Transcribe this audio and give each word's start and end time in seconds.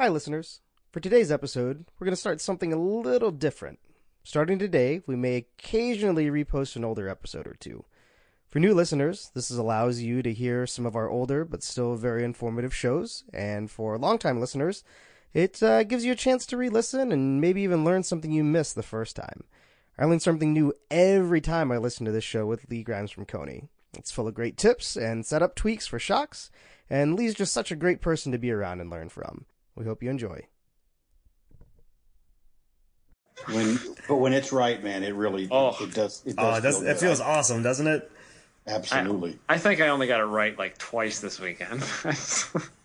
Hi, 0.00 0.08
listeners. 0.08 0.62
For 0.92 0.98
today's 0.98 1.30
episode, 1.30 1.84
we're 1.98 2.06
going 2.06 2.14
to 2.14 2.16
start 2.16 2.40
something 2.40 2.72
a 2.72 2.78
little 2.78 3.30
different. 3.30 3.80
Starting 4.24 4.58
today, 4.58 5.02
we 5.06 5.14
may 5.14 5.36
occasionally 5.36 6.30
repost 6.30 6.74
an 6.74 6.86
older 6.86 7.06
episode 7.06 7.46
or 7.46 7.52
two. 7.60 7.84
For 8.48 8.60
new 8.60 8.72
listeners, 8.72 9.30
this 9.34 9.50
allows 9.50 10.00
you 10.00 10.22
to 10.22 10.32
hear 10.32 10.66
some 10.66 10.86
of 10.86 10.96
our 10.96 11.10
older 11.10 11.44
but 11.44 11.62
still 11.62 11.96
very 11.96 12.24
informative 12.24 12.74
shows, 12.74 13.24
and 13.34 13.70
for 13.70 13.98
longtime 13.98 14.40
listeners, 14.40 14.84
it 15.34 15.62
uh, 15.62 15.82
gives 15.82 16.02
you 16.02 16.12
a 16.12 16.16
chance 16.16 16.46
to 16.46 16.56
re-listen 16.56 17.12
and 17.12 17.38
maybe 17.38 17.60
even 17.60 17.84
learn 17.84 18.02
something 18.02 18.32
you 18.32 18.42
missed 18.42 18.76
the 18.76 18.82
first 18.82 19.16
time. 19.16 19.44
I 19.98 20.06
learn 20.06 20.20
something 20.20 20.54
new 20.54 20.72
every 20.90 21.42
time 21.42 21.70
I 21.70 21.76
listen 21.76 22.06
to 22.06 22.12
this 22.12 22.24
show 22.24 22.46
with 22.46 22.64
Lee 22.70 22.82
Grimes 22.82 23.10
from 23.10 23.26
Koni. 23.26 23.68
It's 23.98 24.10
full 24.10 24.28
of 24.28 24.32
great 24.32 24.56
tips 24.56 24.96
and 24.96 25.26
setup 25.26 25.54
tweaks 25.54 25.86
for 25.86 25.98
shocks, 25.98 26.50
and 26.88 27.16
Lee's 27.16 27.34
just 27.34 27.52
such 27.52 27.70
a 27.70 27.76
great 27.76 28.00
person 28.00 28.32
to 28.32 28.38
be 28.38 28.50
around 28.50 28.80
and 28.80 28.88
learn 28.88 29.10
from. 29.10 29.44
We 29.76 29.84
hope 29.84 30.02
you 30.02 30.10
enjoy. 30.10 30.46
When, 33.50 33.78
but 34.06 34.16
when 34.16 34.32
it's 34.34 34.52
right, 34.52 34.82
man, 34.82 35.02
it 35.02 35.14
really 35.14 35.48
Oh. 35.50 35.74
it 35.82 35.94
does. 35.94 36.22
It 36.26 36.36
does 36.36 36.54
Oh, 36.54 36.58
it, 36.58 36.60
does, 36.60 36.76
feel 36.78 36.84
it 36.88 36.92
good. 36.92 36.98
feels 37.00 37.20
awesome, 37.20 37.62
doesn't 37.62 37.86
it? 37.86 38.10
absolutely. 38.66 39.38
I 39.48 39.58
think 39.58 39.80
I 39.80 39.88
only 39.88 40.06
got 40.06 40.20
it 40.20 40.24
right 40.24 40.56
like 40.58 40.76
twice 40.78 41.20
this 41.20 41.40
weekend. 41.40 41.82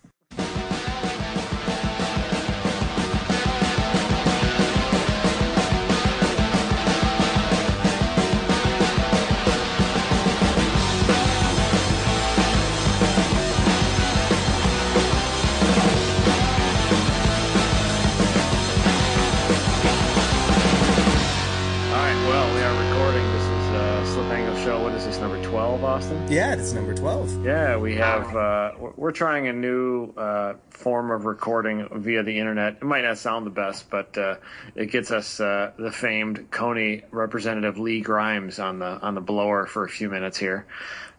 Austin? 25.96 26.30
Yeah, 26.30 26.52
it's 26.54 26.74
number 26.74 26.92
12. 26.92 27.42
Yeah, 27.42 27.78
we 27.78 27.94
have. 27.94 28.36
Uh, 28.36 28.72
we're- 28.96 29.14
trying 29.14 29.48
a 29.48 29.52
new 29.54 30.12
uh, 30.14 30.52
form 30.68 31.10
of 31.10 31.24
recording 31.24 31.88
via 31.90 32.22
the 32.22 32.38
internet. 32.38 32.74
It 32.74 32.82
might 32.82 33.00
not 33.00 33.16
sound 33.16 33.46
the 33.46 33.50
best, 33.50 33.88
but 33.88 34.18
uh, 34.18 34.34
it 34.74 34.90
gets 34.90 35.10
us 35.10 35.40
uh, 35.40 35.72
the 35.78 35.90
famed 35.90 36.50
Koni 36.50 37.00
representative 37.10 37.78
Lee 37.78 38.02
Grimes 38.02 38.58
on 38.58 38.78
the 38.78 39.00
on 39.00 39.14
the 39.14 39.22
blower 39.22 39.64
for 39.64 39.84
a 39.84 39.88
few 39.88 40.10
minutes 40.10 40.36
here. 40.36 40.66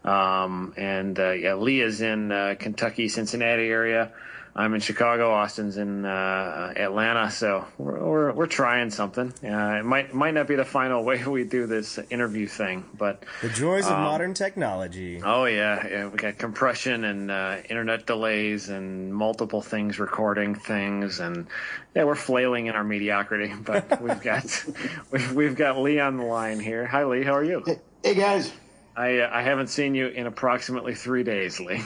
Um, 0.04 0.74
and 0.76 1.18
uh, 1.18 1.32
yeah, 1.32 1.54
Lee 1.54 1.80
is 1.80 2.00
in 2.00 2.30
uh, 2.30 2.54
Kentucky, 2.56 3.08
Cincinnati 3.08 3.66
area. 3.66 4.12
I'm 4.58 4.74
in 4.74 4.80
Chicago. 4.80 5.30
Austin's 5.30 5.76
in 5.76 6.04
uh, 6.04 6.72
Atlanta. 6.76 7.30
So 7.30 7.64
we're, 7.78 8.04
we're 8.04 8.32
we're 8.32 8.46
trying 8.48 8.90
something. 8.90 9.32
Uh, 9.44 9.76
it 9.78 9.84
might 9.84 10.12
might 10.12 10.34
not 10.34 10.48
be 10.48 10.56
the 10.56 10.64
final 10.64 11.04
way 11.08 11.24
we 11.24 11.44
do 11.44 11.66
this 11.66 11.96
interview 12.10 12.48
thing, 12.48 12.84
but 12.98 13.22
The 13.40 13.50
joys 13.50 13.86
Um, 13.86 13.92
of 13.92 13.98
modern 14.00 14.34
technology. 14.34 15.22
Oh 15.24 15.44
yeah, 15.44 15.86
yeah. 15.86 16.08
We 16.08 16.16
got 16.16 16.38
compression 16.38 17.04
and 17.04 17.30
uh, 17.30 17.58
internet 17.70 18.04
delays 18.04 18.68
and 18.68 19.14
multiple 19.14 19.62
things 19.62 20.00
recording 20.00 20.56
things, 20.56 21.20
and 21.20 21.46
yeah, 21.94 22.02
we're 22.02 22.16
flailing 22.16 22.66
in 22.66 22.74
our 22.74 22.84
mediocrity. 22.84 23.54
But 23.64 24.02
we've 24.02 24.20
got 24.20 24.64
we've, 25.12 25.32
we've 25.34 25.54
got 25.54 25.78
Lee 25.78 26.00
on 26.00 26.16
the 26.16 26.24
line 26.24 26.58
here. 26.58 26.84
Hi, 26.84 27.04
Lee. 27.04 27.22
How 27.22 27.34
are 27.34 27.44
you? 27.44 27.62
Hey 28.02 28.14
guys, 28.14 28.50
I 28.96 29.20
uh, 29.20 29.30
I 29.32 29.42
haven't 29.42 29.68
seen 29.68 29.94
you 29.94 30.08
in 30.08 30.26
approximately 30.26 30.96
three 30.96 31.22
days, 31.22 31.60
Lee. 31.60 31.80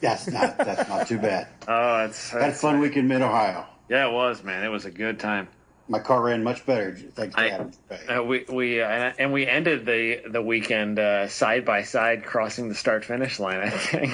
That's 0.00 0.26
not 0.28 0.56
that's 0.58 0.88
not 0.88 1.06
too 1.06 1.18
bad. 1.18 1.48
Oh, 1.68 2.04
it's, 2.06 2.30
Had 2.30 2.42
a 2.42 2.48
it's 2.48 2.60
fun 2.60 2.80
week 2.80 2.96
in 2.96 3.08
Mid 3.08 3.20
Ohio. 3.22 3.66
yeah, 3.88 4.08
it 4.08 4.12
was 4.12 4.42
man. 4.42 4.64
It 4.64 4.68
was 4.68 4.84
a 4.86 4.90
good 4.90 5.18
time. 5.20 5.48
My 5.90 5.98
car 6.00 6.22
ran 6.22 6.42
much 6.42 6.66
better 6.66 6.94
thanks 6.94 7.34
to 7.34 7.40
I- 7.40 7.48
Adam. 7.48 7.72
Uh, 8.08 8.22
we 8.22 8.44
we 8.50 8.80
uh, 8.82 9.12
and 9.18 9.32
we 9.32 9.46
ended 9.46 9.86
the 9.86 10.22
the 10.30 10.42
weekend 10.42 10.98
uh, 10.98 11.28
side 11.28 11.64
by 11.64 11.82
side, 11.82 12.24
crossing 12.24 12.68
the 12.68 12.74
start 12.74 13.04
finish 13.04 13.38
line. 13.40 13.60
I 13.60 13.70
think. 13.70 14.12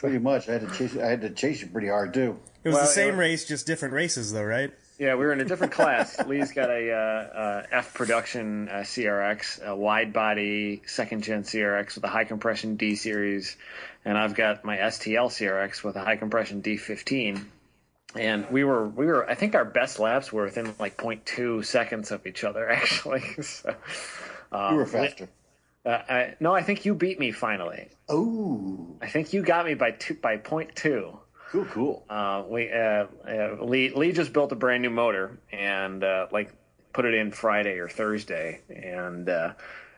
Pretty 0.00 0.18
much, 0.18 0.48
I 0.48 0.52
had 0.54 0.68
to 0.68 0.76
chase. 0.76 0.96
I 0.96 1.06
had 1.06 1.20
to 1.20 1.30
chase 1.30 1.60
you 1.60 1.68
pretty 1.68 1.88
hard 1.88 2.12
too. 2.14 2.38
It 2.64 2.68
was 2.68 2.74
well, 2.74 2.84
the 2.84 2.90
same 2.90 3.14
it- 3.14 3.18
race, 3.18 3.44
just 3.44 3.66
different 3.66 3.94
races, 3.94 4.32
though, 4.32 4.42
right? 4.44 4.72
Yeah, 5.02 5.16
we 5.16 5.24
were 5.24 5.32
in 5.32 5.40
a 5.40 5.44
different 5.44 5.72
class. 5.72 6.16
Lee's 6.28 6.52
got 6.52 6.70
a 6.70 6.92
uh, 6.92 6.96
uh, 6.96 7.66
F 7.72 7.92
production 7.92 8.68
uh, 8.68 8.82
CRX, 8.82 9.60
a 9.60 9.74
wide 9.74 10.12
body 10.12 10.80
second 10.86 11.24
gen 11.24 11.42
CRX 11.42 11.96
with 11.96 12.04
a 12.04 12.08
high 12.08 12.22
compression 12.22 12.76
D 12.76 12.94
series, 12.94 13.56
and 14.04 14.16
I've 14.16 14.36
got 14.36 14.64
my 14.64 14.76
STL 14.76 15.26
CRX 15.26 15.82
with 15.82 15.96
a 15.96 16.04
high 16.04 16.14
compression 16.14 16.62
D15. 16.62 17.44
And 18.14 18.48
we 18.48 18.62
were 18.62 18.86
we 18.86 19.06
were 19.06 19.28
I 19.28 19.34
think 19.34 19.56
our 19.56 19.64
best 19.64 19.98
laps 19.98 20.32
were 20.32 20.44
within 20.44 20.72
like 20.78 20.96
0.2 20.96 21.64
seconds 21.64 22.12
of 22.12 22.24
each 22.24 22.44
other 22.44 22.70
actually. 22.70 23.24
so, 23.42 23.74
um, 24.52 24.74
You 24.74 24.76
were 24.76 24.86
faster. 24.86 25.28
Uh, 25.84 25.88
I, 26.08 26.34
no, 26.38 26.54
I 26.54 26.62
think 26.62 26.84
you 26.84 26.94
beat 26.94 27.18
me 27.18 27.32
finally. 27.32 27.88
Oh, 28.08 28.98
I 29.02 29.08
think 29.08 29.32
you 29.32 29.42
got 29.42 29.66
me 29.66 29.74
by 29.74 29.90
two 29.90 30.14
by 30.14 30.36
point 30.36 30.76
two. 30.76 31.18
Cool, 31.52 31.66
cool. 31.66 32.04
Uh, 32.08 32.42
we 32.48 32.72
uh, 32.72 33.06
uh, 33.28 33.56
Lee 33.60 33.90
Lee 33.90 34.12
just 34.12 34.32
built 34.32 34.50
a 34.52 34.56
brand 34.56 34.82
new 34.82 34.90
motor 34.90 35.38
and 35.52 36.02
uh, 36.02 36.26
like 36.32 36.50
put 36.92 37.04
it 37.04 37.14
in 37.14 37.30
Friday 37.30 37.78
or 37.78 37.88
Thursday, 37.88 38.60
and, 38.70 39.28
uh, 39.28 39.52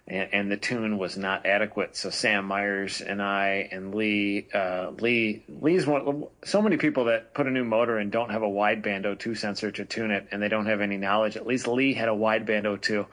and 0.06 0.28
and 0.32 0.50
the 0.50 0.56
tune 0.56 0.98
was 0.98 1.16
not 1.16 1.46
adequate. 1.46 1.96
So 1.96 2.10
Sam 2.10 2.46
Myers 2.46 3.00
and 3.00 3.22
I 3.22 3.68
and 3.70 3.94
Lee 3.94 4.48
uh, 4.52 4.90
Lee 4.98 5.44
Lee's 5.48 5.86
one. 5.86 6.24
So 6.44 6.60
many 6.60 6.76
people 6.76 7.04
that 7.04 7.34
put 7.34 7.46
a 7.46 7.50
new 7.50 7.64
motor 7.64 7.98
and 7.98 8.10
don't 8.10 8.30
have 8.30 8.42
a 8.42 8.48
wideband 8.48 9.04
O2 9.04 9.36
sensor 9.36 9.70
to 9.70 9.84
tune 9.84 10.10
it, 10.10 10.26
and 10.32 10.42
they 10.42 10.48
don't 10.48 10.66
have 10.66 10.80
any 10.80 10.96
knowledge. 10.96 11.36
At 11.36 11.46
least 11.46 11.68
Lee 11.68 11.94
had 11.94 12.08
a 12.08 12.12
wideband 12.12 12.64
O2. 12.64 13.06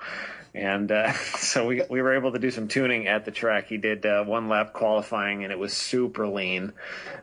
And 0.54 0.92
uh, 0.92 1.14
so 1.38 1.66
we 1.66 1.82
we 1.90 2.02
were 2.02 2.14
able 2.16 2.34
to 2.34 2.40
do 2.40 2.52
some 2.52 2.68
tuning 2.68 3.08
at 3.08 3.24
the 3.26 3.32
track. 3.32 3.68
He 3.68 3.78
did 3.78 4.06
uh, 4.06 4.24
one 4.26 4.50
lap 4.50 4.74
qualifying, 4.74 5.44
and 5.44 5.52
it 5.54 5.58
was 5.60 5.74
super 5.74 6.28
lean. 6.28 6.74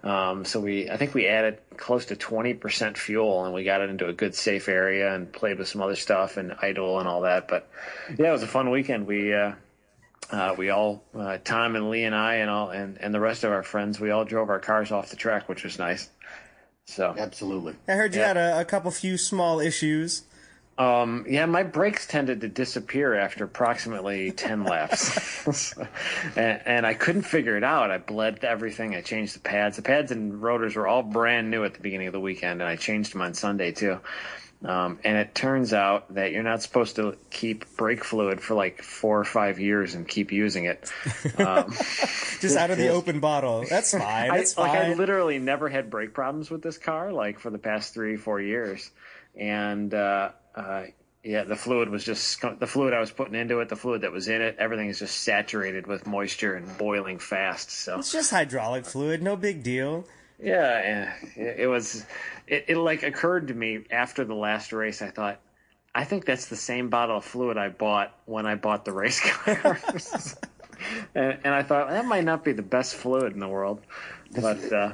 Um, 0.03 0.45
so 0.45 0.61
we 0.61 0.89
I 0.91 0.97
think 0.97 1.13
we 1.15 1.27
added 1.27 1.59
close 1.77 2.07
to 2.07 2.17
twenty 2.17 2.55
percent 2.55 2.97
fuel, 2.97 3.45
and 3.45 3.53
we 3.53 3.65
got 3.65 3.83
it 3.83 3.91
into 3.91 4.07
a 4.09 4.13
good 4.15 4.35
safe 4.35 4.69
area 4.69 5.15
and 5.15 5.31
played 5.33 5.59
with 5.59 5.69
some 5.69 5.83
other 5.83 5.97
stuff 5.97 6.37
and 6.39 6.55
idle 6.63 6.99
and 7.01 7.07
all 7.09 7.21
that. 7.23 7.49
But 7.49 7.69
yeah, 8.19 8.29
it 8.31 8.33
was 8.33 8.43
a 8.43 8.47
fun 8.49 8.71
weekend. 8.71 9.07
We 9.07 9.35
uh, 9.35 9.53
uh, 10.31 10.55
we 10.57 10.71
all 10.71 11.05
uh, 11.15 11.37
Tom 11.45 11.77
and 11.77 11.91
Lee 11.91 12.05
and 12.05 12.15
I 12.15 12.37
and 12.37 12.49
all 12.51 12.71
and, 12.71 12.97
and 12.99 13.13
the 13.15 13.21
rest 13.21 13.45
of 13.45 13.53
our 13.53 13.63
friends 13.63 14.01
we 14.01 14.11
all 14.11 14.25
drove 14.25 14.49
our 14.49 14.59
cars 14.61 14.91
off 14.91 15.11
the 15.11 15.17
track, 15.17 15.49
which 15.51 15.65
was 15.65 15.79
nice. 15.79 16.09
So 16.87 17.15
Absolutely. 17.19 17.75
I 17.87 17.93
heard 17.93 18.15
you 18.15 18.23
Yeah. 18.23 18.29
had 18.29 18.37
a, 18.39 18.61
a 18.61 18.65
couple 18.65 18.91
few 18.91 19.19
small 19.19 19.61
issues. 19.61 20.23
Um, 20.79 21.27
yeah, 21.29 21.47
my 21.47 21.65
brakes 21.65 22.07
tended 22.07 22.43
to 22.43 22.49
disappear 22.49 23.15
after 23.15 23.45
approximately 23.45 24.31
10 24.31 24.63
laps. 24.63 25.77
and, 26.37 26.63
and 26.65 26.87
I 26.87 26.95
couldn't 26.95 27.23
figure 27.23 27.57
it 27.57 27.65
out. 27.65 27.91
I 27.91 27.99
bled 27.99 28.45
everything. 28.45 28.95
I 28.95 29.01
changed 29.01 29.35
the 29.35 29.41
pads. 29.41 29.75
The 29.77 29.83
pads 29.83 30.13
and 30.13 30.41
rotors 30.41 30.77
were 30.77 30.87
all 30.87 31.03
brand 31.03 31.51
new 31.51 31.65
at 31.65 31.75
the 31.75 31.81
beginning 31.81 32.07
of 32.07 32.13
the 32.13 32.21
weekend, 32.21 32.61
and 32.61 32.71
I 32.71 32.77
changed 32.77 33.13
them 33.13 33.23
on 33.23 33.35
Sunday 33.35 33.73
too. 33.73 33.99
Um, 34.65 34.99
and 35.05 35.17
it 35.17 35.37
turns 35.37 35.73
out 35.73 36.15
that 36.15 36.33
you're 36.33 36.43
not 36.43 36.63
supposed 36.63 36.97
to 36.97 37.17
keep 37.31 37.77
brake 37.77 38.05
fluid 38.05 38.41
for 38.41 38.55
like 38.55 38.83
four 38.83 39.21
or 39.21 39.25
five 39.25 39.61
years 39.61 39.95
and 39.95 40.07
keep 40.07 40.33
using 40.33 40.65
it. 40.65 40.93
Um, 41.39 41.71
Just 42.41 42.57
out 42.57 42.71
of 42.71 42.79
the 42.79 42.89
open 42.89 43.21
bottle. 43.21 43.65
That's 43.69 43.93
fine. 43.93 44.31
I, 44.31 44.39
That's 44.39 44.59
like 44.59 44.73
I 44.73 44.95
literally 44.95 45.39
never 45.39 45.69
had 45.69 45.89
brake 45.89 46.13
problems 46.13 46.51
with 46.51 46.63
this 46.63 46.79
car, 46.79 47.13
like 47.13 47.39
for 47.39 47.51
the 47.51 47.59
past 47.59 47.95
three, 47.95 48.17
four 48.17 48.41
years, 48.41 48.91
and 49.39 49.95
uh, 49.95 50.31
uh, 50.55 50.83
yeah, 51.23 51.45
the 51.45 51.57
fluid 51.57 51.89
was 51.89 52.05
just 52.05 52.41
the 52.59 52.67
fluid 52.67 52.93
I 52.95 53.01
was 53.01 53.11
putting 53.11 53.35
into 53.35 53.61
it, 53.61 53.69
the 53.69 53.77
fluid 53.77 54.03
that 54.03 54.13
was 54.13 54.29
in 54.29 54.41
it, 54.43 54.57
everything 54.59 54.89
is 54.89 54.99
just 54.99 55.23
saturated 55.23 55.87
with 55.87 56.07
moisture 56.07 56.55
and 56.55 56.77
boiling 56.79 57.19
fast. 57.19 57.71
So 57.71 57.99
It's 57.99 58.13
just 58.13 58.31
hydraulic 58.31 58.85
fluid. 58.85 59.23
No 59.23 59.37
big 59.37 59.63
deal. 59.63 60.05
yeah, 60.43 61.13
it, 61.37 61.61
it 61.61 61.67
was. 61.67 62.05
It, 62.47 62.67
it 62.69 62.77
like 62.77 63.03
occurred 63.03 63.49
to 63.49 63.55
me 63.55 63.85
after 63.91 64.25
the 64.25 64.35
last 64.35 64.73
race. 64.73 65.03
I 65.03 65.11
thought. 65.11 65.41
I 65.95 66.05
think 66.05 66.27
that's 66.27 66.47
the 66.47 66.57
same 66.57 66.91
bottle 66.91 67.17
of 67.17 67.25
fluid 67.25 67.57
I 67.57 67.71
bought 67.71 68.15
when 68.27 68.47
I 68.47 68.55
bought 68.55 68.85
the 68.85 68.93
race 68.93 69.21
car. 69.25 69.81
and, 71.15 71.39
and 71.45 71.55
I 71.55 71.63
thought 71.63 71.89
that 71.91 72.05
might 72.07 72.25
not 72.25 72.45
be 72.45 72.53
the 72.53 72.63
best 72.63 72.95
fluid 72.95 73.33
in 73.33 73.41
the 73.41 73.49
world, 73.49 73.81
but 74.35 74.73
uh, 74.73 74.93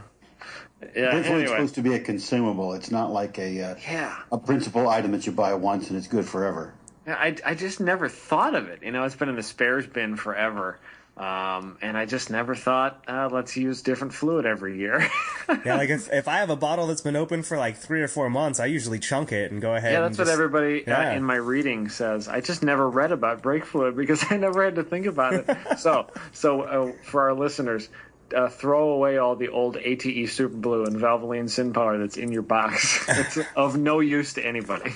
yeah. 0.94 1.10
Brake 1.10 1.26
fluid's 1.26 1.28
Anyway, 1.28 1.46
supposed 1.46 1.74
to 1.76 1.82
be 1.82 1.94
a 1.94 2.00
consumable. 2.00 2.74
It's 2.74 2.90
not 2.90 3.10
like 3.12 3.38
a 3.38 3.62
uh, 3.62 3.74
yeah. 3.88 4.16
a 4.30 4.38
principal 4.38 4.88
item 4.88 5.12
that 5.12 5.26
you 5.26 5.32
buy 5.32 5.54
once 5.54 5.88
and 5.88 5.98
it's 5.98 6.08
good 6.08 6.26
forever. 6.26 6.74
Yeah, 7.06 7.14
I, 7.14 7.36
I 7.44 7.54
just 7.54 7.80
never 7.80 8.08
thought 8.08 8.54
of 8.54 8.68
it. 8.68 8.82
You 8.82 8.90
know, 8.90 9.04
it's 9.04 9.14
been 9.14 9.28
in 9.28 9.36
the 9.36 9.42
spares 9.42 9.86
bin 9.86 10.16
forever. 10.16 10.78
Um, 11.16 11.78
and 11.80 11.96
I 11.96 12.06
just 12.06 12.28
never 12.28 12.56
thought, 12.56 13.04
uh, 13.06 13.28
let's 13.30 13.56
use 13.56 13.82
different 13.82 14.14
fluid 14.14 14.46
every 14.46 14.78
year. 14.78 15.08
Yeah, 15.62 15.76
like 15.76 15.90
if, 15.90 16.08
if 16.12 16.26
I 16.26 16.38
have 16.38 16.48
a 16.48 16.56
bottle 16.56 16.86
that's 16.86 17.02
been 17.02 17.16
open 17.16 17.42
for 17.42 17.58
like 17.58 17.76
three 17.76 18.00
or 18.00 18.08
four 18.08 18.30
months, 18.30 18.60
I 18.60 18.64
usually 18.64 18.98
chunk 18.98 19.30
it 19.30 19.52
and 19.52 19.60
go 19.60 19.74
ahead. 19.74 19.92
yeah, 19.92 19.98
and 19.98 20.06
that's 20.06 20.16
what 20.16 20.24
just- 20.24 20.32
everybody 20.32 20.84
yeah. 20.86 21.10
uh, 21.10 21.12
in 21.12 21.22
my 21.22 21.34
reading 21.34 21.90
says. 21.90 22.28
I 22.28 22.40
just 22.40 22.62
never 22.62 22.88
read 22.88 23.12
about 23.12 23.42
brake 23.42 23.66
fluid 23.66 23.94
because 23.94 24.24
I 24.30 24.38
never 24.38 24.64
had 24.64 24.76
to 24.76 24.82
think 24.82 25.04
about 25.04 25.34
it. 25.34 25.78
so, 25.78 26.06
so 26.32 26.62
uh, 26.62 26.92
for 27.02 27.20
our 27.20 27.34
listeners, 27.34 27.90
uh, 28.34 28.48
throw 28.48 28.90
away 28.90 29.18
all 29.18 29.36
the 29.36 29.48
old 29.48 29.76
ATE 29.76 30.28
Super 30.28 30.56
Blue 30.56 30.84
and 30.84 30.96
Valvoline 30.96 31.44
SynPower 31.44 31.98
that's 31.98 32.16
in 32.16 32.32
your 32.32 32.42
box. 32.42 33.04
it's 33.08 33.38
of 33.56 33.76
no 33.76 34.00
use 34.00 34.34
to 34.34 34.46
anybody. 34.46 34.92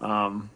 Um, 0.00 0.50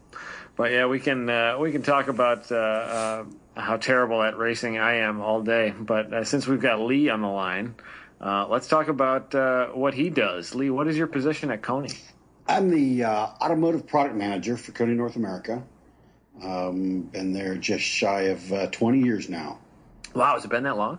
but 0.56 0.70
yeah, 0.70 0.87
we 0.87 1.00
can 1.00 1.29
uh, 1.29 1.58
we 1.58 1.73
can 1.73 1.82
talk 1.82 2.08
about 2.08 2.52
uh, 2.52 2.56
uh, 2.56 3.25
how 3.56 3.76
terrible 3.76 4.23
at 4.23 4.37
racing 4.37 4.79
I 4.79 4.96
am 4.96 5.20
all 5.20 5.43
day. 5.43 5.75
But 5.79 6.12
uh, 6.12 6.25
since 6.25 6.46
we've 6.46 6.61
got 6.61 6.81
Lee 6.81 7.08
on 7.08 7.23
the 7.23 7.29
line, 7.29 7.75
uh, 8.20 8.46
let's 8.49 8.69
talk 8.69 8.88
about 8.88 9.34
uh, 9.34 9.69
what 9.69 9.94
he 9.94 10.11
does. 10.11 10.55
Lee, 10.55 10.70
what 10.70 10.87
is 10.87 10.96
your 10.96 11.06
position 11.06 11.50
at 11.50 11.62
Koni? 11.62 11.90
I'm 12.46 12.70
the 12.70 13.05
uh, 13.05 13.26
automotive 13.40 13.87
product 13.87 14.17
manager 14.17 14.56
for 14.56 14.73
Koni 14.73 14.94
North 14.94 15.17
America. 15.17 15.62
Um, 16.43 17.02
been 17.02 17.32
there 17.32 17.56
just 17.56 17.84
shy 17.84 18.23
of 18.23 18.52
uh, 18.52 18.67
20 18.69 19.00
years 19.00 19.29
now. 19.29 19.58
Wow, 20.14 20.34
has 20.34 20.44
it 20.44 20.50
been 20.50 20.64
that 20.64 20.76
long? 20.76 20.99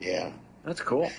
Yeah, 0.00 0.32
That's 0.64 0.80
cool. 0.80 1.10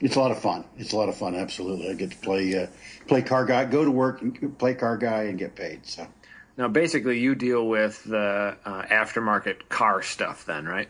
it's 0.00 0.16
a 0.16 0.20
lot 0.20 0.30
of 0.30 0.38
fun. 0.38 0.64
It's 0.78 0.92
a 0.92 0.96
lot 0.96 1.08
of 1.08 1.16
fun. 1.16 1.34
Absolutely, 1.34 1.90
I 1.90 1.94
get 1.94 2.10
to 2.12 2.16
play 2.18 2.62
uh, 2.62 2.66
play 3.06 3.22
car 3.22 3.44
guy, 3.44 3.64
go 3.66 3.84
to 3.84 3.90
work, 3.90 4.22
and 4.22 4.58
play 4.58 4.74
car 4.74 4.96
guy, 4.96 5.24
and 5.24 5.38
get 5.38 5.54
paid. 5.54 5.86
So 5.86 6.06
Now, 6.56 6.68
basically, 6.68 7.18
you 7.20 7.34
deal 7.34 7.66
with 7.68 8.02
the 8.04 8.56
uh, 8.64 8.82
aftermarket 8.84 9.68
car 9.68 10.02
stuff, 10.02 10.44
then, 10.46 10.64
right? 10.66 10.88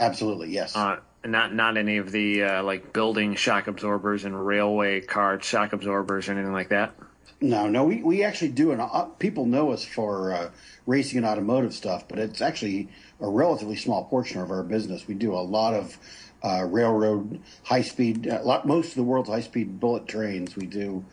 absolutely, 0.00 0.50
yes. 0.50 0.76
Uh, 0.76 0.98
not 1.24 1.52
not 1.54 1.76
any 1.76 1.96
of 1.96 2.12
the 2.12 2.42
uh, 2.44 2.62
like 2.62 2.92
building 2.92 3.34
shock 3.34 3.66
absorbers 3.66 4.24
and 4.24 4.46
railway 4.46 5.00
car 5.00 5.40
shock 5.42 5.72
absorbers 5.72 6.28
or 6.28 6.32
anything 6.32 6.52
like 6.52 6.68
that. 6.68 6.94
No, 7.40 7.68
no, 7.68 7.84
we, 7.84 8.02
we 8.02 8.24
actually 8.24 8.48
do 8.52 8.72
an. 8.72 8.80
Uh, 8.80 9.04
people 9.18 9.44
know 9.46 9.70
us 9.72 9.84
for 9.84 10.32
uh, 10.32 10.50
racing 10.86 11.18
and 11.18 11.26
automotive 11.26 11.74
stuff, 11.74 12.08
but 12.08 12.18
it's 12.18 12.40
actually 12.40 12.88
a 13.20 13.28
relatively 13.28 13.76
small 13.76 14.04
portion 14.04 14.40
of 14.40 14.50
our 14.50 14.62
business. 14.62 15.06
We 15.06 15.14
do 15.14 15.34
a 15.34 15.40
lot 15.40 15.74
of 15.74 15.98
uh, 16.42 16.64
railroad 16.64 17.40
high 17.64 17.82
speed, 17.82 18.26
a 18.26 18.42
lot, 18.42 18.66
most 18.66 18.90
of 18.90 18.94
the 18.94 19.02
world's 19.02 19.28
high 19.28 19.40
speed 19.40 19.80
bullet 19.80 20.08
trains. 20.08 20.56
We 20.56 20.66
do 20.66 21.04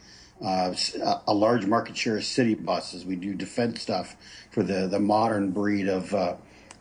uh, 0.42 0.70
s- 0.72 0.96
a- 0.96 1.34
large 1.34 1.66
market 1.66 1.98
share 1.98 2.18
of 2.18 2.24
city 2.24 2.56
buses. 2.56 3.06
We 3.06 3.16
do 3.18 3.34
defense 3.34 3.82
stuff 3.82 4.16
for 4.52 4.64
the, 4.64 4.88
the 4.88 5.00
modern 5.00 5.52
breed 5.52 5.88
of 5.90 6.14
uh, 6.14 6.36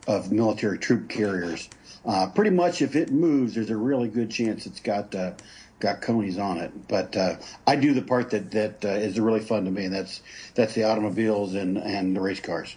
of 0.07 0.31
military 0.31 0.77
troop 0.77 1.09
carriers. 1.09 1.69
Uh, 2.05 2.27
pretty 2.27 2.49
much, 2.51 2.81
if 2.81 2.95
it 2.97 3.11
moves, 3.11 3.55
there's 3.55 3.69
a 3.69 3.77
really 3.77 4.09
good 4.09 4.29
chance 4.29 4.65
it's 4.65 4.81
got 4.81 5.15
uh, 5.15 5.31
got 5.83 6.01
Konis 6.01 6.39
on 6.39 6.57
it. 6.57 6.87
But 6.87 7.15
uh, 7.15 7.35
I 7.67 7.75
do 7.75 7.93
the 7.93 8.01
part 8.01 8.31
that 8.31 8.49
that 8.51 8.83
uh, 8.83 8.89
is 8.89 9.19
really 9.19 9.41
fun 9.41 9.65
to 9.65 9.71
me, 9.71 9.85
and 9.85 9.93
that's 9.93 10.21
that's 10.55 10.73
the 10.73 10.85
automobiles 10.85 11.53
and 11.53 11.77
and 11.77 12.15
the 12.15 12.21
race 12.21 12.39
cars. 12.39 12.75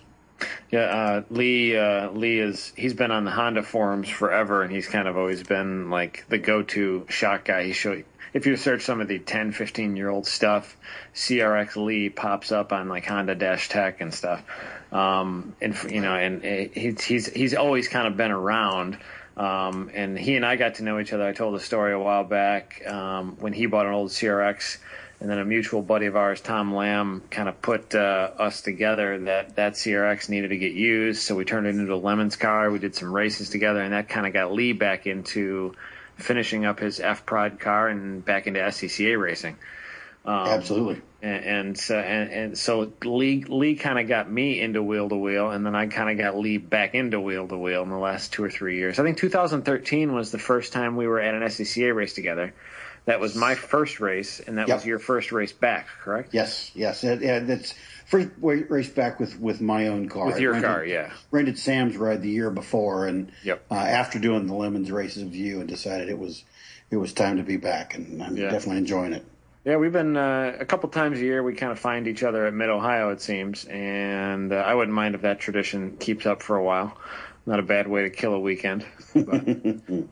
Yeah, 0.70 0.80
uh, 0.80 1.22
Lee. 1.30 1.76
Uh, 1.76 2.10
Lee 2.10 2.40
is 2.40 2.74
he's 2.76 2.92
been 2.92 3.10
on 3.10 3.24
the 3.24 3.30
Honda 3.30 3.62
forums 3.62 4.10
forever, 4.10 4.62
and 4.62 4.70
he's 4.70 4.88
kind 4.88 5.08
of 5.08 5.16
always 5.16 5.42
been 5.42 5.88
like 5.88 6.26
the 6.28 6.36
go-to 6.36 7.06
shot 7.08 7.46
guy. 7.46 7.64
He 7.64 7.72
show 7.72 8.02
if 8.34 8.46
you 8.46 8.56
search 8.56 8.82
some 8.82 9.00
of 9.00 9.08
the 9.08 9.18
10, 9.18 9.52
15 9.52 9.96
year 9.96 10.10
old 10.10 10.26
stuff, 10.26 10.76
CRX 11.14 11.82
Lee 11.82 12.10
pops 12.10 12.52
up 12.52 12.70
on 12.70 12.88
like 12.88 13.06
Honda 13.06 13.34
Dash 13.34 13.70
Tech 13.70 14.02
and 14.02 14.12
stuff. 14.12 14.42
Um, 14.92 15.54
and 15.62 15.74
you 15.90 16.02
know, 16.02 16.14
and 16.14 16.44
uh, 16.44 16.70
he's 16.72 17.02
he's 17.02 17.26
he's 17.32 17.54
always 17.54 17.88
kind 17.88 18.06
of 18.06 18.16
been 18.16 18.32
around. 18.32 18.98
Um, 19.36 19.90
and 19.94 20.18
he 20.18 20.36
and 20.36 20.46
I 20.46 20.56
got 20.56 20.76
to 20.76 20.82
know 20.82 20.98
each 20.98 21.12
other. 21.12 21.26
I 21.26 21.32
told 21.32 21.54
a 21.54 21.60
story 21.60 21.92
a 21.92 21.98
while 21.98 22.24
back 22.24 22.82
um, 22.86 23.36
when 23.38 23.52
he 23.52 23.66
bought 23.66 23.86
an 23.86 23.92
old 23.92 24.10
CRX, 24.10 24.78
and 25.20 25.28
then 25.28 25.38
a 25.38 25.44
mutual 25.44 25.82
buddy 25.82 26.06
of 26.06 26.16
ours, 26.16 26.40
Tom 26.40 26.74
Lamb, 26.74 27.22
kind 27.30 27.48
of 27.48 27.60
put 27.60 27.94
uh, 27.94 28.30
us 28.38 28.62
together. 28.62 29.18
That 29.18 29.56
that 29.56 29.74
CRX 29.74 30.30
needed 30.30 30.48
to 30.48 30.56
get 30.56 30.72
used, 30.72 31.22
so 31.22 31.34
we 31.34 31.44
turned 31.44 31.66
it 31.66 31.74
into 31.74 31.92
a 31.92 31.96
Lemons 31.96 32.36
car. 32.36 32.70
We 32.70 32.78
did 32.78 32.94
some 32.94 33.12
races 33.12 33.50
together, 33.50 33.82
and 33.82 33.92
that 33.92 34.08
kind 34.08 34.26
of 34.26 34.32
got 34.32 34.52
Lee 34.52 34.72
back 34.72 35.06
into 35.06 35.74
finishing 36.16 36.64
up 36.64 36.80
his 36.80 36.98
F 36.98 37.26
Prod 37.26 37.60
car 37.60 37.88
and 37.88 38.24
back 38.24 38.46
into 38.46 38.60
SCCA 38.60 39.20
racing. 39.20 39.56
Um, 40.26 40.48
Absolutely. 40.48 41.00
and, 41.22 41.44
and 41.44 41.78
so 41.78 41.96
and, 41.98 42.30
and 42.32 42.58
so 42.58 42.92
Lee 43.04 43.44
Lee 43.44 43.76
kind 43.76 43.98
of 43.98 44.08
got 44.08 44.30
me 44.30 44.60
into 44.60 44.82
wheel 44.82 45.08
to 45.08 45.16
wheel, 45.16 45.50
and 45.50 45.64
then 45.64 45.74
I 45.76 45.86
kind 45.86 46.10
of 46.10 46.18
got 46.18 46.36
Lee 46.36 46.58
back 46.58 46.94
into 46.94 47.20
wheel 47.20 47.46
to 47.46 47.56
wheel 47.56 47.82
in 47.84 47.90
the 47.90 47.98
last 47.98 48.32
two 48.32 48.42
or 48.42 48.50
three 48.50 48.76
years. 48.76 48.98
I 48.98 49.04
think 49.04 49.18
2013 49.18 50.12
was 50.14 50.32
the 50.32 50.38
first 50.38 50.72
time 50.72 50.96
we 50.96 51.06
were 51.06 51.20
at 51.20 51.34
an 51.34 51.42
SCCA 51.42 51.94
race 51.94 52.14
together. 52.14 52.54
That 53.04 53.20
was 53.20 53.36
my 53.36 53.54
first 53.54 54.00
race, 54.00 54.40
and 54.40 54.58
that 54.58 54.66
Yep. 54.66 54.78
was 54.78 54.86
your 54.86 54.98
first 54.98 55.30
race 55.30 55.52
back, 55.52 55.86
correct? 56.02 56.34
Yes, 56.34 56.72
yes, 56.74 57.04
and, 57.04 57.22
and 57.22 57.48
that's 57.48 57.72
first 58.06 58.30
race 58.40 58.88
back 58.90 59.20
with 59.20 59.38
with 59.38 59.60
my 59.60 59.86
own 59.86 60.08
car. 60.08 60.26
With 60.26 60.40
your 60.40 60.54
Rented- 60.54 60.68
car, 60.70 60.84
yeah. 60.84 61.12
rented 61.30 61.56
Sam's 61.56 61.96
ride 61.96 62.20
the 62.22 62.30
year 62.30 62.50
before, 62.50 63.06
and 63.06 63.30
Yep. 63.44 63.62
uh, 63.70 63.74
after 63.74 64.18
doing 64.18 64.48
the 64.48 64.54
lemons 64.54 64.90
races 64.90 65.22
with 65.22 65.34
you, 65.36 65.60
and 65.60 65.68
decided 65.68 66.08
it 66.08 66.18
was 66.18 66.42
it 66.90 66.96
was 66.96 67.12
time 67.12 67.36
to 67.36 67.44
be 67.44 67.56
back, 67.58 67.94
and 67.94 68.20
I'm 68.20 68.36
Yeah. 68.36 68.50
definitely 68.50 68.78
enjoying 68.78 69.12
it. 69.12 69.24
Yeah, 69.66 69.78
we've 69.78 69.92
been 69.92 70.16
uh, 70.16 70.56
a 70.60 70.64
couple 70.64 70.88
times 70.90 71.18
a 71.18 71.22
year. 71.22 71.42
We 71.42 71.52
kind 71.52 71.72
of 71.72 71.78
find 71.80 72.06
each 72.06 72.22
other 72.22 72.46
at 72.46 72.54
Mid 72.54 72.68
Ohio, 72.68 73.10
it 73.10 73.20
seems, 73.20 73.64
and 73.64 74.52
uh, 74.52 74.58
I 74.58 74.74
wouldn't 74.74 74.94
mind 74.94 75.16
if 75.16 75.22
that 75.22 75.40
tradition 75.40 75.96
keeps 75.98 76.24
up 76.24 76.40
for 76.40 76.54
a 76.54 76.62
while. 76.62 76.96
Not 77.48 77.60
a 77.60 77.62
bad 77.62 77.86
way 77.86 78.02
to 78.02 78.10
kill 78.10 78.34
a 78.34 78.40
weekend. 78.40 78.84
But, 79.16 79.48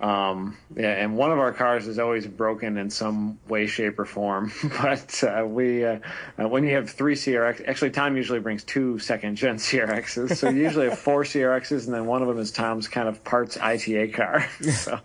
um, 0.00 0.56
yeah, 0.74 0.92
and 0.92 1.14
one 1.14 1.30
of 1.30 1.38
our 1.38 1.52
cars 1.52 1.86
is 1.86 1.98
always 1.98 2.26
broken 2.26 2.78
in 2.78 2.88
some 2.88 3.38
way, 3.48 3.66
shape, 3.66 3.98
or 3.98 4.06
form. 4.06 4.50
But 4.80 5.22
uh, 5.22 5.44
we, 5.46 5.84
uh, 5.84 5.98
uh, 6.38 6.48
when 6.48 6.64
you 6.64 6.74
have 6.76 6.88
three 6.88 7.14
CRX, 7.14 7.68
actually 7.68 7.90
Tom 7.90 8.16
usually 8.16 8.40
brings 8.40 8.64
two 8.64 8.98
second 8.98 9.36
gen 9.36 9.56
CRXs, 9.56 10.36
so 10.36 10.48
you 10.48 10.62
usually 10.62 10.88
have 10.88 10.98
four 10.98 11.24
CRXs, 11.24 11.84
and 11.84 11.94
then 11.94 12.06
one 12.06 12.22
of 12.22 12.28
them 12.28 12.38
is 12.38 12.50
Tom's 12.50 12.88
kind 12.88 13.06
of 13.06 13.22
parts 13.24 13.58
ITA 13.58 14.08
car. 14.08 14.48
so 14.72 14.98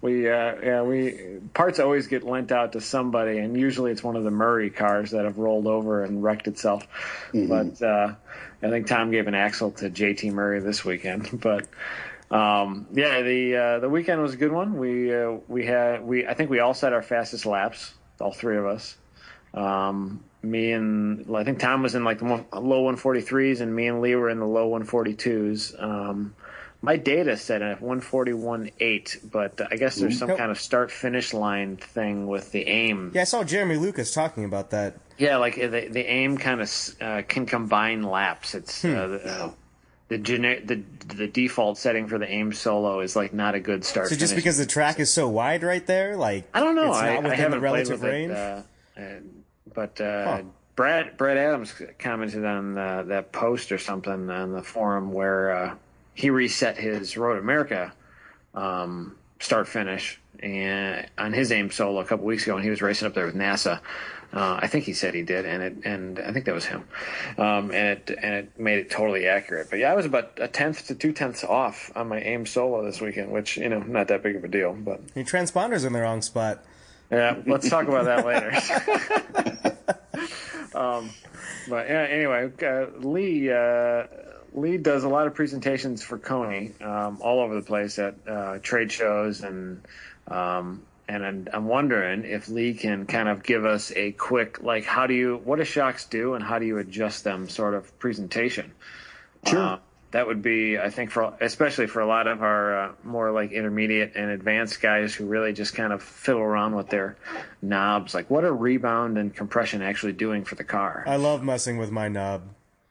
we, 0.00 0.30
uh, 0.30 0.54
yeah, 0.62 0.82
we 0.82 1.40
parts 1.52 1.78
always 1.78 2.06
get 2.06 2.22
lent 2.22 2.52
out 2.52 2.72
to 2.72 2.80
somebody, 2.80 3.36
and 3.36 3.54
usually 3.54 3.92
it's 3.92 4.02
one 4.02 4.16
of 4.16 4.24
the 4.24 4.30
Murray 4.30 4.70
cars 4.70 5.10
that 5.10 5.26
have 5.26 5.36
rolled 5.36 5.66
over 5.66 6.04
and 6.04 6.22
wrecked 6.22 6.48
itself. 6.48 6.86
But 7.34 7.82
uh, 7.82 8.14
I 8.62 8.70
think 8.70 8.86
Tom 8.86 9.10
gave 9.10 9.26
an 9.26 9.34
axle 9.34 9.72
to 9.72 9.90
JT 9.90 10.32
Murray 10.32 10.60
this 10.60 10.84
weekend, 10.84 11.40
but. 11.40 11.66
Um, 12.30 12.86
yeah, 12.94 13.20
the 13.20 13.56
uh, 13.56 13.78
the 13.80 13.90
weekend 13.90 14.22
was 14.22 14.32
a 14.32 14.38
good 14.38 14.52
one. 14.52 14.78
We 14.78 15.14
uh, 15.14 15.32
we 15.48 15.66
had 15.66 16.02
we 16.02 16.26
I 16.26 16.32
think 16.32 16.48
we 16.48 16.60
all 16.60 16.72
set 16.72 16.94
our 16.94 17.02
fastest 17.02 17.44
laps, 17.44 17.92
all 18.22 18.32
three 18.32 18.56
of 18.56 18.64
us. 18.64 18.96
Um, 19.52 20.24
me 20.42 20.72
and 20.72 21.26
I 21.36 21.44
think 21.44 21.60
Tom 21.60 21.82
was 21.82 21.94
in 21.94 22.04
like 22.04 22.18
the 22.18 22.24
low 22.24 22.92
143s, 22.92 23.60
and 23.60 23.74
me 23.74 23.86
and 23.86 24.00
Lee 24.00 24.14
were 24.14 24.30
in 24.30 24.38
the 24.38 24.46
low 24.46 24.70
142s. 24.70 25.82
Um, 25.82 26.34
my 26.82 26.96
data 26.96 27.36
said 27.36 27.62
a 27.62 27.76
141.8, 27.76 29.30
but 29.30 29.60
I 29.70 29.76
guess 29.76 29.96
there's 29.96 30.18
some 30.18 30.28
Nope. 30.28 30.38
kind 30.38 30.50
of 30.50 30.60
start 30.60 30.90
finish 30.90 31.32
line 31.32 31.76
thing 31.76 32.26
with 32.26 32.52
the 32.52 32.66
aim. 32.66 33.12
Yeah, 33.14 33.22
I 33.22 33.24
saw 33.24 33.44
Jeremy 33.44 33.76
Lucas 33.76 34.12
talking 34.12 34.44
about 34.44 34.70
that. 34.70 34.96
Yeah, 35.18 35.36
like 35.36 35.56
uh, 35.58 35.68
the 35.68 35.88
the 35.88 36.04
aim 36.04 36.38
kind 36.38 36.60
of 36.60 36.70
uh, 37.00 37.22
can 37.28 37.46
combine 37.46 38.02
laps. 38.02 38.54
It's 38.54 38.84
uh, 38.84 38.88
the, 39.06 39.30
uh, 39.30 39.50
the, 40.08 40.18
gene- 40.18 40.66
the 40.66 40.82
the 41.14 41.28
default 41.28 41.78
setting 41.78 42.08
for 42.08 42.18
the 42.18 42.28
aim 42.28 42.52
solo 42.52 43.00
is 43.00 43.14
like 43.14 43.32
not 43.32 43.54
a 43.54 43.60
good 43.60 43.84
start. 43.84 44.08
So 44.08 44.16
just 44.16 44.34
because 44.34 44.58
the 44.58 44.66
track 44.66 44.98
is 44.98 45.12
so 45.12 45.28
wide 45.28 45.62
right 45.62 45.86
there, 45.86 46.16
like 46.16 46.48
I 46.54 46.60
don't 46.60 46.74
know, 46.74 46.88
it's 46.92 46.96
not 47.00 47.04
I, 47.08 47.14
I 47.14 47.16
within 47.20 47.30
haven't 47.38 47.50
the 47.52 47.60
relative 47.60 48.00
with 48.02 48.10
range. 48.10 48.32
it, 48.32 48.64
uh, 48.98 49.02
but 49.74 50.00
uh, 50.00 50.24
Huh. 50.38 50.42
Brad 50.74 51.16
Brad 51.18 51.36
Adams 51.36 51.74
commented 51.98 52.44
on 52.44 52.76
uh, 52.76 53.02
that 53.04 53.30
post 53.32 53.70
or 53.70 53.78
something 53.78 54.28
on 54.30 54.52
the 54.52 54.62
forum 54.62 55.12
where 55.12 55.52
uh, 55.52 55.74
he 56.14 56.30
reset 56.30 56.76
his 56.76 57.16
Road 57.16 57.38
America 57.38 57.92
um, 58.54 59.16
start 59.40 59.68
finish 59.68 60.20
and 60.40 61.06
on 61.16 61.32
his 61.32 61.52
aim 61.52 61.70
solo 61.70 62.00
a 62.00 62.04
couple 62.04 62.24
weeks 62.26 62.42
ago, 62.44 62.56
and 62.56 62.64
he 62.64 62.70
was 62.70 62.82
racing 62.82 63.06
up 63.06 63.14
there 63.14 63.26
with 63.26 63.34
NASA. 63.34 63.80
Uh, 64.34 64.58
I 64.62 64.66
think 64.66 64.84
he 64.86 64.94
said 64.94 65.14
he 65.14 65.22
did, 65.22 65.44
and 65.44 65.62
it 65.62 65.76
and 65.84 66.18
I 66.18 66.32
think 66.32 66.46
that 66.46 66.54
was 66.54 66.64
him, 66.64 66.84
um, 67.36 67.70
and 67.70 67.98
it 67.98 68.10
and 68.22 68.34
it 68.34 68.58
made 68.58 68.78
it 68.78 68.90
totally 68.90 69.26
accurate. 69.28 69.68
But 69.68 69.78
yeah, 69.78 69.92
I 69.92 69.94
was 69.94 70.06
about 70.06 70.32
a 70.38 70.48
tenth 70.48 70.86
to 70.86 70.94
two 70.94 71.12
tenths 71.12 71.44
off 71.44 71.92
on 71.94 72.08
my 72.08 72.18
aim 72.18 72.46
solo 72.46 72.82
this 72.82 73.00
weekend, 73.00 73.30
which 73.30 73.58
you 73.58 73.68
know 73.68 73.80
not 73.80 74.08
that 74.08 74.22
big 74.22 74.36
of 74.36 74.42
a 74.42 74.48
deal, 74.48 74.72
but 74.72 75.02
Your 75.14 75.26
transponder's 75.26 75.84
in 75.84 75.92
the 75.92 76.00
wrong 76.00 76.22
spot. 76.22 76.64
yeah, 77.10 77.36
let's 77.46 77.68
talk 77.68 77.86
about 77.86 78.06
that 78.06 78.24
later. 78.26 78.52
um, 80.74 81.10
but 81.68 81.88
yeah, 81.88 82.06
anyway, 82.08 82.50
uh, 82.62 82.86
Lee 83.06 83.50
uh, 83.52 84.04
Lee 84.54 84.76
does 84.76 85.04
a 85.04 85.08
lot 85.08 85.26
of 85.26 85.34
presentations 85.34 86.02
for 86.02 86.18
Koni 86.18 86.72
um, 86.80 87.18
all 87.20 87.40
over 87.40 87.54
the 87.54 87.62
place 87.62 87.98
at 87.98 88.14
uh, 88.26 88.58
trade 88.58 88.92
shows 88.92 89.42
and. 89.42 89.82
Um, 90.28 90.82
and 91.08 91.26
I'm, 91.26 91.48
I'm 91.52 91.66
wondering 91.66 92.24
if 92.24 92.48
Lee 92.48 92.74
can 92.74 93.06
kind 93.06 93.28
of 93.28 93.42
give 93.42 93.64
us 93.64 93.92
a 93.94 94.12
quick, 94.12 94.62
like, 94.62 94.84
how 94.84 95.06
do 95.06 95.14
you, 95.14 95.40
what 95.44 95.56
do 95.56 95.64
shocks 95.64 96.06
do, 96.06 96.34
and 96.34 96.44
how 96.44 96.58
do 96.58 96.64
you 96.64 96.78
adjust 96.78 97.24
them, 97.24 97.48
sort 97.48 97.74
of 97.74 97.98
presentation. 97.98 98.72
Sure. 99.46 99.58
Uh, 99.58 99.78
that 100.12 100.26
would 100.26 100.42
be, 100.42 100.78
I 100.78 100.90
think, 100.90 101.10
for 101.10 101.34
especially 101.40 101.86
for 101.86 102.00
a 102.00 102.06
lot 102.06 102.26
of 102.26 102.42
our 102.42 102.78
uh, 102.78 102.92
more 103.02 103.32
like 103.32 103.50
intermediate 103.50 104.12
and 104.14 104.30
advanced 104.30 104.80
guys 104.80 105.14
who 105.14 105.26
really 105.26 105.52
just 105.52 105.74
kind 105.74 105.92
of 105.92 106.02
fiddle 106.02 106.42
around 106.42 106.76
with 106.76 106.88
their 106.88 107.16
knobs. 107.60 108.14
Like, 108.14 108.30
what 108.30 108.44
are 108.44 108.54
rebound 108.54 109.18
and 109.18 109.34
compression 109.34 109.82
actually 109.82 110.12
doing 110.12 110.44
for 110.44 110.54
the 110.54 110.64
car? 110.64 111.04
I 111.06 111.16
love 111.16 111.42
messing 111.42 111.78
with 111.78 111.90
my 111.90 112.08
knob. 112.08 112.42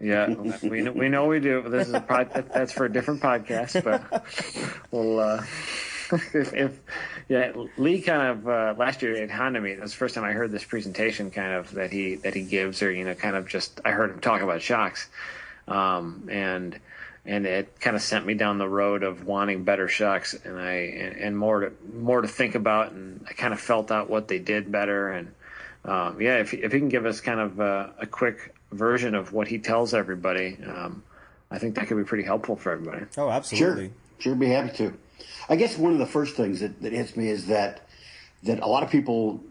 Yeah, 0.01 0.33
we 0.63 0.81
know, 0.81 0.91
we 0.91 1.09
know 1.09 1.27
we 1.27 1.39
do. 1.39 1.61
This 1.61 1.87
is 1.87 1.93
a 1.93 2.01
pod, 2.01 2.31
that's 2.53 2.71
for 2.71 2.85
a 2.85 2.91
different 2.91 3.21
podcast, 3.21 3.83
but 3.83 4.25
we'll 4.91 5.19
uh, 5.19 5.43
if, 6.33 6.53
if, 6.53 6.79
yeah, 7.29 7.53
Lee 7.77 8.01
kind 8.01 8.21
of 8.21 8.47
uh, 8.47 8.73
last 8.77 9.01
year 9.01 9.15
at 9.21 9.29
Honda 9.29 9.61
Meet. 9.61 9.79
That's 9.79 9.91
the 9.91 9.97
first 9.97 10.15
time 10.15 10.23
I 10.23 10.31
heard 10.31 10.51
this 10.51 10.63
presentation, 10.63 11.29
kind 11.29 11.53
of 11.53 11.71
that 11.71 11.91
he 11.91 12.15
that 12.15 12.33
he 12.33 12.41
gives, 12.43 12.81
or 12.81 12.91
you 12.91 13.05
know, 13.05 13.13
kind 13.13 13.35
of 13.35 13.47
just 13.47 13.79
I 13.85 13.91
heard 13.91 14.09
him 14.09 14.19
talk 14.19 14.41
about 14.41 14.61
shocks, 14.61 15.07
um, 15.67 16.27
and 16.31 16.79
and 17.23 17.45
it 17.45 17.79
kind 17.79 17.95
of 17.95 18.01
sent 18.01 18.25
me 18.25 18.33
down 18.33 18.57
the 18.57 18.67
road 18.67 19.03
of 19.03 19.25
wanting 19.25 19.63
better 19.63 19.87
shocks, 19.87 20.33
and 20.33 20.59
I 20.59 20.73
and, 20.73 21.15
and 21.17 21.37
more 21.37 21.59
to 21.61 21.71
more 21.93 22.21
to 22.21 22.27
think 22.27 22.55
about, 22.55 22.91
and 22.91 23.23
I 23.29 23.33
kind 23.33 23.53
of 23.53 23.59
felt 23.59 23.91
out 23.91 24.09
what 24.09 24.27
they 24.27 24.39
did 24.39 24.71
better, 24.71 25.09
and 25.09 25.31
um, 25.85 26.19
yeah, 26.19 26.39
if 26.39 26.55
if 26.55 26.71
he 26.71 26.79
can 26.79 26.89
give 26.89 27.05
us 27.05 27.21
kind 27.21 27.39
of 27.39 27.59
a 27.59 28.07
quick 28.09 28.53
version 28.71 29.15
of 29.15 29.33
what 29.33 29.47
he 29.47 29.59
tells 29.59 29.93
everybody. 29.93 30.57
Um, 30.65 31.03
I 31.49 31.57
think 31.57 31.75
that 31.75 31.87
could 31.87 31.97
be 31.97 32.03
pretty 32.03 32.23
helpful 32.23 32.55
for 32.55 32.71
everybody. 32.71 33.05
Oh, 33.17 33.29
absolutely. 33.29 33.91
Sure, 34.19 34.33
sure, 34.33 34.35
be 34.35 34.47
happy 34.47 34.75
to. 34.77 34.93
I 35.49 35.55
guess 35.55 35.77
one 35.77 35.93
of 35.93 35.99
the 35.99 36.05
first 36.05 36.35
things 36.35 36.61
that, 36.61 36.81
that 36.81 36.93
hits 36.93 37.15
me 37.15 37.29
is 37.29 37.47
that 37.47 37.87
that 38.43 38.59
a 38.61 38.67
lot 38.67 38.83
of 38.83 38.89
people 38.89 39.41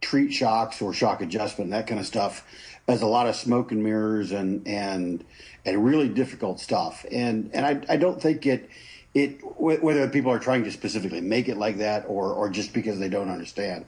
treat 0.00 0.32
shocks 0.32 0.82
or 0.82 0.92
shock 0.92 1.20
adjustment 1.20 1.70
that 1.70 1.86
kind 1.86 2.00
of 2.00 2.06
stuff 2.06 2.44
as 2.88 3.02
a 3.02 3.06
lot 3.06 3.26
of 3.26 3.36
smoke 3.36 3.72
and 3.72 3.82
mirrors 3.82 4.32
and 4.32 4.66
and 4.66 5.24
and 5.64 5.84
really 5.84 6.08
difficult 6.08 6.60
stuff. 6.60 7.04
And 7.10 7.50
and 7.52 7.64
I, 7.64 7.94
I 7.94 7.96
don't 7.96 8.20
think 8.20 8.46
it 8.46 8.68
it 9.14 9.40
whether 9.58 10.08
people 10.08 10.32
are 10.32 10.38
trying 10.38 10.64
to 10.64 10.72
specifically 10.72 11.20
make 11.20 11.48
it 11.48 11.56
like 11.56 11.78
that 11.78 12.04
or 12.06 12.32
or 12.32 12.48
just 12.48 12.72
because 12.72 12.98
they 12.98 13.08
don't 13.08 13.30
understand. 13.30 13.86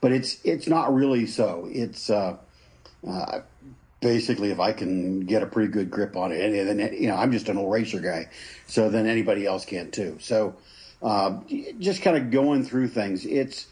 But 0.00 0.12
it's 0.12 0.38
it's 0.44 0.66
not 0.66 0.92
really 0.94 1.26
so. 1.26 1.68
It's 1.70 2.10
uh, 2.10 2.36
uh, 3.06 3.40
basically 4.02 4.50
if 4.50 4.60
I 4.60 4.72
can 4.72 5.20
get 5.20 5.42
a 5.42 5.46
pretty 5.46 5.72
good 5.72 5.90
grip 5.90 6.16
on 6.16 6.32
it, 6.32 6.40
and 6.40 6.78
then 6.78 6.92
you 6.92 7.08
know 7.08 7.16
I'm 7.16 7.32
just 7.32 7.48
an 7.48 7.56
old 7.56 7.72
racer 7.72 8.00
guy, 8.00 8.28
so 8.66 8.90
then 8.90 9.06
anybody 9.06 9.46
else 9.46 9.64
can 9.64 9.90
too. 9.90 10.18
So 10.20 10.56
uh, 11.02 11.40
just 11.78 12.02
kind 12.02 12.18
of 12.18 12.30
going 12.30 12.64
through 12.64 12.88
things, 12.88 13.24
it's 13.24 13.66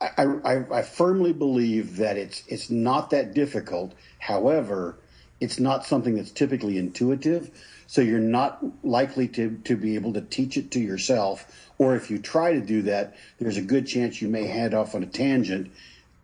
I, 0.00 0.24
I, 0.24 0.78
I 0.78 0.82
firmly 0.82 1.34
believe 1.34 1.96
that 1.98 2.16
it's 2.16 2.42
it's 2.46 2.70
not 2.70 3.10
that 3.10 3.34
difficult. 3.34 3.92
However, 4.18 4.98
it's 5.40 5.60
not 5.60 5.84
something 5.84 6.14
that's 6.14 6.30
typically 6.30 6.78
intuitive, 6.78 7.50
so 7.86 8.00
you're 8.00 8.18
not 8.20 8.62
likely 8.84 9.28
to 9.28 9.58
to 9.64 9.76
be 9.76 9.96
able 9.96 10.14
to 10.14 10.22
teach 10.22 10.56
it 10.56 10.70
to 10.70 10.80
yourself. 10.80 11.70
Or 11.78 11.94
if 11.94 12.10
you 12.10 12.18
try 12.18 12.54
to 12.54 12.60
do 12.60 12.82
that, 12.82 13.16
there's 13.38 13.58
a 13.58 13.62
good 13.62 13.86
chance 13.86 14.22
you 14.22 14.28
may 14.28 14.46
head 14.46 14.72
off 14.72 14.94
on 14.94 15.02
a 15.02 15.06
tangent 15.06 15.70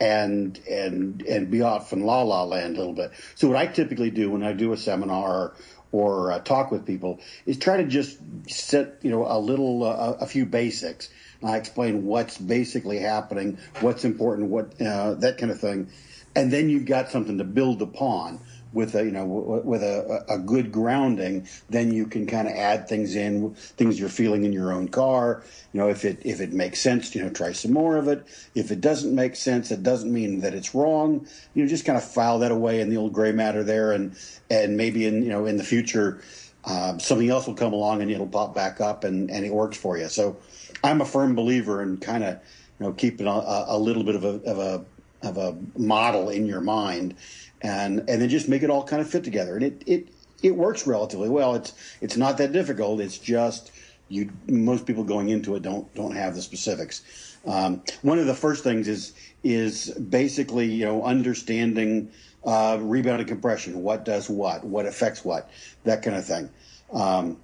and 0.02 0.58
and 0.68 1.22
and 1.22 1.50
be 1.50 1.62
off 1.62 1.92
in 1.92 2.04
la 2.04 2.22
la 2.22 2.42
land 2.42 2.76
a 2.76 2.78
little 2.80 2.94
bit. 2.94 3.12
So 3.36 3.46
what 3.48 3.56
I 3.56 3.66
typically 3.66 4.10
do 4.10 4.30
when 4.30 4.42
I 4.42 4.52
do 4.52 4.72
a 4.72 4.76
seminar 4.76 5.54
or 5.92 6.40
talk 6.44 6.70
with 6.72 6.86
people 6.86 7.20
is 7.46 7.58
try 7.58 7.76
to 7.76 7.84
just 7.84 8.18
set 8.48 8.98
you 9.02 9.10
know 9.10 9.24
a 9.26 9.38
little 9.38 9.84
uh, 9.84 10.16
a 10.20 10.26
few 10.26 10.44
basics. 10.44 11.08
I 11.44 11.56
explain 11.56 12.04
what's 12.04 12.38
basically 12.38 12.98
happening, 12.98 13.58
what's 13.80 14.04
important, 14.04 14.48
what 14.48 14.80
uh, 14.80 15.14
that 15.14 15.38
kind 15.38 15.52
of 15.52 15.60
thing, 15.60 15.88
and 16.34 16.52
then 16.52 16.68
you've 16.68 16.86
got 16.86 17.10
something 17.10 17.38
to 17.38 17.44
build 17.44 17.80
upon 17.80 18.40
with 18.72 18.94
a 18.94 19.04
you 19.04 19.10
know 19.10 19.24
with 19.24 19.82
a, 19.82 20.24
a 20.28 20.38
good 20.38 20.72
grounding, 20.72 21.46
then 21.68 21.92
you 21.92 22.06
can 22.06 22.26
kind 22.26 22.48
of 22.48 22.54
add 22.54 22.88
things 22.88 23.14
in, 23.14 23.54
things 23.54 23.98
you're 23.98 24.08
feeling 24.08 24.44
in 24.44 24.52
your 24.52 24.72
own 24.72 24.88
car. 24.88 25.42
You 25.72 25.80
know, 25.80 25.88
if 25.88 26.04
it 26.04 26.20
if 26.24 26.40
it 26.40 26.52
makes 26.52 26.80
sense, 26.80 27.14
you 27.14 27.22
know, 27.22 27.30
try 27.30 27.52
some 27.52 27.72
more 27.72 27.96
of 27.96 28.08
it. 28.08 28.26
If 28.54 28.70
it 28.70 28.80
doesn't 28.80 29.14
make 29.14 29.36
sense, 29.36 29.70
it 29.70 29.82
doesn't 29.82 30.12
mean 30.12 30.40
that 30.40 30.54
it's 30.54 30.74
wrong. 30.74 31.26
You 31.54 31.64
know, 31.64 31.68
just 31.68 31.84
kind 31.84 31.98
of 31.98 32.04
file 32.04 32.38
that 32.40 32.52
away 32.52 32.80
in 32.80 32.90
the 32.90 32.96
old 32.96 33.12
gray 33.12 33.32
matter 33.32 33.62
there, 33.62 33.92
and 33.92 34.16
and 34.50 34.76
maybe 34.76 35.06
in 35.06 35.22
you 35.22 35.28
know 35.28 35.46
in 35.46 35.56
the 35.56 35.64
future. 35.64 36.22
Uh, 36.64 36.96
something 36.98 37.28
else 37.28 37.48
will 37.48 37.54
come 37.54 37.72
along 37.72 38.02
and 38.02 38.08
it'll 38.08 38.24
pop 38.24 38.54
back 38.54 38.80
up 38.80 39.02
and, 39.02 39.32
and 39.32 39.44
it 39.44 39.52
works 39.52 39.76
for 39.76 39.98
you. 39.98 40.08
So 40.08 40.36
I'm 40.84 41.00
a 41.00 41.04
firm 41.04 41.34
believer 41.34 41.82
in 41.82 41.96
kind 41.96 42.22
of 42.22 42.34
you 42.78 42.86
know 42.86 42.92
keeping 42.92 43.26
a, 43.26 43.64
a 43.66 43.76
little 43.76 44.04
bit 44.04 44.14
of 44.14 44.22
a, 44.22 44.40
of 44.48 44.58
a 44.60 44.84
of 45.22 45.38
a 45.38 45.56
model 45.76 46.28
in 46.28 46.46
your 46.46 46.60
mind 46.60 47.14
and 47.62 48.00
and 48.00 48.20
then 48.20 48.28
just 48.28 48.48
make 48.48 48.62
it 48.62 48.70
all 48.70 48.84
kind 48.84 49.00
of 49.00 49.08
fit 49.08 49.24
together. 49.24 49.54
And 49.54 49.64
it 49.64 49.82
it 49.86 50.08
it 50.42 50.56
works 50.56 50.86
relatively 50.86 51.28
well. 51.28 51.54
It's 51.54 51.72
it's 52.00 52.16
not 52.16 52.38
that 52.38 52.52
difficult. 52.52 53.00
It's 53.00 53.18
just 53.18 53.70
you 54.08 54.30
most 54.48 54.86
people 54.86 55.04
going 55.04 55.30
into 55.30 55.54
it 55.56 55.62
don't 55.62 55.92
don't 55.94 56.14
have 56.14 56.34
the 56.34 56.42
specifics. 56.42 57.02
Um, 57.46 57.82
one 58.02 58.18
of 58.18 58.26
the 58.26 58.34
first 58.34 58.62
things 58.62 58.88
is 58.88 59.14
is 59.42 59.90
basically 59.90 60.66
you 60.66 60.84
know 60.84 61.02
understanding 61.04 62.10
uh, 62.44 62.78
rebound 62.80 63.20
and 63.20 63.28
compression. 63.28 63.82
What 63.82 64.04
does 64.04 64.28
what? 64.28 64.64
What 64.64 64.86
affects 64.86 65.24
what? 65.24 65.50
That 65.84 66.02
kind 66.02 66.16
of 66.16 66.24
thing. 66.24 66.50
Um, 66.92 67.38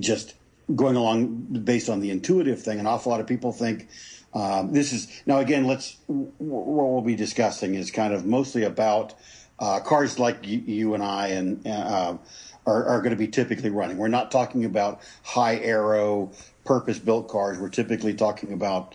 just 0.00 0.34
going 0.74 0.96
along 0.96 1.62
based 1.64 1.88
on 1.88 2.00
the 2.00 2.10
intuitive 2.10 2.62
thing. 2.62 2.80
An 2.80 2.86
awful 2.86 3.10
lot 3.10 3.20
of 3.20 3.26
people 3.26 3.52
think 3.52 3.88
um, 4.34 4.72
this 4.72 4.92
is 4.92 5.22
now 5.26 5.38
again. 5.38 5.66
Let's 5.66 5.96
what 6.06 6.92
we'll 6.92 7.02
be 7.02 7.16
discussing 7.16 7.74
is 7.74 7.90
kind 7.90 8.14
of 8.14 8.24
mostly 8.24 8.64
about 8.64 9.14
uh, 9.58 9.80
cars 9.80 10.18
like 10.18 10.46
you, 10.46 10.58
you, 10.58 10.94
and 10.94 11.02
I 11.02 11.28
and 11.28 11.66
uh, 11.66 12.16
are, 12.66 12.84
are 12.86 12.98
going 13.00 13.10
to 13.10 13.16
be 13.16 13.28
typically 13.28 13.70
running. 13.70 13.98
We're 13.98 14.08
not 14.08 14.30
talking 14.30 14.64
about 14.64 15.00
high 15.22 15.56
aero 15.56 16.32
purpose 16.64 16.98
built 16.98 17.28
cars. 17.28 17.58
We're 17.58 17.68
typically 17.68 18.14
talking 18.14 18.52
about 18.52 18.94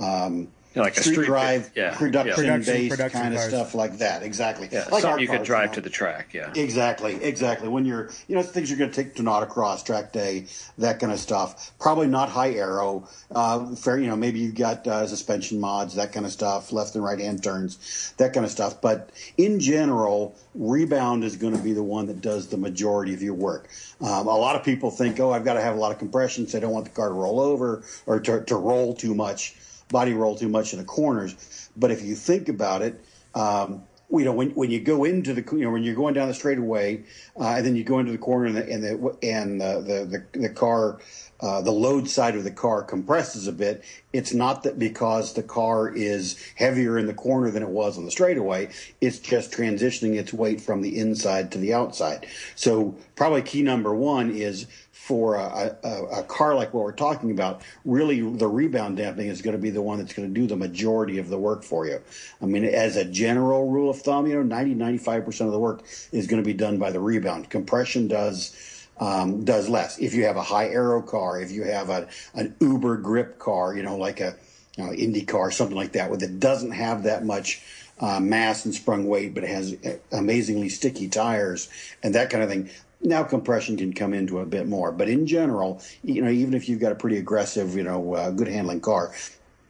um, 0.00 0.48
like 0.74 0.94
street, 0.94 1.12
street 1.12 1.26
drive, 1.26 1.70
yeah, 1.74 1.96
production, 1.96 2.44
yeah. 2.44 2.58
based 2.58 2.90
Production 2.90 3.20
kind 3.20 3.34
of 3.34 3.40
stuff 3.40 3.74
like 3.74 3.98
that. 3.98 4.22
Exactly. 4.22 4.68
Yeah, 4.70 4.86
like 4.90 5.02
something 5.02 5.20
you 5.20 5.28
could 5.28 5.38
cars, 5.38 5.46
drive 5.46 5.68
know. 5.70 5.74
to 5.74 5.80
the 5.80 5.90
track. 5.90 6.34
Yeah. 6.34 6.52
Exactly, 6.54 7.22
exactly. 7.22 7.68
When 7.68 7.84
you're, 7.84 8.10
you 8.26 8.36
know, 8.36 8.42
things 8.42 8.70
you're 8.70 8.78
going 8.78 8.90
to 8.90 8.96
take 8.96 9.14
to 9.16 9.22
autocross, 9.22 9.84
track 9.84 10.12
day, 10.12 10.46
that 10.78 11.00
kind 11.00 11.12
of 11.12 11.18
stuff. 11.18 11.72
Probably 11.78 12.06
not 12.06 12.28
high 12.28 12.52
aero. 12.52 13.08
Uh, 13.30 13.74
fair, 13.74 13.98
you 13.98 14.06
know, 14.06 14.16
maybe 14.16 14.40
you've 14.40 14.54
got 14.54 14.86
uh, 14.86 15.06
suspension 15.06 15.60
mods, 15.60 15.94
that 15.94 16.12
kind 16.12 16.26
of 16.26 16.32
stuff, 16.32 16.72
left 16.72 16.94
and 16.94 17.04
right 17.04 17.18
hand 17.18 17.42
turns, 17.42 18.14
that 18.18 18.32
kind 18.32 18.44
of 18.44 18.52
stuff. 18.52 18.80
But 18.80 19.10
in 19.36 19.60
general, 19.60 20.36
rebound 20.54 21.24
is 21.24 21.36
going 21.36 21.56
to 21.56 21.62
be 21.62 21.72
the 21.72 21.82
one 21.82 22.06
that 22.06 22.20
does 22.20 22.48
the 22.48 22.56
majority 22.56 23.14
of 23.14 23.22
your 23.22 23.34
work. 23.34 23.68
Um, 24.00 24.26
a 24.26 24.36
lot 24.36 24.56
of 24.56 24.64
people 24.64 24.90
think, 24.90 25.18
oh, 25.20 25.32
I've 25.32 25.44
got 25.44 25.54
to 25.54 25.60
have 25.60 25.76
a 25.76 25.78
lot 25.78 25.92
of 25.92 25.98
compression, 25.98 26.46
so 26.46 26.58
I 26.58 26.60
don't 26.60 26.72
want 26.72 26.84
the 26.84 26.90
car 26.92 27.08
to 27.08 27.14
roll 27.14 27.40
over 27.40 27.82
or 28.06 28.20
to, 28.20 28.44
to 28.44 28.56
roll 28.56 28.94
too 28.94 29.14
much, 29.14 29.56
body 29.88 30.12
roll 30.12 30.36
too 30.36 30.48
much 30.48 30.72
in 30.72 30.78
the 30.78 30.84
corners. 30.84 31.70
But 31.76 31.90
if 31.90 32.02
you 32.02 32.14
think 32.14 32.48
about 32.48 32.82
it, 32.82 33.00
um, 33.34 33.82
you 34.10 34.24
know, 34.24 34.32
when, 34.32 34.50
when 34.50 34.70
you 34.70 34.80
go 34.80 35.04
into 35.04 35.34
the, 35.34 35.44
you 35.52 35.64
know, 35.64 35.70
when 35.70 35.82
you're 35.82 35.94
going 35.94 36.14
down 36.14 36.28
the 36.28 36.34
straightaway, 36.34 37.04
uh, 37.38 37.54
and 37.56 37.66
then 37.66 37.76
you 37.76 37.84
go 37.84 37.98
into 37.98 38.10
the 38.10 38.18
corner 38.18 38.46
and 38.46 38.56
the, 38.56 38.70
and 38.70 38.82
the, 38.82 39.18
and 39.22 39.60
the, 39.60 40.24
the, 40.32 40.38
the, 40.38 40.48
car, 40.48 40.98
uh, 41.40 41.60
the 41.60 41.70
load 41.70 42.08
side 42.08 42.34
of 42.34 42.42
the 42.42 42.50
car 42.50 42.82
compresses 42.82 43.46
a 43.46 43.52
bit. 43.52 43.84
It's 44.14 44.32
not 44.32 44.62
that 44.62 44.78
because 44.78 45.34
the 45.34 45.42
car 45.42 45.90
is 45.94 46.42
heavier 46.54 46.96
in 46.98 47.06
the 47.06 47.12
corner 47.12 47.50
than 47.50 47.62
it 47.62 47.68
was 47.68 47.98
on 47.98 48.06
the 48.06 48.10
straightaway. 48.10 48.70
It's 49.02 49.18
just 49.18 49.52
transitioning 49.52 50.14
its 50.14 50.32
weight 50.32 50.62
from 50.62 50.80
the 50.80 50.98
inside 50.98 51.52
to 51.52 51.58
the 51.58 51.74
outside. 51.74 52.26
So 52.54 52.96
probably 53.14 53.42
key 53.42 53.60
number 53.60 53.94
one 53.94 54.30
is 54.30 54.66
for 54.98 55.36
a, 55.36 55.74
a, 55.84 56.04
a 56.20 56.22
car 56.24 56.54
like 56.54 56.74
what 56.74 56.84
we're 56.84 56.92
talking 56.92 57.30
about, 57.30 57.62
really 57.86 58.20
the 58.20 58.46
rebound 58.46 58.98
damping 58.98 59.28
is 59.28 59.40
going 59.40 59.56
to 59.56 59.62
be 59.62 59.70
the 59.70 59.80
one 59.80 59.96
that's 59.98 60.12
going 60.12 60.28
to 60.28 60.40
do 60.40 60.46
the 60.46 60.56
majority 60.56 61.16
of 61.16 61.30
the 61.30 61.38
work 61.38 61.62
for 61.62 61.86
you. 61.86 61.98
I 62.42 62.44
mean, 62.44 62.66
as 62.66 62.96
a 62.96 63.06
general 63.06 63.70
rule 63.70 63.88
of 63.88 64.02
thumb, 64.02 64.26
you 64.26 64.34
know, 64.34 64.42
90, 64.42 64.74
95% 64.74 65.46
of 65.46 65.52
the 65.52 65.58
work 65.58 65.82
is 66.12 66.26
going 66.26 66.42
to 66.42 66.46
be 66.46 66.52
done 66.52 66.76
by 66.76 66.90
the 66.90 67.00
rebound. 67.00 67.48
Compression 67.48 68.06
does, 68.06 68.86
um, 68.98 69.46
does 69.46 69.70
less. 69.70 69.98
If 69.98 70.12
you 70.14 70.24
have 70.26 70.36
a 70.36 70.42
high 70.42 70.68
aero 70.68 71.00
car, 71.00 71.40
if 71.40 71.52
you 71.52 71.62
have 71.62 71.88
a, 71.88 72.08
an 72.34 72.54
uber 72.60 72.98
grip 72.98 73.38
car, 73.38 73.74
you 73.74 73.84
know, 73.84 73.96
like 73.96 74.20
a, 74.20 74.36
you 74.76 74.84
know, 74.84 74.92
Indy 74.92 75.22
car, 75.22 75.50
something 75.50 75.76
like 75.76 75.92
that, 75.92 76.10
where 76.10 76.22
it 76.22 76.40
doesn't 76.40 76.72
have 76.72 77.04
that 77.04 77.24
much 77.24 77.62
uh, 78.00 78.20
mass 78.20 78.64
and 78.64 78.74
sprung 78.74 79.06
weight, 79.06 79.32
but 79.32 79.44
it 79.44 79.50
has 79.50 79.74
uh, 79.86 79.96
amazingly 80.12 80.68
sticky 80.68 81.08
tires 81.08 81.68
and 82.02 82.14
that 82.14 82.30
kind 82.30 82.42
of 82.42 82.50
thing. 82.50 82.68
Now 83.00 83.22
compression 83.22 83.76
can 83.76 83.92
come 83.92 84.12
into 84.12 84.40
a 84.40 84.46
bit 84.46 84.66
more, 84.66 84.90
but 84.90 85.08
in 85.08 85.26
general, 85.26 85.80
you 86.02 86.20
know, 86.22 86.30
even 86.30 86.54
if 86.54 86.68
you've 86.68 86.80
got 86.80 86.92
a 86.92 86.96
pretty 86.96 87.18
aggressive, 87.18 87.76
you 87.76 87.84
know, 87.84 88.14
uh, 88.14 88.30
good 88.30 88.48
handling 88.48 88.80
car, 88.80 89.12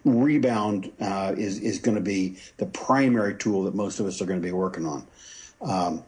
rebound 0.04 0.90
uh, 1.00 1.34
is 1.36 1.58
is 1.60 1.78
going 1.78 1.96
to 1.96 2.02
be 2.02 2.38
the 2.56 2.66
primary 2.66 3.34
tool 3.34 3.64
that 3.64 3.74
most 3.74 4.00
of 4.00 4.06
us 4.06 4.22
are 4.22 4.26
going 4.26 4.40
to 4.40 4.46
be 4.46 4.52
working 4.52 4.86
on. 4.86 5.06
Um, 5.60 6.04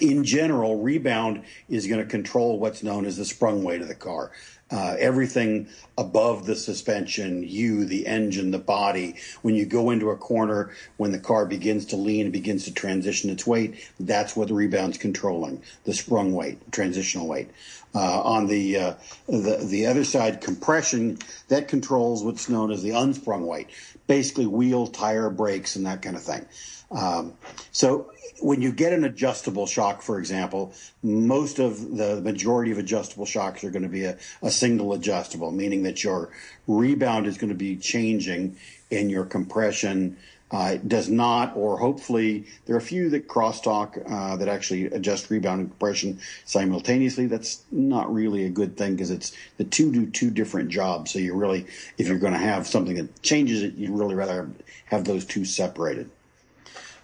in 0.00 0.24
general, 0.24 0.80
rebound 0.82 1.44
is 1.68 1.86
going 1.86 2.00
to 2.00 2.06
control 2.06 2.58
what's 2.58 2.82
known 2.82 3.06
as 3.06 3.16
the 3.16 3.24
sprung 3.24 3.62
weight 3.62 3.80
of 3.80 3.88
the 3.88 3.94
car. 3.94 4.32
Uh, 4.68 4.96
everything 4.98 5.68
above 5.96 6.44
the 6.44 6.56
suspension, 6.56 7.44
you, 7.46 7.84
the 7.84 8.04
engine, 8.04 8.50
the 8.50 8.58
body. 8.58 9.14
When 9.42 9.54
you 9.54 9.64
go 9.64 9.90
into 9.90 10.10
a 10.10 10.16
corner, 10.16 10.74
when 10.96 11.12
the 11.12 11.20
car 11.20 11.46
begins 11.46 11.86
to 11.86 11.96
lean 11.96 12.24
and 12.24 12.32
begins 12.32 12.64
to 12.64 12.74
transition 12.74 13.30
its 13.30 13.46
weight, 13.46 13.88
that's 14.00 14.34
what 14.34 14.48
the 14.48 14.54
rebound's 14.54 14.98
controlling, 14.98 15.62
the 15.84 15.94
sprung 15.94 16.32
weight, 16.34 16.72
transitional 16.72 17.28
weight. 17.28 17.48
Uh, 17.94 18.20
on 18.22 18.48
the, 18.48 18.76
uh, 18.76 18.94
the 19.28 19.64
the 19.70 19.86
other 19.86 20.04
side, 20.04 20.42
compression 20.42 21.16
that 21.48 21.68
controls 21.68 22.24
what's 22.24 22.48
known 22.48 22.72
as 22.72 22.82
the 22.82 22.90
unsprung 22.90 23.46
weight, 23.46 23.68
basically 24.06 24.46
wheel, 24.46 24.88
tire, 24.88 25.30
brakes, 25.30 25.76
and 25.76 25.86
that 25.86 26.02
kind 26.02 26.16
of 26.16 26.22
thing. 26.22 26.44
Um, 26.90 27.34
so 27.72 28.12
when 28.40 28.60
you 28.62 28.72
get 28.72 28.92
an 28.92 29.04
adjustable 29.04 29.66
shock, 29.66 30.02
for 30.02 30.18
example, 30.18 30.72
most 31.02 31.58
of 31.58 31.96
the 31.96 32.20
majority 32.20 32.70
of 32.70 32.78
adjustable 32.78 33.26
shocks 33.26 33.64
are 33.64 33.70
going 33.70 33.82
to 33.82 33.88
be 33.88 34.04
a, 34.04 34.16
a 34.42 34.50
single 34.50 34.92
adjustable, 34.92 35.50
meaning 35.50 35.82
that 35.84 36.04
your 36.04 36.30
rebound 36.66 37.26
is 37.26 37.38
going 37.38 37.48
to 37.48 37.56
be 37.56 37.76
changing 37.76 38.56
and 38.90 39.10
your 39.10 39.24
compression 39.24 40.16
uh, 40.52 40.76
does 40.86 41.08
not, 41.08 41.56
or 41.56 41.76
hopefully 41.76 42.46
there 42.66 42.76
are 42.76 42.78
a 42.78 42.82
few 42.82 43.10
that 43.10 43.26
crosstalk 43.26 44.00
uh, 44.08 44.36
that 44.36 44.48
actually 44.48 44.86
adjust 44.86 45.28
rebound 45.28 45.60
and 45.60 45.70
compression 45.70 46.20
simultaneously. 46.44 47.26
That's 47.26 47.64
not 47.72 48.12
really 48.12 48.44
a 48.44 48.48
good 48.48 48.76
thing 48.76 48.94
because 48.94 49.10
it's 49.10 49.32
the 49.56 49.64
two 49.64 49.90
do 49.90 50.06
two 50.06 50.30
different 50.30 50.68
jobs. 50.68 51.10
So 51.10 51.18
you 51.18 51.34
really, 51.34 51.66
if 51.98 52.06
you're 52.06 52.18
going 52.18 52.32
to 52.32 52.38
have 52.38 52.66
something 52.66 52.94
that 52.96 53.22
changes 53.22 53.62
it, 53.62 53.74
you'd 53.74 53.90
really 53.90 54.14
rather 54.14 54.48
have 54.84 55.04
those 55.04 55.24
two 55.24 55.44
separated. 55.44 56.10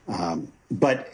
Um, 0.07 0.53
but 0.73 1.07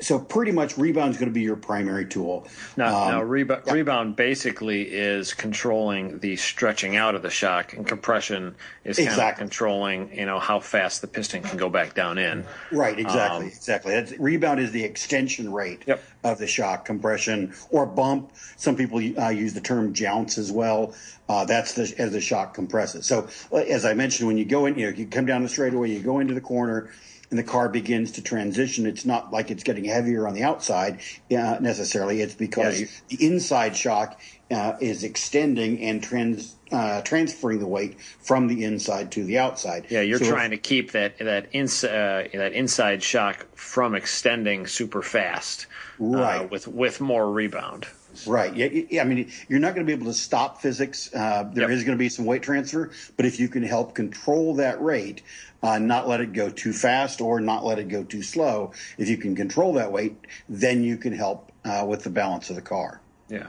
so 0.00 0.18
pretty 0.18 0.52
much 0.52 0.78
rebound 0.78 1.10
is 1.10 1.18
going 1.18 1.28
to 1.28 1.34
be 1.34 1.42
your 1.42 1.56
primary 1.56 2.06
tool. 2.06 2.48
Now, 2.78 3.02
um, 3.02 3.10
now 3.10 3.22
reba- 3.22 3.62
yeah. 3.66 3.72
rebound 3.74 4.16
basically 4.16 4.82
is 4.82 5.34
controlling 5.34 6.18
the 6.20 6.36
stretching 6.36 6.96
out 6.96 7.14
of 7.14 7.20
the 7.20 7.28
shock, 7.28 7.74
and 7.74 7.86
compression 7.86 8.54
is 8.84 8.96
kind 8.96 9.08
exactly. 9.08 9.32
of 9.32 9.50
controlling, 9.50 10.16
you 10.16 10.24
know, 10.24 10.38
how 10.38 10.60
fast 10.60 11.02
the 11.02 11.08
piston 11.08 11.42
can 11.42 11.58
go 11.58 11.68
back 11.68 11.94
down 11.94 12.16
in. 12.16 12.46
Right. 12.70 12.98
Exactly. 12.98 13.46
Um, 13.46 13.52
exactly. 13.52 13.92
That's, 13.92 14.12
rebound 14.18 14.60
is 14.60 14.72
the 14.72 14.82
extension 14.82 15.52
rate 15.52 15.82
yep. 15.86 16.02
of 16.24 16.38
the 16.38 16.46
shock 16.46 16.86
compression 16.86 17.52
or 17.68 17.84
bump. 17.84 18.32
Some 18.56 18.76
people 18.76 18.98
uh, 19.18 19.28
use 19.28 19.52
the 19.52 19.60
term 19.60 19.92
jounce 19.92 20.38
as 20.38 20.50
well. 20.50 20.94
Uh, 21.28 21.44
that's 21.44 21.74
the, 21.74 21.94
as 21.98 22.12
the 22.12 22.20
shock 22.20 22.54
compresses. 22.54 23.04
So, 23.04 23.28
as 23.52 23.84
I 23.84 23.92
mentioned, 23.92 24.26
when 24.26 24.38
you 24.38 24.46
go 24.46 24.64
in, 24.64 24.78
you 24.78 24.90
know, 24.90 24.96
you 24.96 25.06
come 25.06 25.26
down 25.26 25.42
the 25.42 25.50
straightaway, 25.50 25.90
you 25.90 26.00
go 26.00 26.18
into 26.18 26.32
the 26.32 26.40
corner 26.40 26.90
and 27.32 27.38
the 27.38 27.42
car 27.42 27.70
begins 27.70 28.12
to 28.12 28.22
transition, 28.22 28.84
it's 28.84 29.06
not 29.06 29.32
like 29.32 29.50
it's 29.50 29.62
getting 29.62 29.84
heavier 29.84 30.28
on 30.28 30.34
the 30.34 30.42
outside 30.42 31.00
uh, 31.30 31.56
necessarily. 31.60 32.20
It's 32.20 32.34
because 32.34 32.84
the 33.08 33.24
inside 33.26 33.74
shock 33.74 34.20
uh, 34.50 34.74
is 34.82 35.02
extending 35.02 35.80
and 35.80 36.02
trans, 36.02 36.56
uh, 36.70 37.00
transferring 37.00 37.58
the 37.58 37.66
weight 37.66 37.98
from 38.20 38.48
the 38.48 38.64
inside 38.64 39.12
to 39.12 39.24
the 39.24 39.38
outside. 39.38 39.86
Yeah, 39.88 40.02
you're 40.02 40.18
so 40.18 40.28
trying 40.28 40.50
to 40.50 40.58
keep 40.58 40.92
that 40.92 41.18
that 41.20 41.48
ins- 41.52 41.84
uh, 41.84 42.28
that 42.34 42.52
inside 42.52 43.02
shock 43.02 43.46
from 43.56 43.94
extending 43.94 44.66
super 44.66 45.00
fast, 45.00 45.68
uh, 45.98 46.04
right? 46.04 46.50
with 46.50 46.68
with 46.68 47.00
more 47.00 47.32
rebound. 47.32 47.86
Right. 48.26 48.54
Yeah, 48.54 48.66
yeah. 48.90 49.02
I 49.02 49.04
mean, 49.04 49.30
you're 49.48 49.60
not 49.60 49.74
going 49.74 49.86
to 49.86 49.90
be 49.90 49.92
able 49.92 50.10
to 50.12 50.18
stop 50.18 50.60
physics. 50.60 51.12
Uh, 51.14 51.50
there 51.52 51.68
yep. 51.68 51.76
is 51.76 51.84
going 51.84 51.96
to 51.96 52.02
be 52.02 52.08
some 52.08 52.24
weight 52.24 52.42
transfer, 52.42 52.90
but 53.16 53.26
if 53.26 53.38
you 53.38 53.48
can 53.48 53.62
help 53.62 53.94
control 53.94 54.54
that 54.56 54.82
rate, 54.82 55.22
uh, 55.62 55.78
not 55.78 56.08
let 56.08 56.20
it 56.20 56.32
go 56.32 56.50
too 56.50 56.72
fast 56.72 57.20
or 57.20 57.40
not 57.40 57.64
let 57.64 57.78
it 57.78 57.88
go 57.88 58.02
too 58.02 58.22
slow. 58.22 58.72
If 58.98 59.08
you 59.08 59.16
can 59.16 59.36
control 59.36 59.74
that 59.74 59.92
weight, 59.92 60.16
then 60.48 60.82
you 60.82 60.96
can 60.96 61.12
help 61.12 61.52
uh, 61.64 61.84
with 61.88 62.02
the 62.02 62.10
balance 62.10 62.50
of 62.50 62.56
the 62.56 62.62
car. 62.62 63.00
Yeah. 63.28 63.46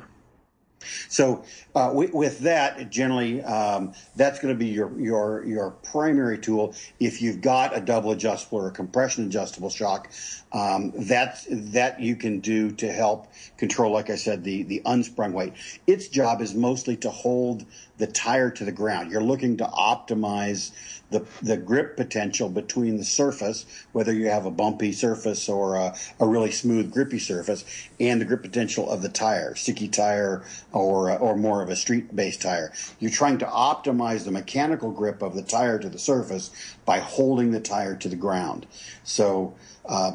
So 1.10 1.44
uh, 1.76 1.92
with, 1.94 2.14
with, 2.14 2.40
that, 2.40 2.90
generally, 2.90 3.42
um, 3.44 3.94
that's 4.16 4.40
going 4.40 4.54
to 4.54 4.58
be 4.58 4.68
your 4.68 5.00
your 5.00 5.46
your 5.46 5.72
primary 5.72 6.38
tool. 6.38 6.76
If 7.00 7.22
you've 7.22 7.42
got 7.42 7.76
a 7.76 7.82
double 7.82 8.12
adjustable 8.12 8.60
or 8.60 8.68
a 8.68 8.72
compression 8.72 9.26
adjustable 9.26 9.70
shock, 9.70 10.12
um, 10.52 10.92
that 10.96 11.46
that 11.50 12.00
you 12.00 12.16
can 12.16 12.40
do 12.40 12.72
to 12.72 12.92
help 12.92 13.28
control, 13.58 13.92
like 13.92 14.10
I 14.10 14.16
said, 14.16 14.44
the 14.44 14.64
the 14.64 14.82
unsprung 14.86 15.34
weight. 15.34 15.54
Its 15.88 16.08
job 16.08 16.42
is 16.42 16.54
mostly 16.54 16.98
to 16.98 17.10
hold 17.10 17.66
the 17.98 18.08
tire 18.08 18.50
to 18.50 18.66
the 18.66 18.72
ground. 18.72 19.12
You're 19.12 19.24
looking 19.24 19.58
to 19.58 19.66
optimize 19.66 20.72
the, 21.14 21.26
the 21.42 21.56
grip 21.56 21.96
potential 21.96 22.50
between 22.50 22.98
the 22.98 23.04
surface, 23.06 23.66
whether 23.94 24.12
you 24.12 24.28
have 24.30 24.46
a 24.46 24.52
bumpy 24.52 24.92
surface 24.92 25.48
or 25.48 25.76
a, 25.76 25.96
a 26.20 26.28
really 26.28 26.52
smooth, 26.52 26.92
grippy 26.92 27.20
surface, 27.20 27.64
and 28.00 28.20
the 28.20 28.26
grip 28.26 28.42
potential 28.42 28.90
of 28.90 29.02
the 29.02 29.10
tire, 29.10 29.56
sticky 29.56 29.88
tire 29.88 30.44
or, 30.74 31.18
or 31.18 31.38
more 31.38 31.62
of 31.62 31.70
a 31.70 31.76
street 31.76 32.14
based 32.14 32.42
tire. 32.42 32.74
You're 33.00 33.12
trying 33.12 33.38
to 33.38 33.46
optimize 33.46 34.26
the 34.26 34.32
mechanical 34.32 34.92
grip 34.92 35.22
of 35.22 35.36
the 35.36 35.44
tire 35.44 35.80
to 35.80 35.88
the 35.88 36.00
surface 36.00 36.52
by 36.86 37.00
holding 37.00 37.52
the 37.52 37.62
tire 37.62 37.96
to 37.96 38.10
the 38.10 38.16
ground. 38.16 38.66
So, 39.04 39.56
uh, 39.86 40.14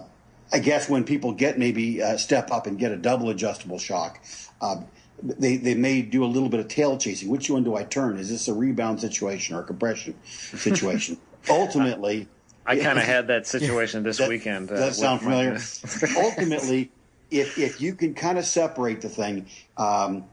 I 0.51 0.61
guess 0.61 0.89
when 0.89 1.05
people 1.05 1.33
get 1.33 1.59
maybe 1.59 2.01
step 2.17 2.51
up 2.51 2.67
and 2.67 2.79
get 2.79 2.91
a 2.91 2.97
double 2.97 3.29
adjustable 3.29 3.79
shock, 3.79 4.19
uh, 4.63 4.81
they 5.23 5.57
they 5.57 5.75
may 5.75 6.03
do 6.03 6.25
a 6.25 6.27
little 6.27 6.49
bit 6.49 6.61
of 6.61 6.69
tail 6.69 6.97
chasing. 6.99 7.29
Which 7.29 7.51
one 7.51 7.65
do 7.65 7.77
I 7.77 7.85
turn? 7.85 8.19
Is 8.19 8.29
this 8.29 8.49
a 8.49 8.55
rebound 8.55 9.01
situation 9.01 9.57
or 9.57 9.61
a 9.61 9.65
compression 9.65 10.15
situation? 10.25 11.19
Ultimately, 11.51 12.29
I, 12.67 12.73
I 12.73 12.79
kind 12.79 12.99
of 12.99 13.05
had 13.05 13.29
that 13.29 13.47
situation 13.47 14.03
this 14.03 14.19
that, 14.19 14.29
weekend. 14.29 14.71
Uh, 14.71 14.77
does 14.77 14.81
that 14.81 14.95
sound 14.95 15.21
familiar? 15.21 15.59
Ultimately, 16.17 16.91
if 17.31 17.59
if 17.59 17.81
you 17.81 17.95
can 17.95 18.15
kind 18.15 18.39
of 18.39 18.45
separate 18.45 19.01
the 19.01 19.09
thing. 19.09 19.47
Um, 19.77 20.25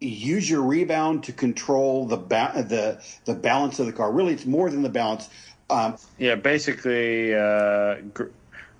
use 0.00 0.48
your 0.50 0.62
rebound 0.62 1.24
to 1.24 1.32
control 1.32 2.06
the 2.06 2.16
ba- 2.16 2.66
the 2.68 3.02
the 3.24 3.34
balance 3.34 3.78
of 3.78 3.86
the 3.86 3.92
car. 3.92 4.12
Really, 4.12 4.34
it's 4.34 4.46
more 4.46 4.70
than 4.70 4.82
the 4.82 4.88
balance. 4.88 5.28
Um, 5.70 5.96
yeah, 6.18 6.34
basically, 6.34 7.34
uh, 7.34 7.96
gr- 8.12 8.28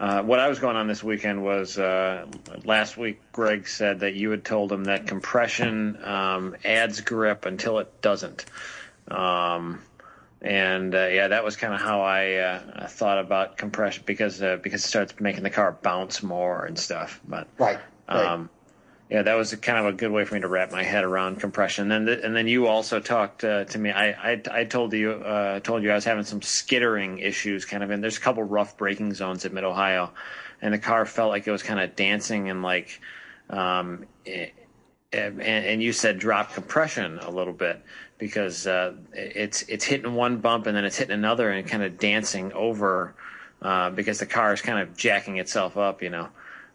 uh, 0.01 0.23
what 0.23 0.41
I 0.41 0.49
was 0.49 0.59
going 0.59 0.77
on 0.77 0.89
this 0.89 1.03
weekend 1.05 1.45
was 1.45 1.79
uh, 1.79 2.27
last 2.65 2.97
week. 2.97 3.21
Greg 3.33 3.69
said 3.69 4.01
that 4.01 4.15
you 4.15 4.31
had 4.31 4.45
told 4.45 4.73
him 4.73 4.85
that 4.85 5.07
compression 5.07 6.03
um, 6.05 6.57
adds 6.65 7.01
grip 7.01 7.47
until 7.47 7.79
it 7.79 8.01
doesn't, 8.03 8.45
um, 9.09 9.81
and 10.43 10.95
uh, 10.95 11.07
yeah, 11.07 11.29
that 11.29 11.45
was 11.45 11.57
kind 11.57 11.73
of 11.75 11.81
how 11.81 12.03
I 12.03 12.35
uh, 12.35 12.89
thought 12.89 13.19
about 13.19 13.57
compression 13.57 14.03
because 14.05 14.43
uh, 14.43 14.57
because 14.57 14.85
it 14.85 14.89
starts 14.89 15.15
making 15.21 15.45
the 15.45 15.51
car 15.51 15.77
bounce 15.81 16.23
more 16.23 16.65
and 16.65 16.79
stuff. 16.79 17.21
But 17.27 17.47
right, 17.59 17.79
right. 18.09 18.27
Um, 18.27 18.51
yeah, 19.11 19.23
that 19.23 19.35
was 19.35 19.55
kind 19.57 19.79
of 19.79 19.87
a 19.87 19.93
good 19.93 20.11
way 20.11 20.25
for 20.25 20.35
me 20.35 20.41
to 20.41 20.49
wrap 20.49 20.73
my 20.73 20.83
head 20.83 21.05
around 21.05 21.39
compression. 21.39 21.93
And 21.93 22.09
then, 22.09 22.21
and 22.21 22.35
then 22.35 22.49
you 22.49 22.67
also 22.67 23.01
talked 23.01 23.45
uh, 23.45 23.65
to 23.65 23.79
me. 23.79 23.91
I, 23.91 24.33
I, 24.33 24.43
I 24.51 24.65
told 24.65 24.93
you, 24.95 25.13
uh, 25.13 25.61
told 25.61 25.83
you 25.83 25.91
I 25.91 25.95
was 25.95 26.05
having 26.05 26.25
some 26.25 26.41
skittering 26.41 27.19
issues, 27.19 27.65
kind 27.67 27.83
of. 27.83 27.91
And 27.91 28.03
there's 28.03 28.17
a 28.17 28.21
couple 28.21 28.43
rough 28.43 28.79
braking 28.79 29.13
zones 29.13 29.45
at 29.45 29.53
Mid 29.53 29.65
Ohio, 29.65 30.11
and 30.63 30.73
the 30.73 30.79
car 30.79 31.05
felt 31.05 31.31
like 31.31 31.47
it 31.47 31.51
was 31.51 31.63
kind 31.63 31.81
of 31.81 31.95
dancing 31.97 32.49
and 32.49 32.63
like, 32.63 33.01
um, 33.51 34.07
it, 34.25 34.55
and, 35.13 35.41
and 35.41 35.83
you 35.83 35.93
said 35.93 36.19
drop 36.19 36.55
compression 36.55 37.19
a 37.19 37.31
little 37.31 37.53
bit 37.53 37.81
because 38.19 38.67
uh, 38.67 38.95
it's 39.13 39.63
it's 39.63 39.85
hitting 39.85 40.15
one 40.15 40.39
bump 40.39 40.67
and 40.67 40.77
then 40.77 40.85
it's 40.85 40.97
hitting 40.97 41.15
another 41.15 41.51
and 41.51 41.69
kind 41.69 41.83
of 41.83 41.99
dancing 41.99 42.53
over 42.53 43.15
uh, 43.63 43.91
because 43.91 44.19
the 44.19 44.27
car 44.27 44.53
is 44.53 44.61
kind 44.61 44.79
of 44.79 44.97
jacking 44.97 45.37
itself 45.37 45.77
up, 45.77 46.03
you 46.03 46.11
know. 46.11 46.29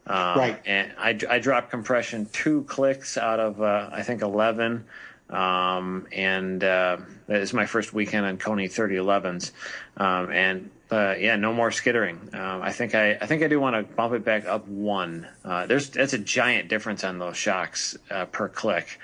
Um, 0.07 0.39
right. 0.39 0.61
And 0.65 0.91
I, 0.97 1.17
I 1.29 1.39
dropped 1.39 1.69
compression 1.69 2.27
two 2.31 2.63
clicks 2.63 3.17
out 3.17 3.39
of, 3.39 3.61
uh, 3.61 3.89
I 3.91 4.01
think, 4.01 4.21
11. 4.21 4.85
Um, 5.29 6.07
and 6.11 6.63
uh, 6.63 6.97
it 7.27 7.39
was 7.39 7.53
my 7.53 7.67
first 7.67 7.93
weekend 7.93 8.25
on 8.25 8.37
Koni 8.37 8.67
3011s. 8.67 9.51
Um, 9.97 10.31
and 10.31 10.69
uh, 10.91 11.15
yeah, 11.19 11.35
no 11.35 11.53
more 11.53 11.71
skittering. 11.71 12.33
Um, 12.33 12.61
I 12.61 12.71
think 12.71 12.95
I, 12.95 13.11
I 13.13 13.25
think 13.27 13.43
I 13.43 13.47
do 13.47 13.59
want 13.59 13.75
to 13.75 13.95
bump 13.95 14.13
it 14.13 14.25
back 14.25 14.45
up 14.45 14.67
one. 14.67 15.27
Uh, 15.45 15.67
there's 15.67 15.89
that's 15.89 16.13
a 16.13 16.17
giant 16.17 16.67
difference 16.67 17.03
on 17.03 17.19
those 17.19 17.37
shocks 17.37 17.95
uh, 18.09 18.25
per 18.25 18.49
click. 18.49 18.99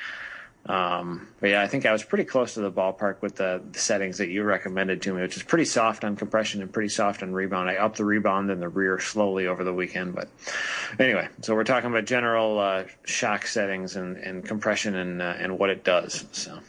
Um, 0.68 1.28
but 1.40 1.52
yeah, 1.52 1.62
I 1.62 1.68
think 1.68 1.86
I 1.86 1.92
was 1.92 2.04
pretty 2.04 2.24
close 2.24 2.56
to 2.56 2.62
the 2.62 2.72
ballpark 2.72 3.22
with 3.22 3.36
the, 3.36 3.62
the, 3.72 3.78
settings 3.78 4.18
that 4.18 4.30
you 4.30 4.44
recommended 4.44 5.04
to 5.04 5.14
me, 5.14 5.22
which 5.22 5.38
is 5.38 5.44
pretty 5.44 5.66
soft 5.66 6.04
on 6.04 6.16
compression 6.16 6.64
and 6.64 6.74
pretty 6.74 6.90
soft 6.90 7.22
on 7.22 7.34
rebound. 7.34 7.70
I 7.70 7.76
upped 7.76 7.98
the 7.98 8.06
rebound 8.06 8.50
in 8.50 8.60
the 8.60 8.68
rear 8.68 9.00
slowly 9.00 9.46
over 9.46 9.64
the 9.64 9.74
weekend, 9.74 10.16
but 10.16 10.28
anyway, 10.98 11.28
so 11.42 11.54
we're 11.54 11.66
talking 11.66 11.92
about 11.92 12.06
general 12.06 12.58
uh, 12.58 12.86
shock 13.04 13.46
settings 13.46 13.96
and, 13.96 14.18
and 14.18 14.44
compression 14.44 14.96
and 14.96 15.22
uh, 15.22 15.36
and 15.38 15.60
what 15.60 15.70
it 15.70 15.84
does. 15.84 16.26
So. 16.32 16.60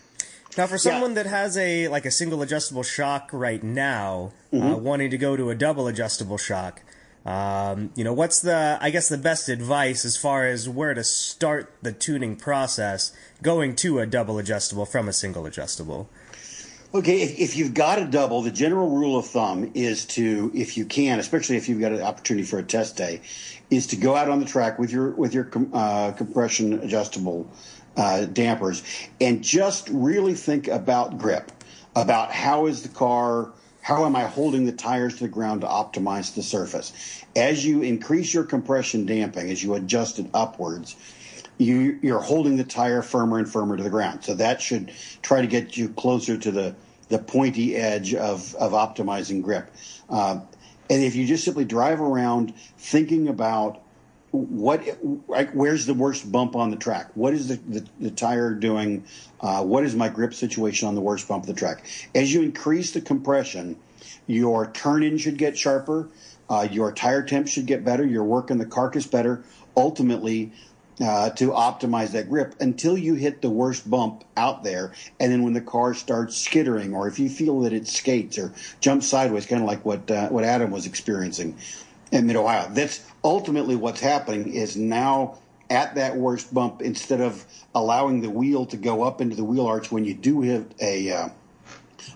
Now, 0.59 0.67
for 0.67 0.79
someone 0.79 1.11
yeah. 1.11 1.23
that 1.23 1.27
has 1.27 1.57
a 1.57 1.89
like 1.89 2.05
a 2.05 2.11
single 2.11 2.43
adjustable 2.43 2.83
shock 2.83 3.31
right 3.33 3.63
now, 3.63 4.33
mm-hmm. 4.53 4.67
uh, 4.67 4.77
wanting 4.77 5.11
to 5.11 5.19
go 5.19 5.37
to 5.37 5.49
a 5.49 5.55
double 5.55 5.87
adjustable 5.87 6.39
shock, 6.39 6.83
um, 7.27 7.91
you 7.97 8.05
know, 8.05 8.13
what's 8.13 8.41
the, 8.41 8.79
I 8.81 8.91
guess, 8.91 9.09
the 9.09 9.19
best 9.19 9.49
advice 9.49 10.05
as 10.05 10.17
far 10.17 10.47
as 10.47 10.69
where 10.69 10.95
to 10.95 11.03
start 11.03 11.73
the 11.83 11.91
tuning 11.91 12.37
process 12.37 13.13
going 13.43 13.75
to 13.77 13.99
a 13.99 14.07
double 14.07 14.39
adjustable 14.39 14.87
from 14.87 15.09
a 15.09 15.13
single 15.13 15.45
adjustable? 15.45 16.09
Okay, 16.95 17.23
if, 17.23 17.37
if 17.37 17.57
you've 17.57 17.75
got 17.75 17.99
a 17.99 18.05
double, 18.05 18.43
the 18.43 18.53
general 18.53 18.91
rule 18.91 19.19
of 19.19 19.27
thumb 19.27 19.73
is 19.75 20.05
to, 20.07 20.53
if 20.55 20.77
you 20.77 20.87
can, 20.87 21.19
especially 21.19 21.57
if 21.57 21.69
you've 21.69 21.81
got 21.81 21.91
an 21.91 22.01
opportunity 22.01 22.47
for 22.47 22.61
a 22.61 22.63
test 22.63 22.97
day, 22.97 23.21
is 23.71 23.89
to 23.89 23.97
go 23.97 24.15
out 24.15 24.29
on 24.29 24.39
the 24.39 24.47
track 24.47 24.79
with 24.79 24.93
your 24.93 25.11
with 25.11 25.35
your 25.35 25.51
uh, 25.75 26.13
compression 26.13 26.75
adjustable 26.75 27.51
uh, 27.97 28.27
dampers 28.27 28.85
and 29.21 29.43
just 29.43 29.89
really 29.89 30.35
think 30.35 30.69
about 30.69 31.19
grip, 31.19 31.51
about 31.97 32.31
how 32.31 32.67
is 32.67 32.85
the 32.85 32.89
car 32.89 33.53
how 33.87 34.05
am 34.05 34.17
I 34.17 34.25
holding 34.25 34.67
the 34.67 34.73
tires 34.73 35.19
to 35.19 35.21
the 35.21 35.29
ground 35.29 35.61
to 35.61 35.69
optimize 35.69 36.35
the 36.35 36.43
surface? 36.43 37.23
As 37.37 37.65
you 37.65 37.83
increase 37.83 38.35
your 38.35 38.43
compression 38.43 39.07
damping, 39.07 39.49
as 39.49 39.63
you 39.63 39.75
adjust 39.75 40.19
it 40.19 40.27
upwards, 40.35 40.97
you, 41.57 41.97
you're 42.03 42.19
holding 42.19 42.57
the 42.57 42.65
tire 42.65 43.01
firmer 43.01 43.39
and 43.39 43.49
firmer 43.49 43.77
to 43.77 43.85
the 43.85 43.89
ground. 43.89 44.25
So 44.25 44.35
that 44.35 44.61
should 44.61 44.93
try 45.23 45.41
to 45.41 45.47
get 45.47 45.77
you 45.77 45.91
closer 45.91 46.37
to 46.37 46.51
the, 46.51 46.75
the 47.11 47.21
pointy 47.21 47.77
edge 47.77 48.13
of, 48.13 48.57
of 48.57 48.73
optimizing 48.73 49.41
grip. 49.41 49.71
Uh, 50.11 50.41
and 50.91 51.05
if 51.05 51.15
you 51.15 51.25
just 51.25 51.45
simply 51.45 51.65
drive 51.65 52.01
around 52.01 52.55
thinking 52.79 53.29
about 53.29 53.83
what 54.37 54.83
like 55.29 55.51
where's 55.53 55.87
the 55.87 55.95
worst 55.95 56.31
bump 56.31 56.57
on 56.57 56.71
the 56.71 56.77
track? 56.77 57.11
What 57.15 57.35
is 57.35 57.49
the, 57.49 57.57
the, 57.57 57.87
the 58.01 58.11
tire 58.11 58.55
doing? 58.55 59.05
Uh, 59.41 59.63
what 59.65 59.85
is 59.85 59.95
my 59.95 60.09
grip 60.09 60.35
situation 60.35 60.89
on 60.89 60.95
the 60.95 61.01
worst 61.01 61.29
bump 61.29 61.45
of 61.45 61.49
the 61.49 61.59
track? 61.59 61.85
As 62.15 62.33
you 62.33 62.43
increase 62.43 62.93
the 62.93 63.01
compression 63.01 63.77
your 64.27 64.71
turn 64.71 65.03
in 65.03 65.19
should 65.19 65.39
get 65.39 65.57
sharper. 65.57 66.09
Uh, 66.49 66.69
your 66.71 66.93
tire 66.93 67.23
temp 67.23 67.49
should 67.49 67.67
get 67.67 67.85
better. 67.85 68.05
You're 68.05 68.25
working 68.25 68.59
the 68.59 68.67
carcass 68.67 69.07
better 69.07 69.43
ultimately 69.77 70.53
uh, 71.01 71.31
to 71.31 71.51
optimize 71.51 72.13
that 72.13 72.29
grip 72.29 72.55
until 72.61 72.97
you 72.97 73.15
hit 73.15 73.43
the 73.43 73.51
worst 73.51 73.89
bump 73.89 74.25
out 74.37 74.65
there. 74.65 74.93
And 75.21 75.31
then 75.33 75.43
when 75.43 75.53
the 75.53 75.61
car 75.61 75.93
starts 75.93 76.37
skittering, 76.37 76.95
or 76.95 77.09
if 77.09 77.19
you 77.19 77.29
feel 77.29 77.61
that 77.61 77.73
it 77.73 77.87
skates 77.87 78.39
or 78.39 78.53
jumps 78.81 79.07
sideways, 79.07 79.47
kind 79.47 79.63
of 79.63 79.69
like 79.69 79.85
what 79.85 80.11
uh, 80.11 80.29
what 80.29 80.45
Adam 80.45 80.71
was 80.71 80.87
experiencing 80.87 81.57
in 82.13 82.27
Mid 82.27 82.37
Ohio, 82.37 82.69
that's 82.71 83.05
ultimately 83.25 83.77
what's 83.77 84.01
happening. 84.01 84.53
Is 84.53 84.77
now 84.77 85.39
at 85.71 85.95
that 85.97 86.17
worst 86.17 86.55
bump, 86.55 86.83
instead 86.83 87.21
of 87.21 87.45
allowing 87.75 88.21
the 88.21 88.31
wheel 88.31 88.67
to 88.67 88.77
go 88.77 89.03
up 89.03 89.21
into 89.21 89.37
the 89.37 89.45
wheel 89.45 89.67
arch 89.67 89.91
when 89.91 90.05
you 90.05 90.15
do 90.15 90.41
hit 90.41 90.75
a 90.81 91.11
uh, 91.11 91.29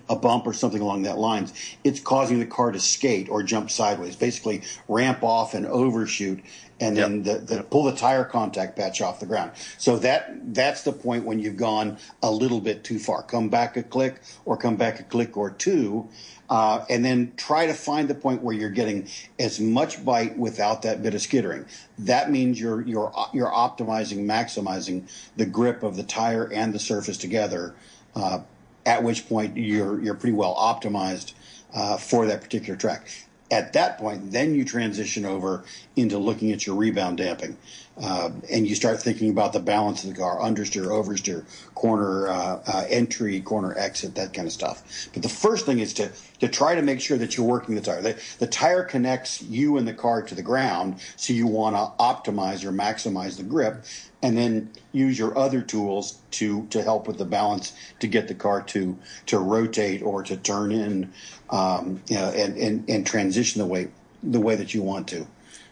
a 0.09 0.15
bump 0.15 0.45
or 0.47 0.53
something 0.53 0.81
along 0.81 1.03
that 1.03 1.17
lines, 1.17 1.53
it's 1.83 1.99
causing 1.99 2.39
the 2.39 2.45
car 2.45 2.71
to 2.71 2.79
skate 2.79 3.29
or 3.29 3.43
jump 3.43 3.69
sideways, 3.69 4.15
basically 4.15 4.61
ramp 4.87 5.23
off 5.23 5.53
and 5.53 5.65
overshoot, 5.65 6.41
and 6.79 6.97
yep. 6.97 7.07
then 7.07 7.23
the, 7.23 7.33
the 7.39 7.55
yep. 7.55 7.69
pull 7.69 7.83
the 7.83 7.95
tire 7.95 8.23
contact 8.25 8.75
patch 8.75 9.01
off 9.01 9.19
the 9.19 9.25
ground. 9.25 9.51
So 9.77 9.97
that 9.99 10.53
that's 10.53 10.83
the 10.83 10.91
point 10.91 11.25
when 11.25 11.39
you've 11.39 11.57
gone 11.57 11.97
a 12.21 12.31
little 12.31 12.59
bit 12.59 12.83
too 12.83 12.99
far. 12.99 13.23
Come 13.23 13.49
back 13.49 13.77
a 13.77 13.83
click 13.83 14.21
or 14.45 14.57
come 14.57 14.75
back 14.75 14.99
a 14.99 15.03
click 15.03 15.37
or 15.37 15.51
two, 15.51 16.09
uh, 16.51 16.83
and 16.89 17.03
then 17.03 17.31
try 17.37 17.65
to 17.65 17.73
find 17.73 18.09
the 18.09 18.13
point 18.13 18.43
where 18.43 18.53
you're 18.53 18.69
getting 18.69 19.07
as 19.39 19.61
much 19.61 20.03
bite 20.03 20.37
without 20.37 20.81
that 20.81 21.01
bit 21.01 21.15
of 21.15 21.21
skittering. 21.21 21.65
That 21.97 22.29
means 22.29 22.59
you're 22.59 22.81
you're 22.81 23.11
you're 23.33 23.49
optimizing, 23.49 24.25
maximizing 24.25 25.09
the 25.37 25.45
grip 25.45 25.81
of 25.81 25.95
the 25.95 26.03
tire 26.03 26.51
and 26.51 26.73
the 26.73 26.79
surface 26.79 27.17
together. 27.17 27.73
Uh, 28.13 28.41
at 28.85 29.01
which 29.01 29.29
point 29.29 29.55
you're 29.55 30.01
you're 30.01 30.13
pretty 30.15 30.35
well 30.35 30.53
optimized 30.55 31.33
uh, 31.73 31.95
for 31.95 32.25
that 32.25 32.41
particular 32.41 32.77
track. 32.77 33.07
At 33.49 33.71
that 33.73 33.97
point, 33.97 34.31
then 34.31 34.53
you 34.53 34.65
transition 34.65 35.25
over 35.25 35.63
into 35.95 36.17
looking 36.17 36.51
at 36.51 36.65
your 36.65 36.75
rebound 36.75 37.17
damping, 37.17 37.57
uh, 37.97 38.29
and 38.49 38.67
you 38.67 38.73
start 38.73 39.01
thinking 39.01 39.29
about 39.29 39.53
the 39.53 39.59
balance 39.59 40.03
of 40.03 40.09
the 40.09 40.15
car, 40.15 40.39
understeer, 40.39 40.85
oversteer, 40.87 41.45
corner 41.75 42.27
uh, 42.27 42.61
uh, 42.65 42.85
entry, 42.89 43.41
corner 43.41 43.77
exit, 43.77 44.15
that 44.15 44.33
kind 44.33 44.47
of 44.47 44.53
stuff. 44.53 45.09
But 45.13 45.23
the 45.23 45.29
first 45.29 45.65
thing 45.65 45.79
is 45.79 45.93
to 45.95 46.11
to 46.39 46.47
try 46.47 46.73
to 46.73 46.81
make 46.81 47.01
sure 47.01 47.17
that 47.17 47.37
you're 47.37 47.45
working 47.45 47.75
the 47.75 47.81
tire. 47.81 48.01
The, 48.01 48.21
the 48.39 48.47
tire 48.47 48.83
connects 48.83 49.41
you 49.43 49.77
and 49.77 49.87
the 49.87 49.93
car 49.93 50.21
to 50.23 50.33
the 50.33 50.41
ground, 50.41 50.99
so 51.15 51.33
you 51.33 51.47
want 51.47 51.75
to 51.75 52.03
optimize 52.03 52.63
or 52.63 52.71
maximize 52.71 53.37
the 53.37 53.43
grip 53.43 53.83
and 54.23 54.37
then 54.37 54.71
use 54.91 55.17
your 55.19 55.37
other 55.37 55.61
tools 55.61 56.19
to 56.31 56.65
to 56.67 56.81
help 56.81 57.07
with 57.07 57.17
the 57.17 57.25
balance 57.25 57.73
to 57.99 58.07
get 58.07 58.27
the 58.27 58.35
car 58.35 58.61
to 58.61 58.97
to 59.25 59.37
rotate 59.37 60.01
or 60.01 60.23
to 60.23 60.37
turn 60.37 60.71
in 60.71 61.11
um, 61.49 62.01
you 62.07 62.15
know, 62.15 62.29
and, 62.29 62.57
and 62.57 62.89
and 62.89 63.05
transition 63.05 63.59
the 63.59 63.67
way 63.67 63.89
the 64.23 64.39
way 64.39 64.55
that 64.55 64.73
you 64.73 64.81
want 64.81 65.07
to 65.09 65.27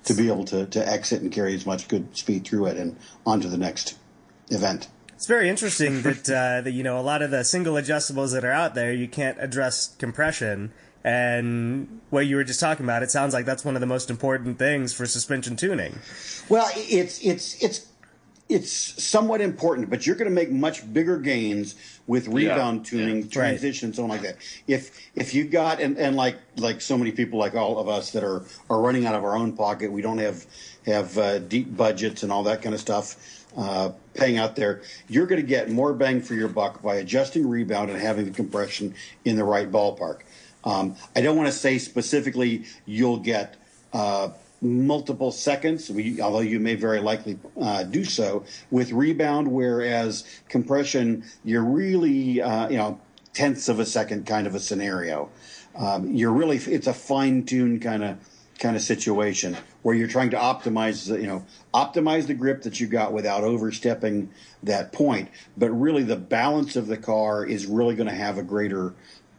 to 0.05 0.13
be 0.13 0.27
able 0.27 0.45
to 0.45 0.65
to 0.67 0.87
exit 0.87 1.21
and 1.21 1.31
carry 1.31 1.53
as 1.53 1.65
much 1.65 1.87
good 1.87 2.15
speed 2.17 2.45
through 2.45 2.67
it 2.67 2.77
and 2.77 2.97
onto 3.25 3.47
the 3.47 3.57
next 3.57 3.97
event. 4.49 4.87
It's 5.13 5.27
very 5.27 5.49
interesting 5.49 6.01
that 6.03 6.29
uh, 6.29 6.61
that 6.61 6.71
you 6.71 6.83
know 6.83 6.99
a 6.99 7.01
lot 7.03 7.21
of 7.21 7.31
the 7.31 7.43
single 7.43 7.75
adjustables 7.75 8.33
that 8.33 8.43
are 8.43 8.51
out 8.51 8.75
there 8.75 8.93
you 8.93 9.07
can't 9.07 9.37
address 9.39 9.95
compression 9.97 10.71
and 11.03 12.01
what 12.09 12.27
you 12.27 12.35
were 12.35 12.43
just 12.43 12.59
talking 12.59 12.85
about 12.85 13.03
it 13.03 13.11
sounds 13.11 13.33
like 13.33 13.45
that's 13.45 13.63
one 13.63 13.75
of 13.75 13.81
the 13.81 13.87
most 13.87 14.09
important 14.09 14.59
things 14.59 14.93
for 14.93 15.05
suspension 15.05 15.55
tuning. 15.55 15.99
Well, 16.49 16.69
it's 16.75 17.23
it's 17.23 17.61
it's 17.63 17.87
it's 18.49 18.71
somewhat 19.01 19.41
important, 19.41 19.89
but 19.89 20.07
you're 20.07 20.15
going 20.15 20.29
to 20.29 20.33
make 20.33 20.49
much 20.49 20.91
bigger 20.91 21.19
gains 21.19 21.75
with 22.09 22.27
rebound 22.27 22.79
yeah, 22.79 22.89
tuning, 22.89 23.21
yeah, 23.21 23.29
transition, 23.29 23.89
right. 23.89 23.95
something 23.95 24.09
like 24.09 24.23
that. 24.23 24.37
If 24.67 24.99
if 25.13 25.35
you 25.35 25.43
got 25.43 25.79
and, 25.79 25.95
and 25.99 26.15
like 26.15 26.37
like 26.57 26.81
so 26.81 26.97
many 26.97 27.11
people 27.11 27.37
like 27.37 27.53
all 27.53 27.77
of 27.77 27.87
us 27.87 28.09
that 28.13 28.23
are 28.23 28.43
are 28.67 28.81
running 28.81 29.05
out 29.05 29.13
of 29.13 29.23
our 29.23 29.37
own 29.37 29.55
pocket, 29.55 29.91
we 29.91 30.01
don't 30.01 30.17
have 30.17 30.43
have 30.87 31.15
uh, 31.19 31.37
deep 31.37 31.77
budgets 31.77 32.23
and 32.23 32.31
all 32.31 32.41
that 32.43 32.63
kind 32.63 32.73
of 32.73 32.81
stuff. 32.81 33.45
Uh, 33.55 33.91
paying 34.15 34.39
out 34.39 34.55
there, 34.55 34.81
you're 35.07 35.27
going 35.27 35.39
to 35.39 35.47
get 35.47 35.69
more 35.69 35.93
bang 35.93 36.19
for 36.19 36.33
your 36.33 36.47
buck 36.47 36.81
by 36.81 36.95
adjusting 36.95 37.47
rebound 37.47 37.91
and 37.91 38.01
having 38.01 38.25
the 38.25 38.31
compression 38.31 38.95
in 39.23 39.35
the 39.35 39.43
right 39.43 39.71
ballpark. 39.71 40.21
Um, 40.63 40.95
I 41.15 41.21
don't 41.21 41.37
want 41.37 41.47
to 41.47 41.53
say 41.53 41.77
specifically 41.77 42.65
you'll 42.87 43.19
get 43.19 43.55
uh, 43.93 44.29
multiple 44.61 45.31
seconds, 45.31 45.91
although 46.21 46.39
you 46.39 46.59
may 46.59 46.75
very 46.75 46.99
likely 46.99 47.39
uh, 47.59 47.83
do 47.83 48.03
so 48.03 48.43
with 48.71 48.91
rebound, 48.91 49.47
whereas 49.49 50.25
compression, 50.49 51.23
you're 51.43 51.63
really, 51.63 52.41
uh, 52.41 52.69
you 52.69 52.77
know, 52.77 52.99
tenths 53.33 53.69
of 53.69 53.79
a 53.79 53.85
second 53.85 54.25
kind 54.25 54.47
of 54.47 54.55
a 54.55 54.59
scenario. 54.59 55.29
Um, 55.75 56.13
you're 56.13 56.33
really, 56.33 56.57
it's 56.57 56.87
a 56.87 56.93
fine 56.93 57.45
tuned 57.45 57.81
kind 57.81 58.03
of 58.03 58.17
kind 58.59 58.75
of 58.75 58.81
situation 58.81 59.55
where 59.83 59.95
you're 59.95 60.07
trying 60.07 60.29
to 60.31 60.37
optimize, 60.37 61.07
you 61.07 61.27
know, 61.27 61.45
optimize 61.73 62.27
the 62.27 62.33
grip 62.33 62.63
that 62.63 62.79
you 62.79 62.87
got 62.87 63.13
without 63.13 63.43
overstepping 63.43 64.29
that 64.63 64.91
point. 64.91 65.29
But 65.57 65.69
really, 65.69 66.03
the 66.03 66.17
balance 66.17 66.75
of 66.75 66.87
the 66.87 66.97
car 66.97 67.45
is 67.45 67.65
really 67.65 67.95
going 67.95 68.09
to 68.09 68.15
have 68.15 68.37
a 68.37 68.43
greater 68.43 68.93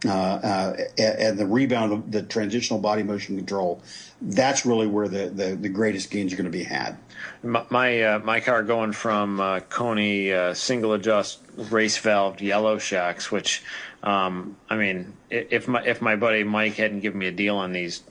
and 0.05 1.39
the 1.39 1.47
rebound, 1.47 1.93
of 1.93 2.11
the 2.11 2.23
transitional 2.23 2.81
body 2.81 3.03
motion 3.03 3.37
control, 3.37 3.83
that's 4.23 4.65
really 4.65 4.87
where 4.87 5.09
the, 5.09 5.29
the, 5.29 5.57
the 5.57 5.69
greatest 5.69 6.11
gains 6.11 6.33
are 6.33 6.37
going 6.37 6.51
to 6.51 6.51
be 6.51 6.65
had. 6.65 6.97
My 7.43 7.65
my, 7.69 8.03
uh, 8.03 8.19
my 8.21 8.41
car 8.41 8.63
going 8.63 8.93
from 8.93 9.41
uh, 9.41 9.61
uh, 9.61 10.55
single 10.55 10.93
adjust 10.95 11.41
race 11.57 11.99
valved 11.99 12.41
yellow 12.41 12.79
shocks, 12.79 13.31
which 13.31 13.63
um, 14.03 14.57
I 14.69 14.77
mean, 14.77 15.15
if 15.31 15.69
my 15.69 15.85
if 15.85 16.01
my 16.01 16.17
buddy 16.17 16.45
Mike 16.45 16.75
hadn't 16.75 17.01
given 17.01 17.19
me 17.19 17.27
a 17.27 17.33
deal 17.33 17.57
on 17.57 17.73
these 17.73 18.03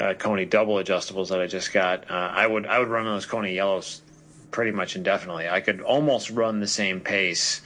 uh, 0.00 0.14
Koni 0.14 0.44
double 0.44 0.76
adjustables 0.76 1.28
that 1.28 1.40
I 1.40 1.46
just 1.46 1.72
got, 1.72 2.10
I 2.10 2.46
would 2.46 2.66
I 2.66 2.80
would 2.80 2.88
run 2.88 3.04
those 3.04 3.26
Koni 3.26 3.54
yellows 3.54 4.02
pretty 4.50 4.72
much 4.72 4.96
indefinitely. 4.96 5.48
I 5.48 5.60
could 5.60 5.80
almost 5.80 6.30
run 6.30 6.60
the 6.60 6.66
same 6.66 7.00
pace. 7.00 7.60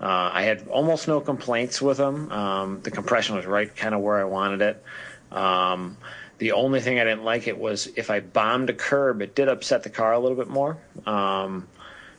Uh, 0.00 0.30
I 0.32 0.42
had 0.42 0.68
almost 0.68 1.08
no 1.08 1.20
complaints 1.20 1.80
with 1.80 1.98
them. 1.98 2.30
Um, 2.30 2.80
the 2.82 2.90
compression 2.90 3.36
was 3.36 3.46
right 3.46 3.74
kind 3.74 3.94
of 3.94 4.00
where 4.00 4.18
I 4.18 4.24
wanted 4.24 4.62
it. 4.62 4.84
Um, 5.30 5.96
the 6.38 6.52
only 6.52 6.80
thing 6.80 6.98
I 6.98 7.04
didn't 7.04 7.24
like 7.24 7.46
it 7.46 7.58
was 7.58 7.86
if 7.96 8.10
I 8.10 8.20
bombed 8.20 8.70
a 8.70 8.74
curb, 8.74 9.22
it 9.22 9.34
did 9.34 9.48
upset 9.48 9.82
the 9.82 9.90
car 9.90 10.12
a 10.12 10.18
little 10.18 10.36
bit 10.36 10.48
more. 10.48 10.76
Um, 11.06 11.68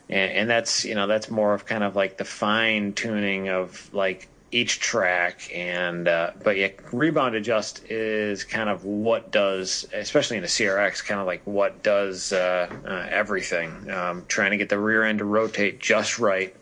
and, 0.09 0.31
and, 0.31 0.49
that's 0.49 0.85
you 0.85 0.95
know 0.95 1.07
that's 1.07 1.29
more 1.29 1.53
of 1.53 1.65
kind 1.65 1.83
of 1.83 1.95
like 1.95 2.17
the 2.17 2.25
fine 2.25 2.93
tuning 2.93 3.49
of 3.49 3.91
like 3.93 4.27
each 4.51 4.79
track 4.79 5.49
and 5.53 6.07
uh, 6.07 6.31
but 6.43 6.55
yeah 6.55 6.69
rebound 6.91 7.35
adjust 7.35 7.83
is 7.89 8.43
kind 8.43 8.69
of 8.69 8.85
what 8.85 9.31
does 9.31 9.87
especially 9.93 10.37
in 10.37 10.43
a 10.43 10.47
crx 10.47 11.03
kind 11.03 11.19
of 11.19 11.25
like 11.25 11.41
what 11.45 11.81
does 11.83 12.31
uh, 12.31 12.69
uh, 12.85 13.07
everything 13.09 13.89
um, 13.89 14.23
trying 14.27 14.51
to 14.51 14.57
get 14.57 14.69
the 14.69 14.79
rear 14.79 15.03
end 15.03 15.19
to 15.19 15.25
rotate 15.25 15.79
just 15.79 16.19
right 16.19 16.55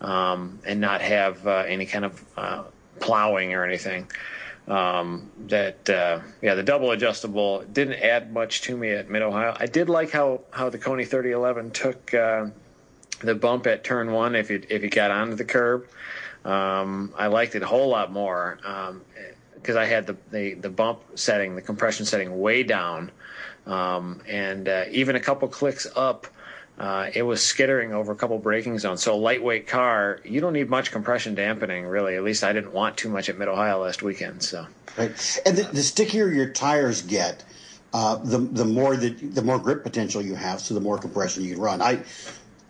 um, 0.00 0.58
and 0.64 0.80
not 0.80 1.00
have 1.00 1.46
uh, 1.46 1.64
any 1.66 1.86
kind 1.86 2.04
of 2.04 2.24
uh, 2.36 2.64
plowing 2.98 3.54
or 3.54 3.64
anything. 3.64 4.10
Um, 4.68 5.30
that 5.48 5.88
uh, 5.90 6.20
yeah, 6.42 6.54
the 6.54 6.62
double 6.62 6.92
adjustable 6.92 7.64
didn't 7.72 7.94
add 7.94 8.32
much 8.32 8.62
to 8.62 8.76
me 8.76 8.90
at 8.90 9.10
Mid 9.10 9.22
Ohio. 9.22 9.56
I 9.58 9.66
did 9.66 9.88
like 9.88 10.10
how 10.10 10.42
how 10.50 10.68
the 10.68 10.78
Koni 10.78 11.04
3011 11.04 11.70
took 11.72 12.14
uh, 12.14 12.46
the 13.20 13.34
bump 13.34 13.66
at 13.66 13.82
turn 13.84 14.12
one 14.12 14.34
if 14.34 14.50
you 14.50 14.62
if 14.68 14.82
you 14.82 14.90
got 14.90 15.10
onto 15.10 15.34
the 15.34 15.44
curb. 15.44 15.88
Um, 16.44 17.12
I 17.18 17.26
liked 17.26 17.54
it 17.54 17.62
a 17.62 17.66
whole 17.66 17.88
lot 17.88 18.12
more 18.12 18.58
because 19.54 19.76
um, 19.76 19.82
I 19.82 19.86
had 19.86 20.06
the, 20.06 20.16
the 20.30 20.54
the 20.54 20.70
bump 20.70 21.00
setting, 21.16 21.56
the 21.56 21.62
compression 21.62 22.06
setting 22.06 22.38
way 22.38 22.62
down, 22.62 23.10
um, 23.66 24.22
and 24.28 24.68
uh, 24.68 24.84
even 24.90 25.16
a 25.16 25.20
couple 25.20 25.48
clicks 25.48 25.86
up 25.96 26.26
uh, 26.80 27.10
it 27.14 27.22
was 27.22 27.44
skittering 27.44 27.92
over 27.92 28.10
a 28.10 28.16
couple 28.16 28.38
braking 28.38 28.78
zones. 28.78 29.02
So 29.02 29.14
a 29.14 29.14
lightweight 29.14 29.66
car, 29.66 30.18
you 30.24 30.40
don't 30.40 30.54
need 30.54 30.70
much 30.70 30.90
compression 30.90 31.34
dampening, 31.34 31.84
really. 31.86 32.16
At 32.16 32.24
least 32.24 32.42
I 32.42 32.54
didn't 32.54 32.72
want 32.72 32.96
too 32.96 33.10
much 33.10 33.28
at 33.28 33.36
Mid 33.36 33.48
Ohio 33.48 33.82
last 33.82 34.02
weekend. 34.02 34.42
So 34.42 34.66
right, 34.96 35.40
and 35.44 35.58
the, 35.58 35.64
the 35.64 35.82
stickier 35.82 36.28
your 36.28 36.48
tires 36.48 37.02
get, 37.02 37.44
uh, 37.92 38.16
the 38.16 38.38
the 38.38 38.64
more 38.64 38.96
the, 38.96 39.10
the 39.10 39.42
more 39.42 39.58
grip 39.58 39.82
potential 39.82 40.22
you 40.22 40.34
have, 40.34 40.58
so 40.60 40.72
the 40.72 40.80
more 40.80 40.96
compression 40.96 41.44
you 41.44 41.52
can 41.52 41.62
run. 41.62 41.82
I 41.82 42.02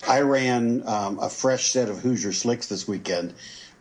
I 0.09 0.23
ran 0.23 0.83
um, 0.89 1.21
a 1.21 1.31
fresh 1.31 1.71
set 1.71 1.89
of 1.89 2.01
Hoosier 2.01 2.33
slicks 2.33 2.67
this 2.67 2.89
weekend, 2.89 3.33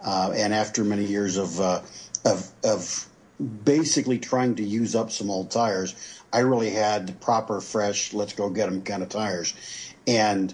uh, 0.05 0.31
and 0.35 0.53
after 0.53 0.83
many 0.83 1.05
years 1.05 1.37
of 1.37 1.59
uh, 1.59 1.81
of 2.23 2.47
of 2.63 3.07
basically 3.63 4.19
trying 4.19 4.53
to 4.55 4.63
use 4.63 4.95
up 4.95 5.09
some 5.09 5.31
old 5.31 5.49
tires, 5.49 5.95
I 6.31 6.39
really 6.39 6.69
had 6.69 7.19
proper, 7.21 7.61
fresh, 7.61 8.13
let's 8.13 8.33
go 8.33 8.49
get 8.49 8.69
them 8.69 8.81
kind 8.81 9.01
of 9.01 9.09
tires 9.09 9.53
and 10.09 10.53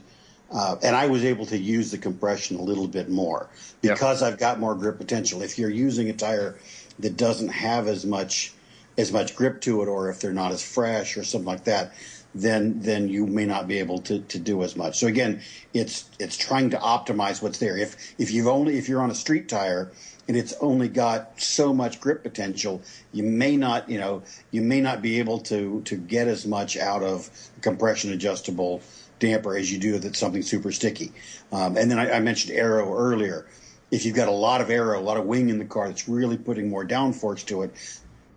uh, 0.52 0.76
and 0.84 0.96
I 0.96 1.08
was 1.08 1.26
able 1.26 1.46
to 1.48 1.58
use 1.58 1.90
the 1.90 1.98
compression 1.98 2.58
a 2.58 2.62
little 2.62 2.88
bit 2.88 3.10
more 3.10 3.50
because 3.82 4.22
yep. 4.22 4.34
I've 4.34 4.40
got 4.40 4.60
more 4.60 4.76
grip 4.76 4.98
potential. 4.98 5.42
If 5.42 5.58
you're 5.58 5.72
using 5.72 6.10
a 6.10 6.14
tire 6.14 6.58
that 7.00 7.18
doesn't 7.18 7.50
have 7.50 7.88
as 7.88 8.06
much 8.06 8.54
as 8.98 9.12
much 9.12 9.36
grip 9.36 9.60
to 9.62 9.82
it, 9.82 9.88
or 9.88 10.10
if 10.10 10.22
they're 10.22 10.34
not 10.34 10.52
as 10.52 10.64
fresh 10.64 11.18
or 11.18 11.24
something 11.24 11.48
like 11.48 11.64
that, 11.66 11.94
then 12.36 12.80
then 12.82 13.10
you 13.10 13.26
may 13.26 13.46
not 13.46 13.68
be 13.68 13.80
able 13.80 14.00
to, 14.00 14.20
to 14.20 14.40
do 14.40 14.62
as 14.62 14.76
much. 14.76 15.00
So 15.00 15.08
again, 15.08 15.42
it's 15.74 16.10
it's 16.20 16.38
trying 16.38 16.70
to 16.72 16.78
optimize 16.78 17.42
what's 17.42 17.58
there. 17.58 17.78
If 17.78 18.14
if 18.20 18.32
you've 18.32 18.48
only 18.48 18.78
if 18.78 18.88
you're 18.88 19.02
on 19.02 19.12
a 19.12 19.16
street 19.16 19.50
tire 19.50 19.92
and 20.28 20.36
it's 20.36 20.54
only 20.60 20.90
got 20.90 21.40
so 21.40 21.74
much 21.74 22.00
grip 22.00 22.24
potential, 22.24 22.82
you 23.14 23.24
may 23.24 23.58
not 23.58 23.90
you 23.90 23.98
know 23.98 24.22
you 24.52 24.62
may 24.62 24.82
not 24.82 25.02
be 25.02 25.20
able 25.20 25.40
to 25.40 25.82
to 25.86 25.96
get 25.96 26.28
as 26.28 26.46
much 26.46 26.78
out 26.78 27.04
of 27.04 27.30
compression 27.62 28.12
adjustable 28.12 28.82
damper 29.20 29.56
as 29.56 29.72
you 29.72 29.80
do 29.80 29.94
with 29.94 30.16
something 30.16 30.42
super 30.42 30.72
sticky. 30.72 31.12
Um, 31.52 31.78
and 31.78 31.90
then 31.90 32.00
I, 32.00 32.18
I 32.18 32.20
mentioned 32.20 32.58
aero 32.58 32.96
earlier. 32.98 33.46
If 33.92 34.06
you've 34.06 34.16
got 34.16 34.28
a 34.28 34.32
lot 34.32 34.62
of 34.62 34.70
aero, 34.70 35.00
a 35.00 35.02
lot 35.02 35.18
of 35.18 35.26
wing 35.26 35.50
in 35.50 35.60
the 35.60 35.66
car 35.66 35.88
that's 35.88 36.10
really 36.10 36.38
putting 36.38 36.70
more 36.70 36.86
downforce 36.86 37.46
to 37.46 37.64
it, 37.64 37.74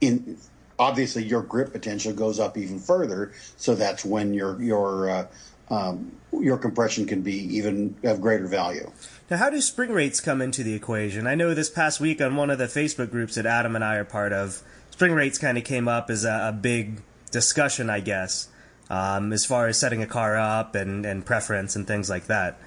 in 0.01 0.39
obviously 0.79 1.25
your 1.25 1.43
grip 1.43 1.73
potential 1.73 2.13
goes 2.13 2.39
up 2.39 2.57
even 2.57 2.79
further. 2.79 3.33
So 3.57 3.75
that's 3.75 4.05
when 4.05 4.35
your 4.35 4.61
your 4.63 5.11
uh, 5.11 5.27
um, 5.71 6.13
your 6.33 6.59
compression 6.59 7.07
can 7.07 7.23
be 7.23 7.57
even 7.57 7.97
of 8.05 8.21
greater 8.21 8.47
value. 8.47 8.91
Now, 9.31 9.39
how 9.39 9.51
do 9.51 9.61
spring 9.61 9.91
rates 9.91 10.21
come 10.21 10.41
into 10.41 10.63
the 10.63 10.75
equation? 10.75 11.27
I 11.27 11.35
know 11.35 11.55
this 11.55 11.71
past 11.71 12.01
week 12.01 12.21
on 12.21 12.37
one 12.37 12.51
of 12.51 12.59
the 12.59 12.67
Facebook 12.67 13.11
groups 13.11 13.35
that 13.35 13.47
Adam 13.47 13.75
and 13.75 13.85
I 13.85 13.97
are 13.97 14.05
part 14.05 14.33
of, 14.33 14.63
spring 14.91 15.13
rates 15.13 15.39
kind 15.39 15.59
of 15.59 15.65
came 15.65 15.89
up 15.89 16.11
as 16.11 16.25
a, 16.25 16.49
a 16.49 16.53
big 16.53 17.03
discussion, 17.31 17.91
I 17.91 18.01
guess, 18.01 18.49
um, 18.91 19.33
as 19.33 19.45
far 19.45 19.67
as 19.69 19.79
setting 19.79 20.03
a 20.03 20.07
car 20.07 20.37
up 20.37 20.75
and, 20.75 21.05
and 21.05 21.25
preference 21.25 21.77
and 21.77 21.87
things 21.87 22.09
like 22.09 22.27
that. 22.27 22.59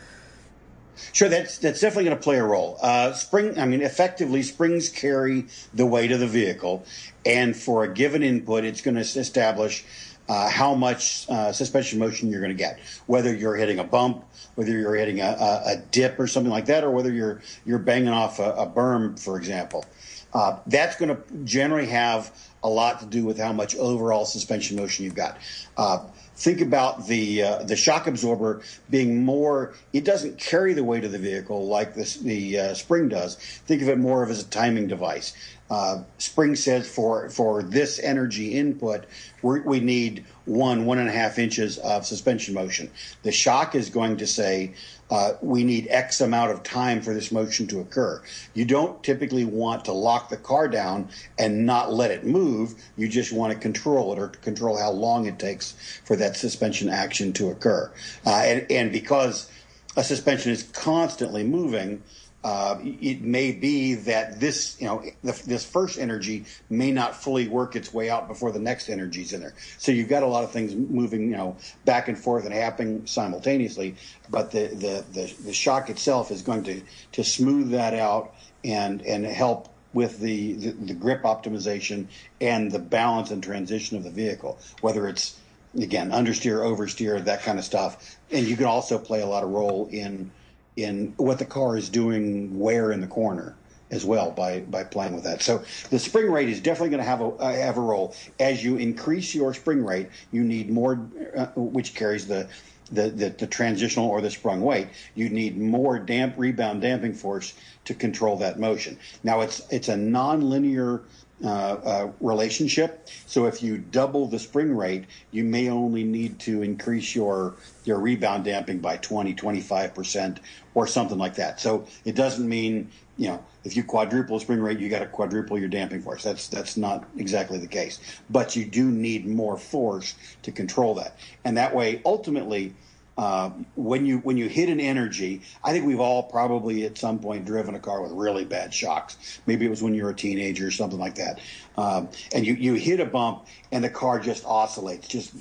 Sure, 1.14 1.30
that's 1.30 1.58
that's 1.58 1.80
definitely 1.80 2.06
going 2.06 2.18
to 2.18 2.24
play 2.24 2.38
a 2.38 2.44
role. 2.44 2.78
Uh, 2.82 3.14
spring, 3.14 3.58
I 3.58 3.66
mean, 3.66 3.82
effectively, 3.82 4.44
springs 4.44 4.90
carry 4.90 5.46
the 5.74 5.86
weight 5.86 6.12
of 6.12 6.20
the 6.20 6.28
vehicle, 6.28 6.86
and 7.26 7.56
for 7.56 7.84
a 7.84 7.94
given 7.94 8.22
input, 8.22 8.66
it's 8.66 8.82
going 8.82 8.96
to 8.96 9.02
establish 9.02 9.84
uh, 10.30 10.50
how 10.50 10.76
much 10.76 11.28
uh, 11.30 11.52
suspension 11.52 12.00
motion 12.00 12.30
you're 12.30 12.42
going 12.42 12.56
to 12.56 12.58
get. 12.58 12.80
Whether 13.08 13.34
you're 13.34 13.56
hitting 13.56 13.80
a 13.80 13.84
bump, 13.84 14.24
whether 14.56 14.72
you're 14.72 14.96
hitting 14.96 15.20
a, 15.22 15.26
a, 15.26 15.74
a, 15.74 15.78
dip 15.92 16.20
or 16.20 16.28
something 16.28 16.52
like 16.52 16.68
that, 16.68 16.84
or 16.84 16.92
whether 16.92 17.12
you're 17.12 17.42
you're 17.66 17.80
banging 17.80 18.10
off 18.10 18.40
a, 18.40 18.52
a 18.52 18.68
berm, 18.68 19.20
for 19.20 19.38
example. 19.38 19.86
Uh, 20.34 20.58
that's 20.68 20.96
going 20.96 21.16
to 21.16 21.22
generally 21.44 21.88
have 21.88 22.32
a 22.64 22.70
lot 22.70 23.00
to 23.00 23.06
do 23.06 23.26
with 23.26 23.38
how 23.38 23.52
much 23.52 23.76
overall 23.76 24.26
suspension 24.26 24.78
motion 24.78 25.06
you've 25.06 25.16
got. 25.16 25.38
Uh, 25.76 26.00
think 26.36 26.62
about 26.62 27.08
the 27.08 27.44
uh, 27.44 27.64
the 27.64 27.76
shock 27.76 28.08
absorber 28.08 28.62
being 28.90 29.24
more. 29.24 29.74
It 29.94 30.06
doesn't 30.06 30.38
carry 30.38 30.74
the 30.74 30.84
weight 30.84 31.04
of 31.04 31.12
the 31.12 31.20
vehicle 31.20 31.68
like 31.68 31.96
this, 31.96 32.18
the 32.18 32.60
uh, 32.60 32.74
spring 32.74 33.10
does. 33.10 33.36
Think 33.36 33.82
of 33.82 33.90
it 33.90 33.98
more 33.98 34.24
of 34.24 34.30
as 34.30 34.42
a 34.42 34.48
timing 34.48 34.88
device. 34.88 35.34
Uh, 35.70 36.04
spring 36.18 36.56
says 36.56 36.88
for 36.88 37.30
for 37.30 37.64
this 37.64 37.98
energy 38.00 38.56
input, 38.56 39.06
we 39.42 39.80
need 39.80 40.26
one 40.46 40.86
one 40.86 40.98
and 40.98 41.10
a 41.10 41.12
half 41.12 41.38
inches 41.38 41.78
of 41.80 42.06
suspension 42.06 42.54
motion. 42.54 42.90
The 43.24 43.32
shock 43.32 43.76
is 43.76 43.90
going 43.90 44.18
to 44.18 44.28
say 44.28 44.74
uh, 45.12 45.34
we 45.42 45.64
need 45.64 45.88
X 45.90 46.22
amount 46.22 46.52
of 46.52 46.64
time 46.64 47.02
for 47.02 47.14
this 47.14 47.32
motion 47.32 47.68
to 47.68 47.82
occur. 47.82 48.22
You 48.54 48.66
don't 48.66 49.04
typically 49.04 49.44
want 49.46 49.86
to 49.86 49.92
lock 49.92 50.30
the 50.30 50.38
car 50.38 50.68
down 50.68 51.10
and 51.38 51.66
not 51.66 51.94
let 51.94 52.12
it 52.12 52.26
move. 52.26 52.76
You 52.98 53.08
just 53.08 53.34
want 53.34 53.54
to 53.54 53.60
control 53.60 54.14
it 54.14 54.20
or 54.20 54.30
control 54.30 54.78
how 54.78 54.92
long 54.92 55.26
it 55.26 55.38
takes 55.38 55.74
for 56.06 56.16
that 56.16 56.38
suspension 56.38 56.90
action 56.90 57.34
to 57.34 57.50
occur. 57.50 57.92
Uh, 58.26 58.30
and, 58.30 58.72
and 58.72 58.92
because 58.92 59.52
a 59.98 60.04
suspension 60.04 60.52
is 60.54 60.64
constantly 60.64 61.44
moving, 61.44 62.02
uh, 62.44 62.80
it 62.82 63.22
may 63.22 63.52
be 63.52 63.94
that 63.94 64.40
this, 64.40 64.80
you 64.82 64.88
know, 64.88 65.04
this 65.22 65.64
first 65.64 66.00
energy 66.00 66.46
may 66.70 66.92
not 66.92 67.16
fully 67.16 67.48
work 67.48 67.76
its 67.76 67.94
way 67.94 68.10
out 68.10 68.28
before 68.28 68.52
the 68.52 68.60
next 68.60 68.90
energy 68.90 69.22
is 69.22 69.34
in 69.34 69.42
there. 69.42 69.54
So 69.78 69.92
you've 69.92 70.10
got 70.10 70.24
a 70.24 70.28
lot 70.28 70.44
of 70.44 70.52
things 70.52 70.74
moving, 70.76 71.30
you 71.30 71.38
know, 71.38 71.56
back 71.86 72.08
and 72.08 72.18
forth 72.18 72.46
and 72.46 72.54
happening 72.54 73.06
simultaneously. 73.06 73.96
But 74.30 74.52
the, 74.52 74.68
the, 74.68 75.06
the, 75.14 75.34
the 75.46 75.54
shock 75.54 75.90
itself 75.92 76.32
is 76.32 76.42
going 76.42 76.64
to, 76.64 76.82
to 77.12 77.24
smooth 77.24 77.72
that 77.72 77.94
out 77.94 78.34
and, 78.64 79.04
and 79.04 79.24
help 79.24 79.68
with 79.94 80.20
the, 80.20 80.54
the, 80.54 80.72
the 80.72 80.94
grip 80.94 81.22
optimization 81.24 82.08
and 82.40 82.72
the 82.72 82.80
balance 82.80 83.30
and 83.30 83.44
transition 83.44 83.98
of 83.98 84.04
the 84.04 84.10
vehicle, 84.10 84.58
whether 84.80 85.08
it's, 85.08 85.38
again, 85.78 86.10
understeer, 86.10 86.60
oversteer, 86.60 87.24
that 87.24 87.44
kind 87.44 87.60
of 87.60 87.66
stuff. 87.66 88.18
And 88.32 88.48
you 88.48 88.56
can 88.56 88.66
also 88.66 88.98
play 88.98 89.22
a 89.22 89.28
lot 89.28 89.44
of 89.44 89.50
role 89.50 89.88
in, 89.92 90.32
in 90.76 91.14
what 91.18 91.40
the 91.40 91.46
car 91.46 91.78
is 91.78 91.90
doing 91.90 92.58
where 92.58 92.92
in 92.92 93.02
the 93.02 93.08
corner 93.08 93.56
as 93.92 94.06
well 94.06 94.32
by 94.32 94.62
by 94.62 94.84
playing 94.84 95.14
with 95.14 95.26
that. 95.26 95.42
So 95.42 95.64
the 95.90 96.00
spring 96.00 96.32
rate 96.32 96.50
is 96.50 96.62
definitely 96.62 96.90
going 96.90 97.04
to 97.04 97.10
have 97.10 97.22
a 97.22 97.28
uh, 97.28 97.54
have 97.54 97.78
a 97.78 97.82
role. 97.82 98.16
As 98.40 98.64
you 98.64 98.78
increase 98.78 99.36
your 99.36 99.54
spring 99.54 99.84
rate, 99.86 100.10
you 100.32 100.44
need 100.44 100.70
more, 100.70 101.06
uh, 101.36 101.48
which 101.56 101.94
carries 101.94 102.26
the, 102.26 102.48
the 102.92 103.10
the, 103.10 103.30
the 103.30 103.48
transitional 103.48 104.08
or 104.08 104.22
the 104.22 104.32
sprung 104.32 104.62
weight. 104.62 104.88
You 105.14 105.30
need 105.30 105.58
more 105.58 106.00
damp 106.00 106.36
rebound 106.38 106.82
damping 106.82 107.14
force 107.14 107.54
to 107.86 107.94
control 107.94 108.38
that 108.38 108.60
motion. 108.60 108.98
Now 109.24 109.42
it's 109.42 109.62
it's 109.70 109.90
a 109.90 109.96
nonlinear 109.96 111.02
uh, 111.44 111.48
uh, 111.48 112.12
relationship. 112.20 113.08
So 113.26 113.46
if 113.46 113.64
you 113.64 113.78
double 113.78 114.28
the 114.28 114.38
spring 114.38 114.76
rate, 114.76 115.06
you 115.32 115.44
may 115.44 115.70
only 115.70 116.04
need 116.04 116.40
to 116.42 116.62
increase 116.62 117.16
your 117.16 117.56
your 117.84 118.00
rebound 118.00 118.44
damping 118.44 118.78
by 118.78 118.98
20, 118.98 119.34
25% 119.34 120.38
or 120.76 120.86
something 120.86 121.18
like 121.18 121.36
that. 121.36 121.60
So 121.60 121.88
it 122.06 122.16
doesn't 122.16 122.48
mean, 122.48 122.92
you 123.18 123.30
know, 123.30 123.44
if 123.64 123.76
you 123.76 123.84
quadruple 123.84 124.38
the 124.38 124.44
spring 124.44 124.62
rate, 124.62 124.80
you 124.80 124.88
got 124.88 125.00
to 125.00 125.08
quadruple 125.08 125.58
your 125.58 125.68
damping 125.68 126.02
force. 126.02 126.24
That's 126.24 126.48
that's 126.48 126.78
not 126.78 127.06
exactly 127.18 127.58
the 127.58 127.68
case. 127.68 128.00
But 128.30 128.56
you 128.56 128.66
do 128.66 128.92
need 128.92 129.26
more 129.26 129.58
force 129.58 130.14
to 130.44 130.52
control 130.52 130.94
that. 130.96 131.18
And 131.44 131.58
that 131.58 131.76
way 131.76 132.02
ultimately 132.06 132.76
uh, 133.22 133.52
when 133.76 134.04
you 134.04 134.18
when 134.18 134.36
you 134.36 134.48
hit 134.48 134.68
an 134.68 134.80
energy, 134.80 135.44
I 135.64 135.74
think 135.74 135.86
we've 135.86 136.00
all 136.00 136.24
probably 136.24 136.86
at 136.86 136.98
some 136.98 137.20
point 137.20 137.46
driven 137.46 137.76
a 137.76 137.80
car 137.80 138.02
with 138.02 138.12
really 138.14 138.46
bad 138.46 138.74
shocks. 138.74 139.40
Maybe 139.46 139.64
it 139.64 139.70
was 139.70 139.84
when 139.84 139.94
you 139.94 140.06
were 140.06 140.10
a 140.10 140.16
teenager 140.16 140.66
or 140.66 140.72
something 140.72 140.98
like 140.98 141.14
that. 141.16 141.40
Um, 141.78 142.10
and 142.34 142.48
you, 142.48 142.56
you 142.56 142.74
hit 142.74 143.00
a 143.00 143.06
bump 143.06 143.46
and 143.72 143.84
the 143.84 143.92
car 143.92 144.20
just 144.20 144.44
oscillates, 144.44 145.08
just 145.08 145.34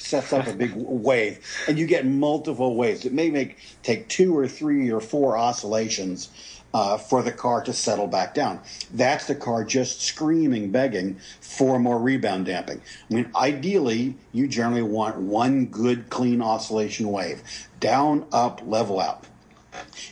sets 0.00 0.32
up 0.32 0.48
a 0.48 0.52
big 0.52 0.72
wave, 0.76 1.38
and 1.68 1.78
you 1.78 1.86
get 1.86 2.04
multiple 2.04 2.74
waves. 2.74 3.04
It 3.04 3.12
may 3.12 3.30
make 3.30 3.58
take 3.84 4.08
two 4.08 4.36
or 4.36 4.48
three 4.48 4.90
or 4.90 5.00
four 5.00 5.38
oscillations 5.38 6.30
uh, 6.74 6.98
for 6.98 7.22
the 7.22 7.32
car 7.32 7.62
to 7.62 7.72
settle 7.72 8.06
back 8.06 8.34
down. 8.34 8.60
That's 8.92 9.26
the 9.26 9.34
car 9.34 9.64
just 9.64 10.02
screaming, 10.02 10.70
begging 10.70 11.18
for 11.40 11.78
more 11.78 11.98
rebound 11.98 12.46
damping. 12.46 12.82
I 13.10 13.14
mean, 13.14 13.30
ideally, 13.34 14.16
you 14.32 14.48
generally 14.48 14.82
want 14.82 15.16
one 15.16 15.66
good, 15.66 16.10
clean 16.10 16.42
oscillation 16.42 17.10
wave 17.10 17.42
down, 17.80 18.26
up, 18.32 18.60
level 18.66 19.00
out. 19.00 19.24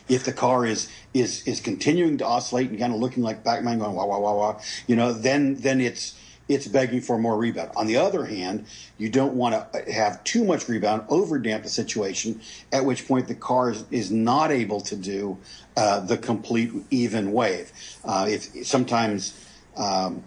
If 0.07 0.23
the 0.23 0.33
car 0.33 0.65
is 0.65 0.89
is 1.13 1.45
is 1.45 1.59
continuing 1.59 2.17
to 2.19 2.25
oscillate 2.25 2.69
and 2.69 2.79
kind 2.79 2.93
of 2.93 2.99
looking 2.99 3.23
like 3.23 3.43
Pac-Man 3.43 3.79
going 3.79 3.95
wah 3.95 4.05
wah 4.05 4.19
wah 4.19 4.35
wah, 4.35 4.61
you 4.87 4.95
know, 4.95 5.11
then 5.11 5.55
then 5.55 5.81
it's 5.81 6.17
it's 6.47 6.67
begging 6.67 7.01
for 7.01 7.17
more 7.17 7.37
rebound. 7.37 7.71
On 7.75 7.87
the 7.87 7.97
other 7.97 8.25
hand, 8.25 8.65
you 8.97 9.09
don't 9.09 9.33
want 9.33 9.71
to 9.73 9.91
have 9.91 10.23
too 10.23 10.43
much 10.43 10.67
rebound, 10.67 11.03
over 11.09 11.39
damp 11.39 11.63
the 11.63 11.69
situation, 11.69 12.41
at 12.71 12.85
which 12.85 13.07
point 13.07 13.27
the 13.27 13.35
car 13.35 13.71
is, 13.71 13.85
is 13.91 14.11
not 14.11 14.51
able 14.51 14.81
to 14.81 14.95
do 14.95 15.37
uh, 15.75 15.99
the 15.99 16.17
complete 16.17 16.71
even 16.89 17.31
wave. 17.31 17.71
Uh, 18.03 18.27
if 18.29 18.65
sometimes 18.65 19.45
um, 19.75 20.23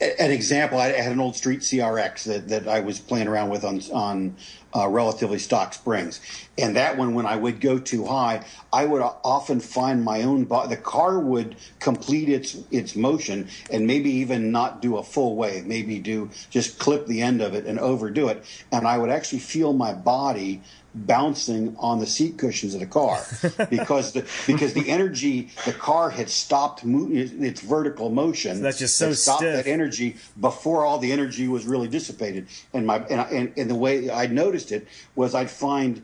an 0.00 0.30
example, 0.30 0.78
I 0.78 0.88
had 0.88 1.12
an 1.12 1.20
old 1.20 1.36
street 1.36 1.60
CRX 1.60 2.24
that, 2.24 2.48
that 2.48 2.68
I 2.68 2.80
was 2.80 2.98
playing 2.98 3.28
around 3.28 3.48
with 3.48 3.64
on 3.64 3.80
on 3.92 4.36
uh, 4.76 4.86
relatively 4.88 5.38
stock 5.38 5.72
springs, 5.72 6.20
and 6.58 6.76
that 6.76 6.98
one 6.98 7.14
when 7.14 7.24
I 7.24 7.36
would 7.36 7.60
go 7.60 7.78
too 7.78 8.04
high, 8.04 8.44
I 8.72 8.84
would 8.84 9.00
often 9.00 9.60
find 9.60 10.04
my 10.04 10.22
own 10.22 10.44
the 10.44 10.76
car 10.76 11.18
would 11.18 11.56
complete 11.78 12.28
its 12.28 12.58
its 12.70 12.94
motion 12.94 13.48
and 13.70 13.86
maybe 13.86 14.10
even 14.10 14.52
not 14.52 14.82
do 14.82 14.98
a 14.98 15.02
full 15.02 15.36
wave, 15.36 15.66
maybe 15.66 15.98
do 15.98 16.30
just 16.50 16.78
clip 16.78 17.06
the 17.06 17.22
end 17.22 17.40
of 17.40 17.54
it 17.54 17.64
and 17.64 17.78
overdo 17.78 18.28
it, 18.28 18.44
and 18.70 18.86
I 18.86 18.98
would 18.98 19.10
actually 19.10 19.38
feel 19.38 19.72
my 19.72 19.94
body 19.94 20.62
bouncing 20.96 21.76
on 21.78 21.98
the 21.98 22.06
seat 22.06 22.38
cushions 22.38 22.74
of 22.74 22.80
the 22.80 22.86
car 22.86 23.22
because 23.70 24.12
the 24.12 24.26
because 24.46 24.72
the 24.72 24.88
energy 24.88 25.50
the 25.64 25.72
car 25.72 26.08
had 26.10 26.30
stopped 26.30 26.84
mo- 26.84 27.08
its 27.10 27.60
vertical 27.60 28.10
motion. 28.10 28.56
So 28.56 28.62
that's 28.62 28.78
just 28.78 28.96
so 28.96 29.12
stopped 29.12 29.40
stiff. 29.40 29.64
that 29.64 29.70
energy 29.70 30.16
before 30.40 30.84
all 30.84 30.98
the 30.98 31.12
energy 31.12 31.48
was 31.48 31.66
really 31.66 31.88
dissipated. 31.88 32.46
And 32.72 32.86
my 32.86 32.98
and, 32.98 33.20
and, 33.30 33.52
and 33.56 33.70
the 33.70 33.74
way 33.74 34.10
I 34.10 34.26
noticed 34.26 34.72
it 34.72 34.88
was 35.14 35.34
I'd 35.34 35.50
find 35.50 36.02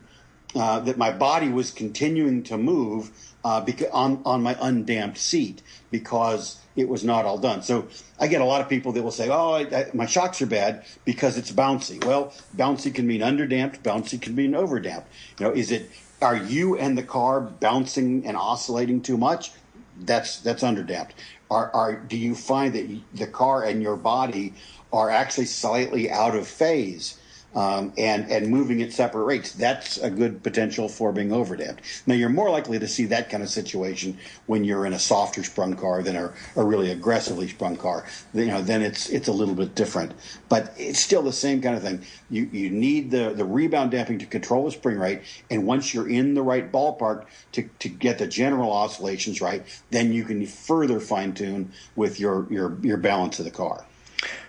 uh, 0.55 0.79
that 0.81 0.97
my 0.97 1.11
body 1.11 1.49
was 1.49 1.71
continuing 1.71 2.43
to 2.43 2.57
move 2.57 3.11
uh, 3.43 3.63
beca- 3.63 3.89
on 3.93 4.21
on 4.25 4.43
my 4.43 4.55
undamped 4.61 5.17
seat 5.17 5.61
because 5.91 6.65
it 6.75 6.87
was 6.87 7.03
not 7.03 7.25
all 7.25 7.37
done. 7.37 7.61
So 7.61 7.87
I 8.19 8.27
get 8.27 8.41
a 8.41 8.45
lot 8.45 8.61
of 8.61 8.69
people 8.69 8.91
that 8.93 9.03
will 9.03 9.11
say, 9.11 9.29
"Oh, 9.29 9.51
I, 9.53 9.61
I, 9.61 9.85
my 9.93 10.05
shocks 10.05 10.41
are 10.41 10.47
bad 10.47 10.85
because 11.05 11.37
it's 11.37 11.51
bouncy." 11.51 12.03
Well, 12.03 12.33
bouncy 12.55 12.93
can 12.93 13.07
mean 13.07 13.21
underdamped, 13.21 13.81
bouncy 13.81 14.21
can 14.21 14.35
mean 14.35 14.51
overdamped. 14.51 15.07
You 15.39 15.45
know, 15.47 15.53
is 15.53 15.71
it 15.71 15.91
are 16.21 16.37
you 16.37 16.77
and 16.77 16.97
the 16.97 17.03
car 17.03 17.41
bouncing 17.41 18.25
and 18.25 18.37
oscillating 18.37 19.01
too 19.01 19.17
much? 19.17 19.51
That's 19.95 20.39
that's 20.41 20.63
underdamped. 20.63 21.11
Are, 21.49 21.69
are 21.75 21.95
do 21.99 22.17
you 22.17 22.35
find 22.35 22.73
that 22.73 23.01
the 23.13 23.27
car 23.27 23.63
and 23.63 23.81
your 23.81 23.97
body 23.97 24.55
are 24.91 25.09
actually 25.09 25.45
slightly 25.45 26.09
out 26.09 26.35
of 26.35 26.47
phase? 26.47 27.19
Um, 27.55 27.93
and 27.97 28.29
and 28.31 28.47
moving 28.47 28.81
at 28.81 28.91
separate 28.91 29.23
rates, 29.25 29.51
that's 29.53 29.97
a 29.97 30.09
good 30.09 30.43
potential 30.43 30.89
for 30.89 31.11
being 31.11 31.29
overdamped. 31.29 31.79
Now 32.07 32.15
you're 32.15 32.29
more 32.29 32.49
likely 32.49 32.79
to 32.79 32.87
see 32.87 33.05
that 33.05 33.29
kind 33.29 33.43
of 33.43 33.49
situation 33.49 34.17
when 34.47 34.63
you're 34.63 34.85
in 34.85 34.93
a 34.93 34.99
softer 34.99 35.43
sprung 35.43 35.75
car 35.75 36.01
than 36.01 36.15
a, 36.15 36.33
a 36.55 36.63
really 36.63 36.91
aggressively 36.91 37.47
sprung 37.47 37.75
car. 37.75 38.05
You 38.33 38.47
know, 38.47 38.61
then 38.61 38.81
it's 38.81 39.09
it's 39.09 39.27
a 39.27 39.31
little 39.31 39.55
bit 39.55 39.75
different, 39.75 40.13
but 40.49 40.73
it's 40.77 40.99
still 40.99 41.21
the 41.21 41.33
same 41.33 41.61
kind 41.61 41.75
of 41.75 41.83
thing. 41.83 42.03
You 42.29 42.49
you 42.51 42.69
need 42.69 43.11
the 43.11 43.33
the 43.33 43.45
rebound 43.45 43.91
damping 43.91 44.19
to 44.19 44.25
control 44.25 44.65
the 44.65 44.71
spring 44.71 44.97
rate, 44.97 45.21
and 45.49 45.65
once 45.65 45.93
you're 45.93 46.09
in 46.09 46.33
the 46.33 46.41
right 46.41 46.71
ballpark 46.71 47.25
to 47.53 47.69
to 47.79 47.89
get 47.89 48.17
the 48.17 48.27
general 48.27 48.71
oscillations 48.71 49.41
right, 49.41 49.63
then 49.91 50.11
you 50.11 50.23
can 50.23 50.45
further 50.45 50.99
fine 50.99 51.33
tune 51.33 51.71
with 51.95 52.19
your 52.19 52.47
your 52.51 52.77
your 52.81 52.97
balance 52.97 53.39
of 53.39 53.45
the 53.45 53.51
car. 53.51 53.85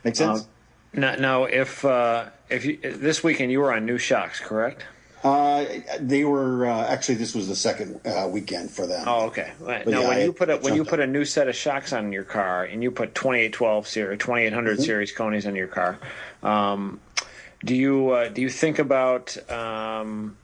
Make 0.04 0.16
sense? 0.16 0.40
Um, 0.40 0.46
now, 0.94 1.16
now 1.16 1.44
if 1.44 1.84
uh, 1.84 2.26
if 2.50 2.64
you, 2.64 2.78
this 2.82 3.22
weekend 3.22 3.50
you 3.50 3.60
were 3.60 3.72
on 3.72 3.86
new 3.86 3.98
shocks, 3.98 4.40
correct? 4.40 4.84
Uh, 5.22 5.64
they 6.00 6.22
were 6.22 6.66
uh, 6.66 6.86
actually 6.86 7.14
this 7.14 7.34
was 7.34 7.48
the 7.48 7.56
second 7.56 7.98
uh, 8.06 8.28
weekend 8.30 8.70
for 8.70 8.86
them. 8.86 9.04
Oh, 9.06 9.26
okay. 9.26 9.52
Now, 9.58 9.82
yeah, 9.86 10.08
when 10.08 10.20
you 10.20 10.32
put 10.34 10.50
a 10.50 10.58
when 10.58 10.74
you 10.74 10.84
put 10.84 11.00
a 11.00 11.06
new 11.06 11.24
set 11.24 11.48
of 11.48 11.56
shocks 11.56 11.94
on 11.94 12.12
your 12.12 12.24
car 12.24 12.64
and 12.64 12.82
you 12.82 12.90
put 12.90 13.14
2812 13.14 13.88
series, 13.88 14.18
2800 14.18 14.72
mm-hmm. 14.74 14.82
series 14.82 15.14
Konis 15.14 15.46
on 15.46 15.56
your 15.56 15.66
car, 15.66 15.98
um, 16.42 17.00
do 17.64 17.74
you 17.74 18.10
uh, 18.10 18.28
do 18.28 18.42
you 18.42 18.50
think 18.50 18.78
about 18.78 19.38
um, 19.50 20.36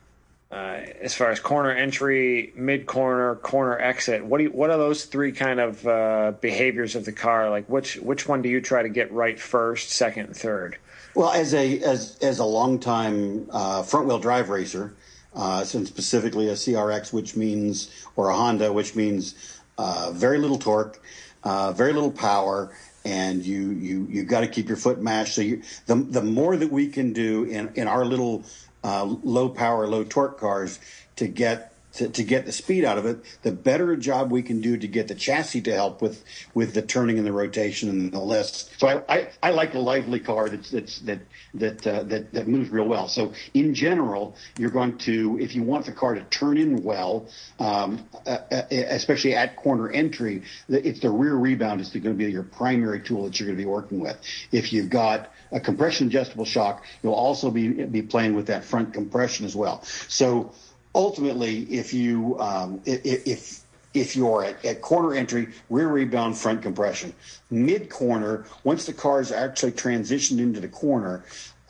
uh, 0.51 0.81
as 1.01 1.15
far 1.15 1.31
as 1.31 1.39
corner 1.39 1.71
entry, 1.71 2.53
mid 2.57 2.87
corner, 2.87 3.37
corner 3.37 3.79
exit, 3.79 4.25
what 4.25 4.39
do 4.39 4.45
you, 4.45 4.51
what 4.51 4.71
are 4.71 4.79
those 4.79 5.05
three 5.05 5.31
kind 5.31 5.61
of 5.61 5.87
uh, 5.87 6.33
behaviors 6.41 6.97
of 6.97 7.05
the 7.05 7.13
car? 7.13 7.51
Like 7.51 7.67
which 7.69 7.97
which 7.97 8.27
one 8.27 8.43
do 8.43 8.49
you 8.49 8.61
try 8.61 8.83
to 8.83 8.89
get 8.89 9.13
right 9.13 9.39
first, 9.39 9.91
second, 9.91 10.27
and 10.27 10.37
third? 10.37 10.79
Well, 11.15 11.31
as 11.31 11.55
a 11.55 11.81
as 11.81 12.17
as 12.23 12.39
a 12.39 12.45
longtime 12.45 13.49
uh, 13.51 13.83
front 13.83 14.07
wheel 14.07 14.19
drive 14.19 14.49
racer, 14.49 14.95
uh, 15.35 15.65
and 15.75 15.87
specifically 15.87 16.49
a 16.49 16.53
CRX, 16.53 17.13
which 17.13 17.37
means 17.37 17.91
or 18.17 18.29
a 18.29 18.37
Honda, 18.37 18.73
which 18.73 18.95
means 18.95 19.35
uh, 19.77 20.13
very 20.15 20.39
little 20.39 20.59
torque, 20.59 21.03
uh, 21.43 21.73
very 21.73 21.93
little 21.93 22.13
power, 22.13 22.77
and 23.05 23.45
you 23.45 23.71
you 23.71 24.07
you 24.09 24.23
got 24.23 24.41
to 24.41 24.49
keep 24.49 24.69
your 24.69 24.77
foot 24.77 25.01
mashed. 25.01 25.35
So 25.35 25.43
you, 25.43 25.63
the 25.87 25.97
the 25.97 26.23
more 26.23 26.57
that 26.57 26.71
we 26.71 26.89
can 26.89 27.13
do 27.13 27.45
in 27.45 27.73
in 27.75 27.89
our 27.89 28.05
little 28.05 28.45
uh, 28.85 29.05
low 29.05 29.49
power, 29.49 29.89
low 29.89 30.05
torque 30.05 30.39
cars 30.39 30.79
to 31.17 31.27
get 31.27 31.70
to, 31.95 32.09
to 32.09 32.23
get 32.23 32.47
the 32.47 32.53
speed 32.53 32.85
out 32.85 32.99
of 32.99 33.07
it, 33.07 33.21
the 33.43 33.53
better 33.53 33.97
job 33.97 34.31
we 34.31 34.43
can 34.43 34.61
do 34.61 34.77
to 34.77 34.87
get 34.87 35.09
the 35.09 35.15
chassis 35.15 35.61
to 35.63 35.75
help 35.75 36.01
with 36.01 36.25
with 36.55 36.75
the 36.75 36.83
turning 36.83 37.19
and 37.19 37.27
the 37.27 37.33
rotation 37.33 37.89
and 37.89 38.13
the 38.13 38.21
list. 38.21 38.71
So 38.79 38.87
I, 38.87 39.03
I, 39.09 39.29
I 39.43 39.51
like 39.51 39.75
a 39.75 39.79
lively 39.79 40.21
car 40.21 40.49
that's 40.49 40.71
that's 40.71 40.99
that 41.01 41.21
that 41.55 41.87
uh, 41.87 42.03
that 42.05 42.33
that 42.33 42.49
moves 42.49 42.71
real 42.71 42.87
well. 42.87 43.09
So 43.09 43.33
in 43.55 43.75
general, 43.75 44.37
you're 44.59 44.71
going 44.71 44.99
to 44.99 45.39
if 45.41 45.55
you 45.55 45.63
want 45.63 45.87
the 45.87 45.93
car 45.93 46.15
to 46.15 46.23
turn 46.25 46.59
in 46.59 46.83
well, 46.83 47.27
um, 47.59 48.05
uh, 48.27 48.39
uh 48.51 48.63
especially 48.71 49.35
at 49.35 49.57
corner 49.57 49.91
entry, 49.91 50.43
it's 50.69 51.01
the 51.01 51.11
rear 51.11 51.35
rebound 51.35 51.81
is 51.81 51.91
going 51.91 52.03
to 52.03 52.15
be 52.15 52.31
your 52.31 52.43
primary 52.43 53.01
tool 53.01 53.25
that 53.25 53.39
you're 53.39 53.49
going 53.49 53.59
to 53.59 53.63
be 53.63 53.69
working 53.69 54.01
with. 54.01 54.17
If 54.53 54.73
you've 54.73 54.91
got 54.91 55.33
a 55.53 55.61
compression 55.61 56.07
adjustable 56.07 56.45
shock, 56.45 56.85
you'll 57.03 57.15
also 57.15 57.51
be 57.51 57.69
be 57.69 58.03
playing 58.03 58.35
with 58.35 58.47
that 58.47 58.65
front 58.65 58.95
compression 58.95 59.45
as 59.45 59.57
well. 59.57 59.83
So 59.83 60.53
ultimately, 60.95 61.63
if 61.65 61.93
you 61.95 62.39
um, 62.41 62.81
if 62.85 63.65
if 63.93 64.15
you're 64.15 64.45
at, 64.45 64.65
at, 64.65 64.81
corner 64.81 65.15
entry, 65.15 65.49
rear 65.69 65.89
rebound, 65.89 66.37
front 66.37 66.63
compression, 66.63 67.13
mid 67.51 67.91
corner, 67.91 68.45
once 68.63 68.87
the 68.87 68.93
car 68.93 69.21
is 69.21 69.33
actually 69.33 69.73
transitioned 69.73 70.39
into 70.39 70.61
the 70.61 70.69
corner, 70.69 71.25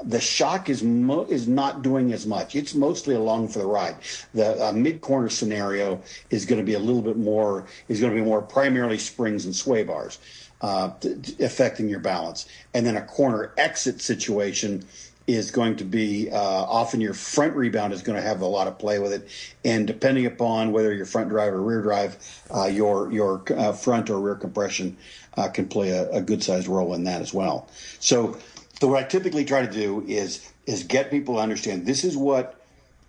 the 0.05 0.21
shock 0.21 0.69
is 0.69 0.83
mo- 0.83 1.27
is 1.29 1.49
not 1.49 1.83
doing 1.83 2.13
as 2.13 2.27
much. 2.27 2.55
It's 2.55 2.75
mostly 2.75 3.15
along 3.15 3.49
for 3.49 3.61
the 3.61 3.67
ride. 3.67 3.97
The 4.35 4.69
uh, 4.69 4.73
mid 4.73 5.01
corner 5.01 5.29
scenario 5.29 6.03
is 6.31 6.47
going 6.47 6.59
to 6.59 6.65
be 6.65 6.75
a 6.75 6.79
little 6.79 7.03
bit 7.03 7.17
more 7.17 7.67
is 7.89 8.01
going 8.01 8.15
to 8.15 8.19
be 8.19 8.25
more 8.25 8.43
primarily 8.43 8.99
springs 8.99 9.45
and 9.45 9.55
sway 9.55 9.83
bars, 9.83 10.19
uh, 10.61 10.91
t- 11.01 11.15
t- 11.17 11.45
affecting 11.45 11.89
your 11.89 12.01
balance. 12.01 12.47
And 12.75 12.87
then 12.87 12.97
a 12.97 13.03
corner 13.03 13.53
exit 13.57 14.01
situation 14.01 14.85
is 15.27 15.51
going 15.51 15.77
to 15.77 15.85
be 15.85 16.31
uh, 16.31 16.37
often 16.39 17.01
your 17.01 17.15
front 17.15 17.55
rebound 17.55 17.93
is 17.93 18.03
going 18.03 18.17
to 18.17 18.23
have 18.23 18.41
a 18.41 18.47
lot 18.47 18.67
of 18.67 18.79
play 18.79 18.99
with 18.99 19.13
it, 19.13 19.29
and 19.65 19.87
depending 19.87 20.27
upon 20.27 20.73
whether 20.73 20.93
your 20.93 21.07
front 21.07 21.29
drive 21.29 21.53
or 21.53 21.63
rear 21.63 21.83
drive, 21.83 22.17
uh, 22.55 22.67
your 22.67 23.13
your 23.13 23.43
uh, 23.57 23.73
front 23.73 24.11
or 24.11 24.21
rear 24.21 24.35
compression 24.35 24.97
uh, 25.37 25.49
can 25.49 25.69
play 25.69 25.91
a, 25.91 26.11
a 26.11 26.21
good 26.21 26.43
sized 26.43 26.67
role 26.67 26.95
in 26.95 27.05
that 27.05 27.21
as 27.21 27.33
well. 27.33 27.69
So, 28.01 28.39
so 28.81 28.89
what 28.89 29.05
I 29.05 29.07
typically 29.07 29.45
try 29.45 29.65
to 29.65 29.73
do 29.73 30.05
is 30.07 30.51
is 30.67 30.83
get 30.85 31.11
people 31.11 31.37
to 31.37 31.41
understand 31.41 31.87
this 31.87 32.05
is 32.05 32.17
what 32.17 32.60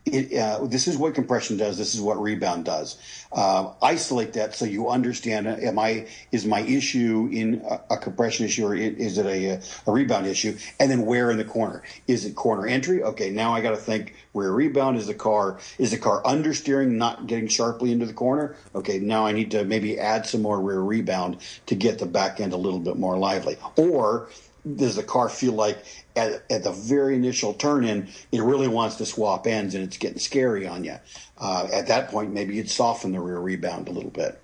it, 0.05 0.35
uh, 0.35 0.65
this 0.65 0.87
is 0.87 0.97
what 0.97 1.13
compression 1.13 1.57
does. 1.57 1.77
This 1.77 1.93
is 1.93 2.01
what 2.01 2.19
rebound 2.19 2.65
does. 2.65 2.97
Uh, 3.31 3.73
isolate 3.81 4.33
that 4.33 4.55
so 4.55 4.65
you 4.65 4.89
understand. 4.89 5.47
Uh, 5.47 5.57
am 5.61 5.77
I 5.77 6.07
is 6.31 6.45
my 6.45 6.61
issue 6.61 7.29
in 7.31 7.61
a, 7.69 7.93
a 7.93 7.97
compression 7.97 8.45
issue 8.45 8.65
or 8.65 8.75
is 8.75 9.17
it 9.19 9.25
a, 9.25 9.61
a, 9.87 9.91
rebound 9.91 10.25
issue? 10.25 10.57
And 10.79 10.89
then 10.89 11.05
where 11.05 11.29
in 11.29 11.37
the 11.37 11.45
corner 11.45 11.83
is 12.07 12.25
it 12.25 12.35
corner 12.35 12.65
entry? 12.65 13.03
Okay, 13.03 13.29
now 13.29 13.53
I 13.53 13.61
got 13.61 13.71
to 13.71 13.77
think 13.77 14.15
rear 14.33 14.51
rebound. 14.51 14.97
Is 14.97 15.07
the 15.07 15.13
car 15.13 15.59
is 15.77 15.91
the 15.91 15.97
car 15.97 16.23
understeering, 16.23 16.91
not 16.91 17.27
getting 17.27 17.47
sharply 17.47 17.91
into 17.91 18.07
the 18.07 18.13
corner? 18.13 18.55
Okay, 18.73 18.97
now 18.97 19.25
I 19.27 19.33
need 19.33 19.51
to 19.51 19.63
maybe 19.63 19.99
add 19.99 20.25
some 20.25 20.41
more 20.41 20.59
rear 20.59 20.81
rebound 20.81 21.37
to 21.67 21.75
get 21.75 21.99
the 21.99 22.07
back 22.07 22.39
end 22.39 22.53
a 22.53 22.57
little 22.57 22.79
bit 22.79 22.97
more 22.97 23.17
lively. 23.17 23.57
Or 23.75 24.29
does 24.75 24.95
the 24.95 25.03
car 25.03 25.29
feel 25.29 25.53
like 25.53 25.83
at, 26.15 26.43
at 26.50 26.63
the 26.63 26.71
very 26.71 27.15
initial 27.15 27.54
turn 27.54 27.84
in, 27.84 28.08
it 28.32 28.41
really 28.41 28.67
wants 28.67 28.95
to 28.97 29.06
swap 29.06 29.47
ends 29.47 29.76
and 29.76 29.84
it's 29.84 29.97
getting 29.97 30.19
scary 30.19 30.67
on 30.67 30.84
you. 30.84 30.97
Uh, 31.38 31.67
at 31.71 31.88
that 31.88 32.10
point, 32.10 32.34
maybe 32.34 32.56
you'd 32.56 32.69
soften 32.69 33.12
the 33.12 33.19
rear 33.19 33.39
rebound 33.39 33.88
a 33.88 33.91
little 33.91 34.12
bit. 34.12 34.39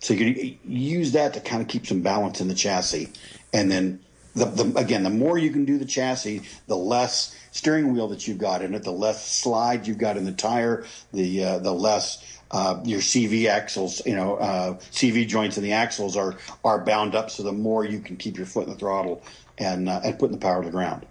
So 0.00 0.14
you 0.14 0.34
can 0.34 0.58
use 0.72 1.12
that 1.12 1.34
to 1.34 1.40
kind 1.40 1.62
of 1.62 1.68
keep 1.68 1.86
some 1.86 2.02
balance 2.02 2.40
in 2.40 2.48
the 2.48 2.54
chassis. 2.54 3.10
And 3.52 3.70
then, 3.70 4.00
the, 4.34 4.44
the, 4.44 4.78
again, 4.78 5.02
the 5.02 5.10
more 5.10 5.38
you 5.38 5.50
can 5.50 5.64
do 5.64 5.78
the 5.78 5.84
chassis, 5.84 6.42
the 6.66 6.76
less 6.76 7.36
steering 7.50 7.92
wheel 7.92 8.08
that 8.08 8.28
you've 8.28 8.38
got 8.38 8.62
in 8.62 8.74
it, 8.74 8.84
the 8.84 8.92
less 8.92 9.26
slide 9.26 9.86
you've 9.86 9.98
got 9.98 10.16
in 10.16 10.24
the 10.24 10.32
tire, 10.32 10.84
the 11.12 11.42
uh, 11.42 11.58
the 11.58 11.72
less 11.72 12.40
uh, 12.50 12.80
your 12.84 13.00
CV 13.00 13.48
axles, 13.48 14.04
you 14.06 14.14
know, 14.14 14.36
uh, 14.36 14.74
CV 14.92 15.26
joints 15.26 15.56
in 15.56 15.64
the 15.64 15.72
axles 15.72 16.16
are 16.16 16.36
are 16.64 16.78
bound 16.84 17.14
up. 17.14 17.30
So 17.30 17.42
the 17.42 17.52
more 17.52 17.84
you 17.84 18.00
can 18.00 18.16
keep 18.16 18.36
your 18.36 18.46
foot 18.46 18.64
in 18.64 18.70
the 18.70 18.78
throttle 18.78 19.22
and 19.58 19.88
uh, 19.88 20.00
and 20.04 20.18
putting 20.18 20.36
the 20.36 20.40
power 20.40 20.62
to 20.62 20.66
the 20.66 20.72
ground. 20.72 21.06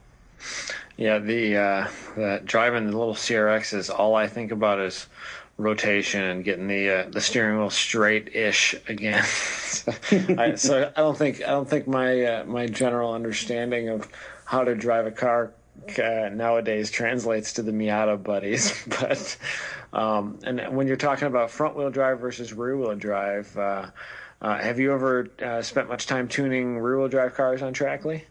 Yeah, 0.98 1.20
the, 1.20 1.58
uh, 1.58 2.40
driving 2.44 2.88
the 2.90 2.98
little 2.98 3.14
CRX 3.14 3.76
is 3.76 3.92
all 3.92 4.16
I 4.16 4.28
think 4.28 4.52
about 4.52 4.80
is 4.80 5.06
rotation 5.58 6.24
and 6.24 6.44
getting 6.44 6.68
the 6.68 6.90
uh, 6.90 7.10
the 7.10 7.22
steering 7.22 7.58
wheel 7.58 7.70
straight 7.70 8.36
ish 8.36 8.76
again. 8.88 9.24
so, 9.24 9.92
I, 10.38 10.56
so, 10.56 10.92
I, 10.96 11.02
don't 11.02 11.18
think 11.18 11.42
I 11.44 11.48
don't 11.48 11.70
think 11.70 11.88
my 11.88 12.24
uh, 12.24 12.44
my 12.46 12.68
general 12.68 13.14
understanding 13.14 13.90
of 13.90 14.08
how 14.46 14.64
to 14.64 14.76
drive 14.76 15.06
a 15.06 15.12
car 15.12 15.52
uh, 16.00 16.30
nowadays 16.32 16.90
translates 16.90 17.54
to 17.54 17.64
the 17.64 17.72
Miata 17.72 18.22
buddies. 18.22 18.84
but 19.00 19.38
um, 19.94 20.40
and 20.44 20.76
when 20.76 20.88
you're 20.88 20.96
talking 20.96 21.28
about 21.28 21.52
front 21.52 21.76
wheel 21.76 21.90
drive 21.90 22.20
versus 22.20 22.54
rear 22.54 22.78
wheel 22.78 22.96
drive. 22.96 23.56
Uh, 23.58 23.88
uh, 24.40 24.56
have 24.60 24.80
you 24.80 24.94
ever 24.94 25.28
uh, 25.44 25.64
spent 25.64 25.90
much 25.90 26.06
time 26.06 26.28
tuning 26.28 26.78
rear 26.78 27.00
wheel 27.00 27.08
drive 27.08 27.34
cars 27.34 27.64
on 27.64 27.74
Trackley? 27.74 28.24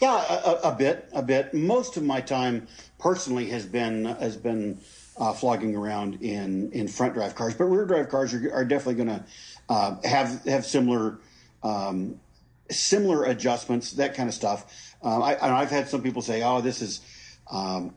Yeah, 0.00 0.24
a, 0.28 0.68
a, 0.68 0.74
bit, 0.74 1.08
a 1.12 1.22
bit. 1.22 1.52
Most 1.54 1.96
of 1.96 2.02
my 2.02 2.20
time 2.20 2.68
personally 2.98 3.50
has 3.50 3.66
been 3.66 4.04
has 4.04 4.36
been 4.36 4.80
uh, 5.16 5.32
flogging 5.32 5.74
around 5.74 6.22
in 6.22 6.70
in 6.72 6.88
front 6.88 7.14
drive 7.14 7.34
cars, 7.34 7.54
but 7.54 7.64
rear 7.64 7.84
drive 7.84 8.08
cars 8.08 8.32
are, 8.34 8.52
are 8.52 8.64
definitely 8.64 9.04
going 9.04 9.18
to 9.18 9.24
uh, 9.68 9.96
have 10.02 10.44
have 10.44 10.64
similar 10.64 11.18
um, 11.62 12.20
similar 12.70 13.24
adjustments, 13.24 13.92
that 13.92 14.14
kind 14.14 14.28
of 14.28 14.34
stuff. 14.34 14.94
Uh, 15.02 15.20
I, 15.20 15.60
I've 15.60 15.70
had 15.70 15.88
some 15.88 16.02
people 16.02 16.22
say, 16.22 16.42
"Oh, 16.42 16.60
this 16.60 16.82
is." 16.82 17.00
Um, 17.50 17.94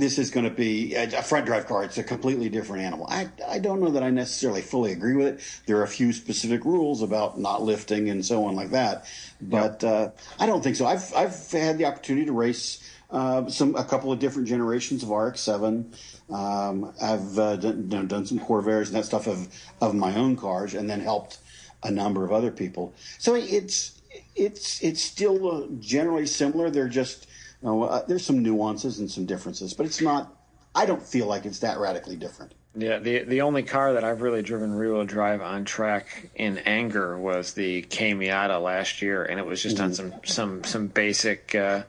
this 0.00 0.18
is 0.18 0.30
going 0.30 0.44
to 0.44 0.50
be 0.50 0.94
a 0.94 1.22
front 1.22 1.46
drive 1.46 1.66
car. 1.66 1.84
It's 1.84 1.98
a 1.98 2.04
completely 2.04 2.48
different 2.48 2.84
animal. 2.84 3.06
I, 3.08 3.28
I 3.46 3.58
don't 3.58 3.80
know 3.80 3.90
that 3.90 4.02
I 4.02 4.10
necessarily 4.10 4.62
fully 4.62 4.92
agree 4.92 5.14
with 5.14 5.26
it. 5.26 5.62
There 5.66 5.76
are 5.78 5.82
a 5.82 5.88
few 5.88 6.12
specific 6.12 6.64
rules 6.64 7.02
about 7.02 7.38
not 7.38 7.62
lifting 7.62 8.10
and 8.10 8.24
so 8.24 8.44
on 8.44 8.56
like 8.56 8.70
that, 8.70 9.06
but 9.40 9.82
yep. 9.82 9.84
uh, 9.84 10.08
I 10.42 10.46
don't 10.46 10.62
think 10.62 10.76
so. 10.76 10.86
I've 10.86 11.12
I've 11.14 11.50
had 11.50 11.78
the 11.78 11.84
opportunity 11.84 12.26
to 12.26 12.32
race 12.32 12.82
uh, 13.10 13.48
some 13.48 13.74
a 13.76 13.84
couple 13.84 14.12
of 14.12 14.18
different 14.18 14.48
generations 14.48 15.02
of 15.02 15.10
RX-7. 15.10 15.92
Um, 16.32 16.92
I've 17.02 17.38
uh, 17.38 17.56
done, 17.56 18.06
done 18.06 18.26
some 18.26 18.38
Corvairs 18.38 18.86
and 18.86 18.96
that 18.96 19.04
stuff 19.04 19.26
of 19.26 19.48
of 19.80 19.94
my 19.94 20.14
own 20.14 20.36
cars, 20.36 20.74
and 20.74 20.88
then 20.88 21.00
helped 21.00 21.38
a 21.82 21.90
number 21.90 22.24
of 22.24 22.32
other 22.32 22.50
people. 22.50 22.94
So 23.18 23.34
it's 23.34 24.00
it's 24.36 24.82
it's 24.82 25.00
still 25.00 25.68
generally 25.80 26.26
similar. 26.26 26.70
They're 26.70 26.88
just 26.88 27.26
know, 27.62 27.84
uh, 27.84 28.04
there's 28.06 28.24
some 28.24 28.42
nuances 28.42 28.98
and 28.98 29.10
some 29.10 29.26
differences, 29.26 29.74
but 29.74 29.86
it's 29.86 30.00
not. 30.00 30.34
I 30.74 30.86
don't 30.86 31.02
feel 31.02 31.26
like 31.26 31.46
it's 31.46 31.58
that 31.60 31.78
radically 31.78 32.16
different. 32.16 32.54
Yeah, 32.76 32.98
the 33.00 33.24
the 33.24 33.40
only 33.40 33.64
car 33.64 33.94
that 33.94 34.04
I've 34.04 34.22
really 34.22 34.42
driven 34.42 34.72
rear 34.72 34.94
wheel 34.94 35.04
drive 35.04 35.42
on 35.42 35.64
track 35.64 36.30
in 36.36 36.58
anger 36.58 37.18
was 37.18 37.54
the 37.54 37.82
K 37.82 38.12
Miata 38.12 38.62
last 38.62 39.02
year, 39.02 39.24
and 39.24 39.40
it 39.40 39.46
was 39.46 39.60
just 39.60 39.76
mm-hmm. 39.76 39.86
on 39.86 39.94
some 39.94 40.14
some 40.24 40.64
some 40.64 40.86
basic 40.86 41.54
uh, 41.54 41.82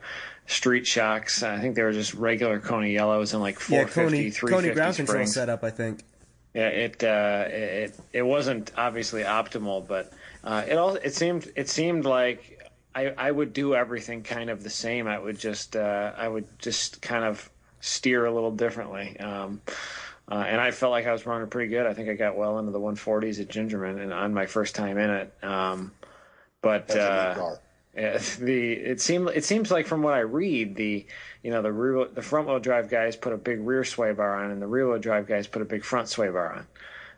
street 0.46 0.86
shocks. 0.86 1.44
I 1.44 1.60
think 1.60 1.76
they 1.76 1.82
were 1.82 1.92
just 1.92 2.14
regular 2.14 2.58
Koni 2.58 2.92
yellows 2.92 3.32
and 3.32 3.40
like 3.40 3.60
450, 3.60 4.00
yeah, 4.00 4.04
Koni, 4.04 4.30
350 4.30 4.50
Koni 4.50 4.74
ground 4.74 4.94
springs. 4.94 5.08
control 5.08 5.26
setup, 5.26 5.62
I 5.62 5.70
think. 5.70 6.02
Yeah, 6.52 6.68
it 6.68 7.04
uh, 7.04 7.44
it 7.48 7.98
it 8.12 8.22
wasn't 8.22 8.72
obviously 8.76 9.22
optimal, 9.22 9.86
but 9.86 10.12
uh, 10.42 10.64
it 10.66 10.76
all 10.76 10.96
it 10.96 11.14
seemed 11.14 11.50
it 11.54 11.68
seemed 11.68 12.04
like 12.04 12.61
I 12.94 13.06
I 13.16 13.30
would 13.30 13.52
do 13.52 13.74
everything 13.74 14.22
kind 14.22 14.50
of 14.50 14.62
the 14.62 14.70
same. 14.70 15.06
I 15.06 15.18
would 15.18 15.38
just 15.38 15.76
uh, 15.76 16.12
I 16.16 16.28
would 16.28 16.46
just 16.58 17.02
kind 17.02 17.24
of 17.24 17.50
steer 17.80 18.24
a 18.26 18.32
little 18.32 18.52
differently. 18.52 19.18
Um, 19.20 19.60
uh, 20.30 20.44
and 20.46 20.60
I 20.60 20.70
felt 20.70 20.92
like 20.92 21.06
I 21.06 21.12
was 21.12 21.26
running 21.26 21.48
pretty 21.48 21.68
good. 21.68 21.86
I 21.86 21.94
think 21.94 22.08
I 22.08 22.14
got 22.14 22.36
well 22.36 22.58
into 22.58 22.70
the 22.70 22.80
140s 22.80 23.40
at 23.40 23.48
Gingerman 23.48 24.00
and 24.00 24.12
on 24.12 24.32
my 24.32 24.46
first 24.46 24.74
time 24.74 24.96
in 24.96 25.10
it. 25.10 25.34
Um, 25.42 25.92
but 26.62 26.90
uh, 26.96 27.34
good 27.34 27.40
car. 27.40 27.58
yeah, 27.94 28.18
the 28.38 28.72
it 28.72 29.00
seemed 29.00 29.28
it 29.30 29.44
seems 29.44 29.70
like 29.70 29.86
from 29.86 30.02
what 30.02 30.14
I 30.14 30.20
read, 30.20 30.76
the 30.76 31.04
you 31.42 31.50
know 31.50 31.60
the 31.60 31.72
rear 31.72 32.06
the 32.06 32.22
front 32.22 32.48
wheel 32.48 32.60
drive 32.60 32.88
guys 32.88 33.16
put 33.16 33.32
a 33.32 33.36
big 33.36 33.60
rear 33.60 33.84
sway 33.84 34.12
bar 34.12 34.44
on, 34.44 34.50
and 34.50 34.62
the 34.62 34.66
rear 34.66 34.88
wheel 34.88 35.00
drive 35.00 35.26
guys 35.26 35.46
put 35.46 35.60
a 35.60 35.66
big 35.66 35.84
front 35.84 36.08
sway 36.08 36.28
bar 36.28 36.54
on. 36.54 36.66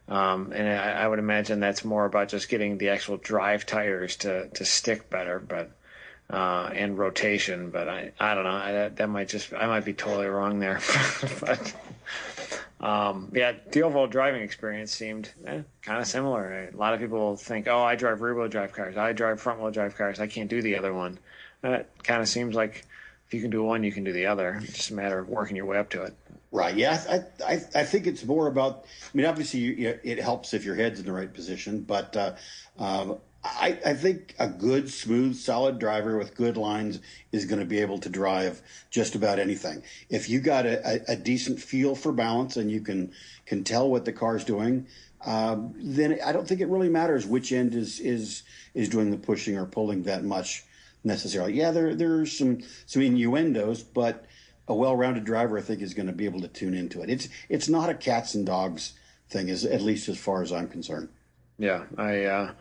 Um, 0.09 0.53
and 0.53 0.69
I, 0.69 1.05
I 1.05 1.09
would 1.09 1.19
imagine 1.19 1.61
that's 1.61 1.85
more 1.85 2.05
about 2.05 2.29
just 2.29 2.49
getting 2.49 2.77
the 2.79 2.91
actual 2.91 3.17
drive 3.17 3.65
tires 3.65 4.17
to 4.17 4.49
to 4.49 4.65
stick 4.65 5.09
better, 5.09 5.39
but 5.39 5.71
uh, 6.31 6.71
and 6.75 6.99
rotation. 6.99 7.71
But 7.71 7.89
I 7.89 8.13
I 8.21 8.35
don't 8.35 8.45
know. 8.45 8.51
I, 8.51 8.73
that, 8.73 8.97
that 8.97 9.09
might 9.09 9.29
just 9.29 9.55
I 9.55 9.67
might 9.67 9.85
be 9.85 9.95
totally 9.95 10.27
wrong 10.27 10.61
there, 10.61 10.81
but. 11.41 11.75
Um, 12.81 13.31
yeah, 13.33 13.53
the 13.73 13.83
overall 13.83 14.07
driving 14.07 14.43
experience 14.43 14.93
seemed 14.93 15.31
eh, 15.47 15.63
kind 15.81 16.01
of 16.03 16.07
similar. 16.07 16.69
A 16.71 16.77
lot 16.77 16.93
of 16.93 17.01
people 17.01 17.35
think, 17.35 17.67
"Oh, 17.67 17.83
I 17.83 17.95
drive 17.97 18.21
rear-wheel 18.21 18.49
drive 18.49 18.73
cars. 18.75 18.99
I 18.99 19.13
drive 19.15 19.41
front-wheel 19.41 19.71
drive 19.71 19.97
cars. 19.97 20.21
I 20.21 20.27
can't 20.27 20.51
do 20.51 20.61
the 20.61 20.77
other 20.77 20.93
one." 20.93 21.19
It 21.63 21.89
kind 22.03 22.21
of 22.21 22.29
seems 22.29 22.55
like 22.55 22.85
if 23.27 23.33
you 23.33 23.41
can 23.41 23.49
do 23.49 23.63
one, 23.63 23.85
you 23.85 23.93
can 23.93 24.05
do 24.05 24.13
the 24.13 24.27
other. 24.27 24.61
It's 24.63 24.75
just 24.75 24.91
a 24.91 24.95
matter 24.95 25.19
of 25.19 25.31
working 25.31 25.57
your 25.57 25.65
way 25.65 25.79
up 25.79 25.89
to 25.91 26.03
it. 26.03 26.15
Right. 26.55 26.77
Yeah. 26.77 27.03
I, 27.11 27.45
I, 27.45 27.55
I 27.75 27.85
think 27.85 28.07
it's 28.07 28.25
more 28.25 28.47
about. 28.47 28.85
I 28.85 29.17
mean, 29.17 29.27
obviously, 29.27 29.59
you, 29.59 29.99
it 30.05 30.21
helps 30.21 30.55
if 30.55 30.65
your 30.65 30.77
head's 30.77 31.01
in 31.01 31.05
the 31.05 31.13
right 31.13 31.35
position, 31.35 31.81
but 31.81 32.17
uh, 32.17 32.35
um, 32.79 33.19
I, 33.43 33.77
I 33.85 33.95
think 33.95 34.37
a 34.39 34.47
good, 34.47 34.89
smooth, 34.89 35.35
solid 35.35 35.81
driver 35.81 36.17
with 36.17 36.37
good 36.37 36.57
lines 36.57 37.01
is 37.33 37.47
going 37.47 37.59
to 37.59 37.67
be 37.67 37.81
able 37.81 37.99
to 37.99 38.09
drive 38.09 38.63
just 38.89 39.17
about 39.17 39.41
anything. 39.41 39.83
If 40.09 40.29
you 40.31 40.39
got 40.39 40.65
a, 40.65 41.03
a, 41.09 41.15
a 41.15 41.17
decent 41.17 41.59
feel 41.59 41.97
for 41.97 42.13
balance 42.13 42.57
and 42.57 42.71
you 42.71 42.83
can 42.83 43.13
can 43.47 43.65
tell 43.65 43.91
what 43.91 44.05
the 44.05 44.13
car's 44.13 44.45
doing, 44.45 44.87
um, 45.27 45.75
then 45.77 46.21
I 46.25 46.31
don't 46.31 46.47
think 46.47 46.61
it 46.61 46.69
really 46.69 46.89
matters 46.89 47.27
which 47.27 47.51
end 47.51 47.75
is 47.75 47.99
is 47.99 48.45
is 48.75 48.89
doing 48.89 49.11
the 49.11 49.19
pushing 49.19 49.59
or 49.59 49.67
pulling 49.67 50.05
that 50.05 50.23
much 50.23 50.63
necessarily. 51.03 51.55
Yeah, 51.55 51.73
there 51.73 51.97
there's 51.97 52.39
some 52.39 52.61
some 52.87 53.03
innuendos, 53.03 53.83
but 53.83 54.25
a 54.69 54.75
well-rounded 54.75 55.25
driver, 55.25 55.59
I 55.59 55.63
think, 55.63 55.83
is 55.83 55.95
going 55.95 56.07
to 56.07 56.13
be 56.13 56.25
able 56.25 56.41
to 56.41 56.49
tune 56.49 56.75
into 56.75 57.03
it. 57.03 57.11
It's 57.11 57.29
it's 57.49 57.69
not 57.69 57.91
a 57.91 57.95
cats 57.95 58.35
and 58.35 58.47
dogs 58.47 58.95
thing, 59.29 59.51
as 59.51 59.65
at 59.65 59.83
least 59.83 60.09
as 60.09 60.19
far 60.19 60.43
as 60.43 60.53
I'm 60.53 60.69
concerned. 60.69 61.09
Yeah, 61.59 61.85
I 61.99 62.25
uh, 62.25 62.53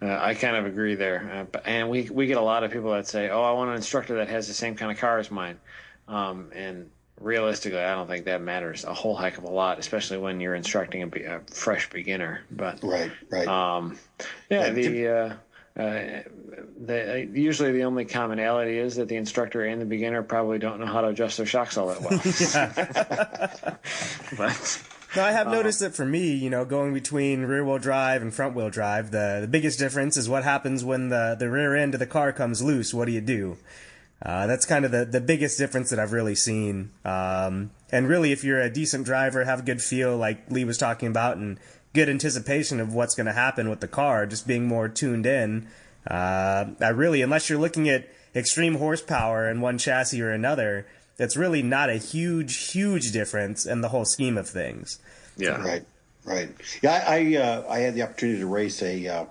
uh, 0.00 0.18
I 0.20 0.34
kind 0.34 0.56
of 0.56 0.66
agree 0.66 0.94
there. 0.94 1.48
Uh, 1.54 1.58
and 1.64 1.90
we 1.90 2.08
we 2.10 2.26
get 2.26 2.36
a 2.36 2.42
lot 2.42 2.64
of 2.64 2.70
people 2.70 2.92
that 2.92 3.06
say, 3.06 3.28
"Oh, 3.28 3.42
I 3.42 3.52
want 3.52 3.70
an 3.70 3.76
instructor 3.76 4.16
that 4.16 4.28
has 4.28 4.46
the 4.46 4.54
same 4.54 4.74
kind 4.74 4.92
of 4.92 4.98
car 4.98 5.18
as 5.18 5.30
mine," 5.30 5.58
um, 6.06 6.50
and 6.54 6.90
realistically, 7.20 7.80
I 7.80 7.94
don't 7.94 8.06
think 8.06 8.26
that 8.26 8.40
matters 8.40 8.84
a 8.84 8.94
whole 8.94 9.16
heck 9.16 9.38
of 9.38 9.44
a 9.44 9.50
lot, 9.50 9.78
especially 9.78 10.18
when 10.18 10.40
you're 10.40 10.54
instructing 10.54 11.02
a, 11.02 11.36
a 11.36 11.40
fresh 11.50 11.90
beginner. 11.90 12.42
But 12.50 12.78
Right, 12.82 13.10
right. 13.30 13.48
um, 13.48 13.98
yeah, 14.48 14.66
Yeah, 14.66 14.70
the. 14.70 15.08
Uh, 15.08 15.34
uh, 15.78 16.22
the, 16.80 17.28
usually 17.32 17.72
the 17.72 17.84
only 17.84 18.04
commonality 18.04 18.78
is 18.78 18.96
that 18.96 19.08
the 19.08 19.16
instructor 19.16 19.64
and 19.64 19.80
the 19.80 19.86
beginner 19.86 20.22
probably 20.22 20.58
don't 20.58 20.80
know 20.80 20.86
how 20.86 21.00
to 21.00 21.08
adjust 21.08 21.36
their 21.36 21.46
shocks 21.46 21.76
all 21.76 21.88
that 21.88 22.00
well. 22.00 22.10
but 24.36 24.82
No, 25.16 25.24
I 25.24 25.32
have 25.32 25.48
noticed 25.48 25.80
that 25.80 25.94
for 25.94 26.04
me, 26.04 26.34
you 26.34 26.50
know, 26.50 26.64
going 26.64 26.92
between 26.92 27.42
rear 27.42 27.64
wheel 27.64 27.78
drive 27.78 28.22
and 28.22 28.32
front 28.32 28.54
wheel 28.54 28.70
drive, 28.70 29.10
the, 29.10 29.38
the 29.40 29.48
biggest 29.48 29.78
difference 29.78 30.16
is 30.16 30.28
what 30.28 30.44
happens 30.44 30.84
when 30.84 31.08
the, 31.08 31.36
the 31.38 31.48
rear 31.48 31.74
end 31.74 31.94
of 31.94 32.00
the 32.00 32.06
car 32.06 32.32
comes 32.32 32.62
loose. 32.62 32.92
What 32.92 33.06
do 33.06 33.12
you 33.12 33.20
do? 33.20 33.56
Uh, 34.20 34.46
that's 34.46 34.66
kind 34.66 34.84
of 34.84 34.90
the, 34.90 35.04
the 35.04 35.20
biggest 35.20 35.58
difference 35.58 35.90
that 35.90 35.98
I've 35.98 36.12
really 36.12 36.34
seen. 36.34 36.90
Um, 37.04 37.70
and 37.90 38.08
really, 38.08 38.32
if 38.32 38.44
you're 38.44 38.60
a 38.60 38.68
decent 38.68 39.06
driver, 39.06 39.44
have 39.44 39.60
a 39.60 39.62
good 39.62 39.80
feel, 39.80 40.16
like 40.16 40.50
Lee 40.50 40.64
was 40.64 40.76
talking 40.76 41.08
about, 41.08 41.36
and 41.36 41.58
good 41.94 42.08
anticipation 42.08 42.80
of 42.80 42.94
what's 42.94 43.14
going 43.14 43.26
to 43.26 43.32
happen 43.32 43.68
with 43.68 43.80
the 43.80 43.88
car, 43.88 44.26
just 44.26 44.46
being 44.46 44.66
more 44.66 44.88
tuned 44.88 45.26
in. 45.26 45.68
Uh, 46.06 46.66
I 46.80 46.88
really, 46.88 47.22
unless 47.22 47.48
you're 47.48 47.58
looking 47.58 47.88
at 47.88 48.08
extreme 48.34 48.76
horsepower 48.76 49.50
in 49.50 49.60
one 49.60 49.78
chassis 49.78 50.22
or 50.22 50.30
another, 50.30 50.86
it's 51.18 51.36
really 51.36 51.62
not 51.62 51.90
a 51.90 51.96
huge, 51.96 52.70
huge 52.72 53.12
difference 53.12 53.66
in 53.66 53.80
the 53.80 53.88
whole 53.88 54.04
scheme 54.04 54.38
of 54.38 54.48
things. 54.48 55.00
yeah, 55.36 55.60
Right, 55.60 55.84
right. 56.24 56.50
Yeah, 56.82 57.04
I 57.06 57.16
I, 57.16 57.36
uh, 57.36 57.64
I 57.68 57.78
had 57.80 57.94
the 57.94 58.02
opportunity 58.02 58.40
to 58.40 58.46
race 58.46 58.82
a 58.82 59.06
uh, 59.06 59.24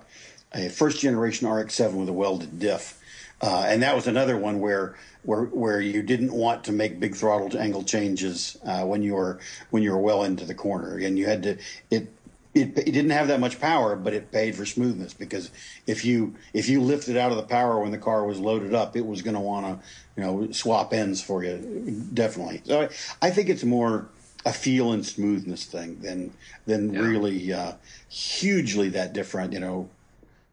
a 0.54 0.68
first 0.68 1.00
generation 1.00 1.48
RX-7 1.48 1.94
with 1.94 2.08
a 2.08 2.12
welded 2.12 2.58
diff, 2.58 3.00
uh, 3.40 3.64
and 3.66 3.82
that 3.82 3.94
was 3.94 4.06
another 4.06 4.36
one 4.36 4.60
where 4.60 4.96
where 5.22 5.44
where 5.44 5.80
you 5.80 6.02
didn't 6.02 6.32
want 6.32 6.64
to 6.64 6.72
make 6.72 7.00
big 7.00 7.14
throttle 7.14 7.58
angle 7.58 7.82
changes 7.82 8.58
uh, 8.64 8.84
when 8.84 9.02
you 9.02 9.14
were 9.14 9.38
when 9.70 9.82
you 9.82 9.92
were 9.92 10.00
well 10.00 10.24
into 10.24 10.44
the 10.44 10.54
corner, 10.54 10.98
and 10.98 11.18
you 11.18 11.26
had 11.26 11.42
to 11.42 11.58
it. 11.90 12.12
It, 12.58 12.76
it 12.78 12.92
didn't 12.92 13.10
have 13.10 13.28
that 13.28 13.40
much 13.40 13.60
power, 13.60 13.96
but 13.96 14.12
it 14.12 14.32
paid 14.32 14.54
for 14.56 14.66
smoothness 14.66 15.14
because 15.14 15.50
if 15.86 16.04
you 16.04 16.34
if 16.52 16.68
you 16.68 16.80
lifted 16.82 17.16
out 17.16 17.30
of 17.30 17.36
the 17.36 17.44
power 17.44 17.80
when 17.80 17.92
the 17.92 17.98
car 17.98 18.24
was 18.26 18.38
loaded 18.38 18.74
up, 18.74 18.96
it 18.96 19.06
was 19.06 19.22
going 19.22 19.34
to 19.34 19.40
want 19.40 19.66
to 19.66 19.86
you 20.16 20.22
know 20.22 20.50
swap 20.52 20.92
ends 20.92 21.22
for 21.22 21.44
you 21.44 21.56
definitely. 22.12 22.60
So 22.64 22.82
I, 22.82 22.88
I 23.26 23.30
think 23.30 23.48
it's 23.48 23.64
more 23.64 24.08
a 24.44 24.52
feel 24.52 24.92
and 24.92 25.04
smoothness 25.04 25.64
thing 25.66 26.00
than 26.00 26.32
than 26.66 26.92
Yeah. 26.92 27.00
really 27.00 27.52
uh, 27.52 27.72
hugely 28.08 28.88
that 28.90 29.12
different. 29.12 29.52
You 29.52 29.60
know, 29.60 29.90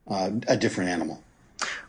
uh, 0.07 0.31
a 0.47 0.55
different 0.57 0.89
animal. 0.91 1.23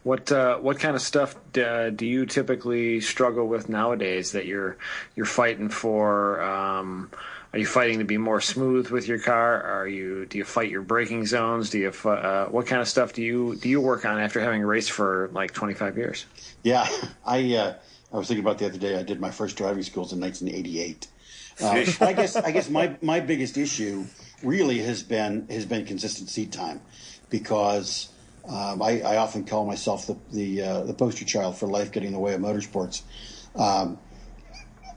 What 0.04 0.30
uh, 0.30 0.58
what 0.58 0.78
kind 0.78 0.94
of 0.94 1.02
stuff 1.02 1.34
do, 1.52 1.90
do 1.90 2.06
you 2.06 2.26
typically 2.26 3.00
struggle 3.00 3.46
with 3.48 3.68
nowadays 3.68 4.32
that 4.32 4.46
you're 4.46 4.76
you're 5.16 5.26
fighting 5.26 5.68
for? 5.68 6.40
Um, 6.40 7.10
are 7.53 7.59
you 7.59 7.66
fighting 7.66 7.99
to 8.01 8.05
be 8.05 8.18
more 8.18 8.40
smooth 8.40 8.90
with 8.90 9.09
your 9.09 9.18
car? 9.18 9.62
Are 9.62 9.88
you 9.88 10.26
do 10.26 10.38
you 10.38 10.44
fight 10.44 10.70
your 10.70 10.82
braking 10.82 11.26
zones? 11.26 11.70
Do 11.70 11.78
you 11.78 11.90
uh, 12.09 12.47
what 12.47 12.66
kind 12.66 12.82
of 12.82 12.88
stuff 12.88 13.12
do 13.12 13.22
you 13.22 13.57
do 13.57 13.68
you 13.68 13.80
work 13.80 14.05
on 14.05 14.18
after 14.18 14.40
having 14.40 14.62
raced 14.62 14.92
for 14.92 15.30
like 15.32 15.53
25 15.53 15.97
years? 15.97 16.26
Yeah, 16.62 16.86
I 17.26 17.55
uh, 17.55 17.74
I 18.12 18.16
was 18.16 18.28
thinking 18.28 18.44
about 18.44 18.59
the 18.59 18.66
other 18.66 18.78
day. 18.78 18.99
I 18.99 19.03
did 19.03 19.20
my 19.20 19.30
first 19.30 19.57
driving 19.57 19.82
schools 19.82 20.12
in 20.12 20.20
1988. 20.20 21.09
Uh, 21.59 22.05
I 22.05 22.12
guess 22.12 22.36
I 22.36 22.51
guess 22.51 22.68
my 22.68 22.97
my 23.01 23.20
biggest 23.20 23.57
issue 23.57 24.05
really 24.42 24.78
has 24.80 25.03
been 25.03 25.47
has 25.49 25.64
been 25.64 25.86
consistent 25.86 26.28
seat 26.28 26.53
time, 26.53 26.82
because 27.30 28.11
um, 28.49 28.82
I, 28.82 29.01
I 29.01 29.16
often 29.16 29.44
call 29.44 29.64
myself 29.64 30.07
the 30.07 30.16
the 30.32 30.62
uh, 30.62 30.82
the 30.82 30.94
poster 30.94 31.24
child 31.24 31.57
for 31.57 31.66
life 31.66 31.92
getting 31.92 32.09
in 32.09 32.12
the 32.12 32.20
way 32.20 32.34
of 32.34 32.40
motorsports. 32.40 33.03
Um, 33.55 33.99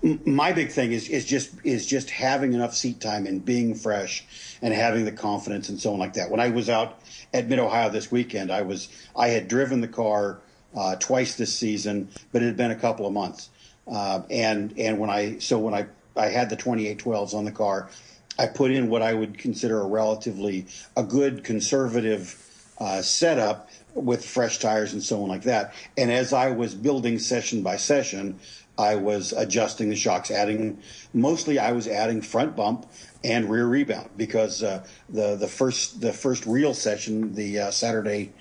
my 0.01 0.53
big 0.53 0.71
thing 0.71 0.91
is 0.91 1.09
is 1.09 1.25
just 1.25 1.53
is 1.63 1.85
just 1.85 2.09
having 2.09 2.53
enough 2.53 2.73
seat 2.73 3.01
time 3.01 3.25
and 3.25 3.43
being 3.43 3.75
fresh 3.75 4.25
and 4.61 4.73
having 4.73 5.05
the 5.05 5.11
confidence 5.11 5.69
and 5.69 5.79
so 5.79 5.93
on 5.93 5.99
like 5.99 6.13
that. 6.13 6.29
When 6.29 6.39
I 6.39 6.49
was 6.49 6.69
out 6.69 7.01
at 7.33 7.47
Mid 7.47 7.59
Ohio 7.59 7.89
this 7.89 8.11
weekend, 8.11 8.51
I 8.51 8.61
was 8.61 8.87
I 9.15 9.29
had 9.29 9.47
driven 9.47 9.81
the 9.81 9.87
car 9.87 10.39
uh, 10.75 10.95
twice 10.95 11.35
this 11.35 11.53
season, 11.53 12.09
but 12.31 12.41
it 12.41 12.45
had 12.45 12.57
been 12.57 12.71
a 12.71 12.75
couple 12.75 13.05
of 13.05 13.13
months. 13.13 13.49
Uh, 13.87 14.21
and 14.29 14.73
and 14.77 14.99
when 14.99 15.09
I 15.09 15.39
so 15.39 15.59
when 15.59 15.73
I 15.73 15.87
I 16.15 16.27
had 16.27 16.49
the 16.49 16.57
2812s 16.57 17.33
on 17.33 17.43
the 17.43 17.51
car, 17.51 17.89
I 18.37 18.47
put 18.47 18.71
in 18.71 18.89
what 18.89 19.01
I 19.01 19.13
would 19.13 19.37
consider 19.37 19.81
a 19.81 19.85
relatively 19.85 20.67
a 20.95 21.03
good 21.03 21.43
conservative 21.43 22.45
uh, 22.79 23.01
setup 23.01 23.69
with 23.93 24.25
fresh 24.25 24.59
tires 24.59 24.93
and 24.93 25.03
so 25.03 25.21
on 25.23 25.29
like 25.29 25.43
that. 25.43 25.73
And 25.97 26.11
as 26.11 26.31
I 26.31 26.51
was 26.51 26.73
building 26.73 27.19
session 27.19 27.63
by 27.63 27.75
session, 27.77 28.39
I 28.79 28.95
was 28.95 29.33
adjusting 29.33 29.89
the 29.89 29.95
shocks, 29.97 30.31
adding 30.31 30.81
mostly 31.13 31.59
I 31.59 31.73
was 31.73 31.85
adding 31.85 32.21
front 32.21 32.55
bump 32.55 32.85
and 33.25 33.49
rear 33.49 33.67
rebound 33.67 34.11
because 34.15 34.63
uh, 34.63 34.85
the 35.09 35.35
the 35.35 35.49
first 35.49 35.99
the 35.99 36.13
first 36.13 36.45
real 36.45 36.73
session, 36.73 37.35
the 37.35 37.59
uh, 37.59 37.71
Saturday 37.71 38.31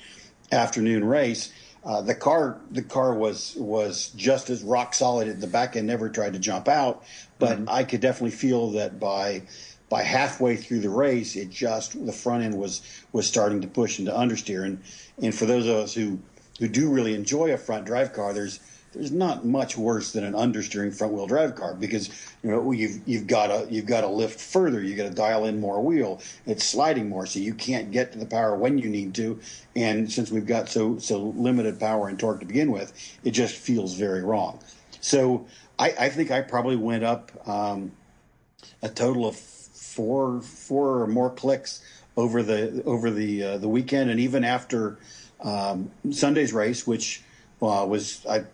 afternoon 0.53 1.05
race, 1.05 1.53
uh, 1.84 2.03
the 2.03 2.14
car 2.14 2.61
the 2.70 2.82
car 2.82 3.14
was 3.14 3.57
was 3.57 4.11
just 4.11 4.49
as 4.49 4.62
rock 4.62 4.95
solid. 4.95 5.26
At 5.26 5.41
the 5.41 5.49
back 5.49 5.74
end 5.74 5.89
never 5.89 6.09
tried 6.09 6.34
to 6.34 6.39
jump 6.39 6.68
out, 6.68 7.03
but 7.41 7.59
I 7.66 7.82
could 7.82 8.01
definitely 8.01 8.36
feel 8.36 8.70
that 8.72 9.01
by 9.01 9.43
by 9.89 10.03
halfway 10.03 10.55
through 10.55 10.80
the 10.80 10.91
race, 10.91 11.34
it 11.34 11.51
just 11.51 12.07
the 12.07 12.12
front 12.12 12.45
end 12.45 12.57
was 12.57 12.82
was 13.11 13.26
starting 13.26 13.61
to 13.62 13.68
push 13.68 13.99
into 13.99 14.12
understeer. 14.12 14.64
And 14.64 14.82
and 15.20 15.34
for 15.34 15.47
those 15.47 15.66
of 15.66 15.74
us 15.74 15.95
who 15.95 16.20
who 16.61 16.68
do 16.68 16.91
really 16.91 17.14
enjoy 17.14 17.53
a 17.53 17.59
front 17.59 17.86
drive 17.86 18.12
car, 18.12 18.32
there's 18.32 18.61
there's 18.93 19.12
not 19.12 19.45
much 19.45 19.76
worse 19.76 20.12
than 20.12 20.24
an 20.24 20.32
understeering 20.32 20.97
front 20.97 21.12
wheel 21.12 21.26
drive 21.26 21.55
car 21.55 21.74
because 21.74 22.09
you 22.43 22.51
know 22.51 22.72
you've 22.72 23.01
you've 23.07 23.26
got 23.26 23.49
to 23.49 23.66
you've 23.72 23.86
got 23.86 24.01
to 24.01 24.09
lift 24.09 24.41
further, 24.41 24.82
you 24.82 24.95
got 24.95 25.09
to 25.09 25.14
dial 25.14 25.45
in 25.45 25.61
more 25.61 25.82
wheel, 25.82 26.20
it's 26.47 26.64
sliding 26.64 27.09
more, 27.09 27.26
so 27.26 27.39
you 27.39 27.55
can't 27.55 27.91
get 27.91 28.12
to 28.12 28.18
the 28.18 28.26
power 28.26 28.57
when 28.57 28.78
you 28.78 28.89
need 28.89 29.14
to. 29.16 29.39
And 29.76 30.11
since 30.11 30.30
we've 30.30 30.47
got 30.47 30.68
so 30.68 30.99
so 30.99 31.18
limited 31.36 31.78
power 31.78 32.09
and 32.09 32.18
torque 32.18 32.41
to 32.41 32.47
begin 32.47 32.72
with, 32.72 32.93
it 33.24 33.32
just 33.32 33.55
feels 33.55 33.95
very 33.95 34.22
wrong. 34.22 34.61
So 35.01 35.47
I, 35.78 35.95
I 35.99 36.09
think 36.09 36.30
I 36.30 36.43
probably 36.43 36.76
went 36.76 37.05
up 37.05 37.30
um, 37.49 37.93
a 38.82 38.89
total 38.89 39.26
of 39.26 39.36
four 39.36 40.41
four 40.41 41.03
or 41.03 41.07
more 41.07 41.30
clicks 41.30 41.82
over 42.16 42.43
the 42.43 42.82
over 42.84 43.11
the 43.11 43.45
uh, 43.45 43.59
the 43.59 43.68
weekend, 43.68 44.11
and 44.11 44.18
even 44.18 44.45
after 44.45 44.99
um, 45.41 45.91
Sunday's 46.11 46.53
race, 46.53 46.86
which 46.86 47.22
uh, 47.62 47.84
was 47.89 48.24
I 48.26 48.45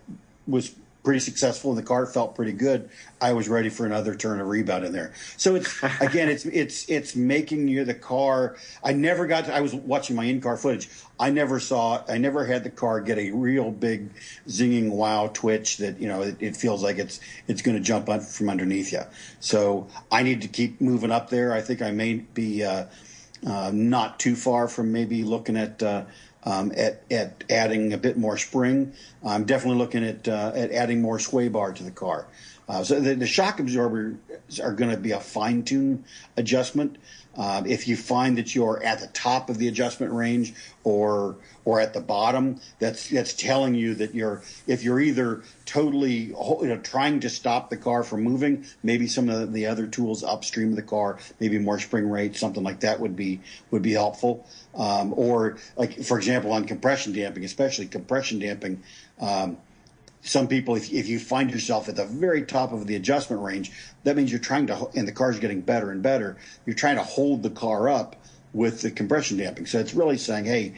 was 0.47 0.75
pretty 1.05 1.19
successful 1.19 1.69
and 1.69 1.77
the 1.77 1.83
car 1.83 2.05
felt 2.07 2.35
pretty 2.35 2.51
good, 2.51 2.89
I 3.21 3.31
was 3.33 3.47
ready 3.47 3.69
for 3.69 3.85
another 3.85 4.15
turn 4.15 4.41
of 4.41 4.47
rebound 4.47 4.83
in 4.83 4.91
there. 4.91 5.13
So 5.37 5.55
it's 5.55 5.81
again, 6.01 6.27
it's 6.27 6.45
it's 6.45 6.89
it's 6.89 7.15
making 7.15 7.69
you 7.69 7.85
the 7.85 7.93
car. 7.93 8.57
I 8.83 8.91
never 8.91 9.27
got. 9.27 9.45
To, 9.45 9.55
I 9.55 9.61
was 9.61 9.73
watching 9.73 10.15
my 10.17 10.25
in-car 10.25 10.57
footage. 10.57 10.89
I 11.17 11.29
never 11.29 11.61
saw. 11.61 12.03
I 12.09 12.17
never 12.17 12.45
had 12.45 12.65
the 12.65 12.69
car 12.69 12.99
get 12.99 13.17
a 13.17 13.31
real 13.31 13.71
big 13.71 14.09
zinging 14.47 14.89
wow 14.89 15.29
twitch 15.33 15.77
that 15.77 16.01
you 16.01 16.09
know 16.09 16.23
it, 16.23 16.35
it 16.41 16.57
feels 16.57 16.83
like 16.83 16.97
it's 16.97 17.21
it's 17.47 17.61
going 17.61 17.77
to 17.77 17.83
jump 17.83 18.09
up 18.09 18.23
from 18.23 18.49
underneath 18.49 18.91
you. 18.91 19.03
So 19.39 19.87
I 20.11 20.23
need 20.23 20.41
to 20.41 20.49
keep 20.49 20.81
moving 20.81 21.11
up 21.11 21.29
there. 21.29 21.53
I 21.53 21.61
think 21.61 21.81
I 21.81 21.91
may 21.91 22.15
be 22.15 22.63
uh, 22.63 22.85
uh, 23.47 23.71
not 23.73 24.19
too 24.19 24.35
far 24.35 24.67
from 24.67 24.91
maybe 24.91 25.23
looking 25.23 25.55
at. 25.55 25.81
Uh, 25.81 26.05
um, 26.45 26.71
at, 26.75 27.01
at 27.11 27.43
adding 27.49 27.93
a 27.93 27.97
bit 27.97 28.17
more 28.17 28.37
spring. 28.37 28.93
I'm 29.25 29.45
definitely 29.45 29.79
looking 29.79 30.03
at 30.03 30.27
uh, 30.27 30.51
at 30.55 30.71
adding 30.71 31.01
more 31.01 31.19
sway 31.19 31.47
bar 31.47 31.73
to 31.73 31.83
the 31.83 31.91
car. 31.91 32.27
Uh, 32.67 32.83
so 32.83 32.99
the, 32.99 33.13
the, 33.13 33.27
shock 33.27 33.59
absorbers 33.59 34.15
are 34.59 34.73
going 34.73 34.89
to 34.89 34.97
be 34.97 35.11
a 35.11 35.19
fine 35.19 35.63
tune 35.63 36.03
adjustment. 36.35 36.97
Um, 37.37 37.65
if 37.65 37.87
you 37.87 37.97
find 37.97 38.37
that 38.37 38.55
you're 38.55 38.81
at 38.83 38.99
the 38.99 39.07
top 39.07 39.49
of 39.49 39.57
the 39.57 39.67
adjustment 39.67 40.13
range 40.13 40.53
or 40.83 41.35
or 41.65 41.79
at 41.79 41.93
the 41.93 41.99
bottom, 41.99 42.59
that's 42.79 43.09
that's 43.09 43.33
telling 43.33 43.75
you 43.75 43.95
that 43.95 44.15
you're 44.15 44.41
if 44.67 44.83
you're 44.83 44.99
either 44.99 45.43
totally 45.65 46.27
you 46.27 46.57
know 46.61 46.77
trying 46.77 47.19
to 47.21 47.29
stop 47.29 47.69
the 47.69 47.77
car 47.77 48.03
from 48.03 48.23
moving, 48.23 48.65
maybe 48.83 49.07
some 49.07 49.29
of 49.29 49.51
the 49.51 49.65
other 49.65 49.87
tools 49.87 50.23
upstream 50.23 50.69
of 50.69 50.75
the 50.75 50.81
car, 50.81 51.17
maybe 51.39 51.57
more 51.57 51.79
spring 51.79 52.09
rate, 52.09 52.35
something 52.35 52.63
like 52.63 52.79
that 52.81 52.99
would 52.99 53.15
be 53.15 53.41
would 53.71 53.81
be 53.81 53.93
helpful. 53.93 54.47
Um, 54.75 55.13
or 55.15 55.57
like 55.75 56.03
for 56.03 56.17
example 56.17 56.53
on 56.53 56.65
compression 56.65 57.13
damping, 57.13 57.43
especially 57.43 57.87
compression 57.87 58.39
damping. 58.39 58.81
Um, 59.19 59.57
some 60.25 60.47
people, 60.47 60.75
if, 60.75 60.91
if 60.91 61.07
you 61.07 61.19
find 61.19 61.51
yourself 61.51 61.87
at 61.87 61.95
the 61.95 62.05
very 62.05 62.43
top 62.43 62.73
of 62.73 62.87
the 62.87 62.95
adjustment 62.95 63.41
range, 63.41 63.71
that 64.03 64.15
means 64.15 64.31
you're 64.31 64.39
trying 64.39 64.67
to, 64.67 64.89
and 64.95 65.07
the 65.07 65.11
car's 65.11 65.39
getting 65.39 65.61
better 65.61 65.91
and 65.91 66.01
better, 66.01 66.37
you're 66.65 66.75
trying 66.75 66.95
to 66.95 67.03
hold 67.03 67.43
the 67.43 67.49
car 67.49 67.87
up 67.87 68.15
with 68.51 68.81
the 68.81 68.89
compression 68.89 69.37
damping. 69.37 69.65
So 69.65 69.79
it's 69.79 69.93
really 69.93 70.17
saying, 70.17 70.45
hey, 70.45 70.73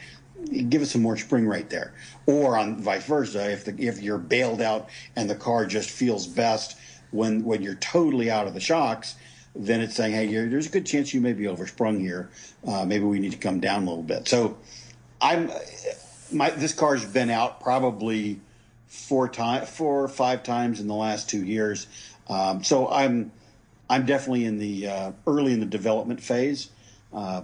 give 0.68 0.82
us 0.82 0.90
some 0.90 1.02
more 1.02 1.16
spring 1.16 1.46
right 1.46 1.68
there. 1.70 1.94
Or 2.26 2.58
on 2.58 2.82
vice 2.82 3.06
versa, 3.06 3.50
if 3.50 3.64
the, 3.64 3.74
if 3.78 4.02
you're 4.02 4.18
bailed 4.18 4.60
out 4.60 4.88
and 5.16 5.30
the 5.30 5.34
car 5.34 5.64
just 5.64 5.90
feels 5.90 6.26
best 6.26 6.76
when 7.10 7.42
when 7.44 7.62
you're 7.62 7.74
totally 7.76 8.30
out 8.30 8.46
of 8.46 8.54
the 8.54 8.60
shocks, 8.60 9.14
then 9.56 9.80
it's 9.80 9.96
saying, 9.96 10.12
hey, 10.12 10.26
there's 10.26 10.66
a 10.66 10.70
good 10.70 10.84
chance 10.84 11.14
you 11.14 11.20
may 11.22 11.32
be 11.32 11.44
oversprung 11.44 11.98
here. 11.98 12.28
Uh, 12.66 12.84
maybe 12.84 13.04
we 13.04 13.18
need 13.18 13.32
to 13.32 13.38
come 13.38 13.60
down 13.60 13.84
a 13.84 13.88
little 13.88 14.02
bit. 14.02 14.28
So 14.28 14.58
I'm 15.20 15.50
my 16.30 16.50
this 16.50 16.74
car's 16.74 17.04
been 17.04 17.30
out 17.30 17.60
probably 17.60 18.40
four 18.88 19.28
time, 19.28 19.66
four 19.66 20.02
or 20.02 20.08
five 20.08 20.42
times 20.42 20.80
in 20.80 20.88
the 20.88 20.94
last 20.94 21.30
two 21.30 21.44
years. 21.44 21.86
Um, 22.28 22.64
so 22.64 22.88
I'm 22.88 23.32
I'm 23.88 24.04
definitely 24.06 24.44
in 24.44 24.58
the 24.58 24.88
uh, 24.88 25.12
early 25.26 25.52
in 25.52 25.60
the 25.60 25.66
development 25.66 26.20
phase, 26.20 26.70
uh, 27.12 27.42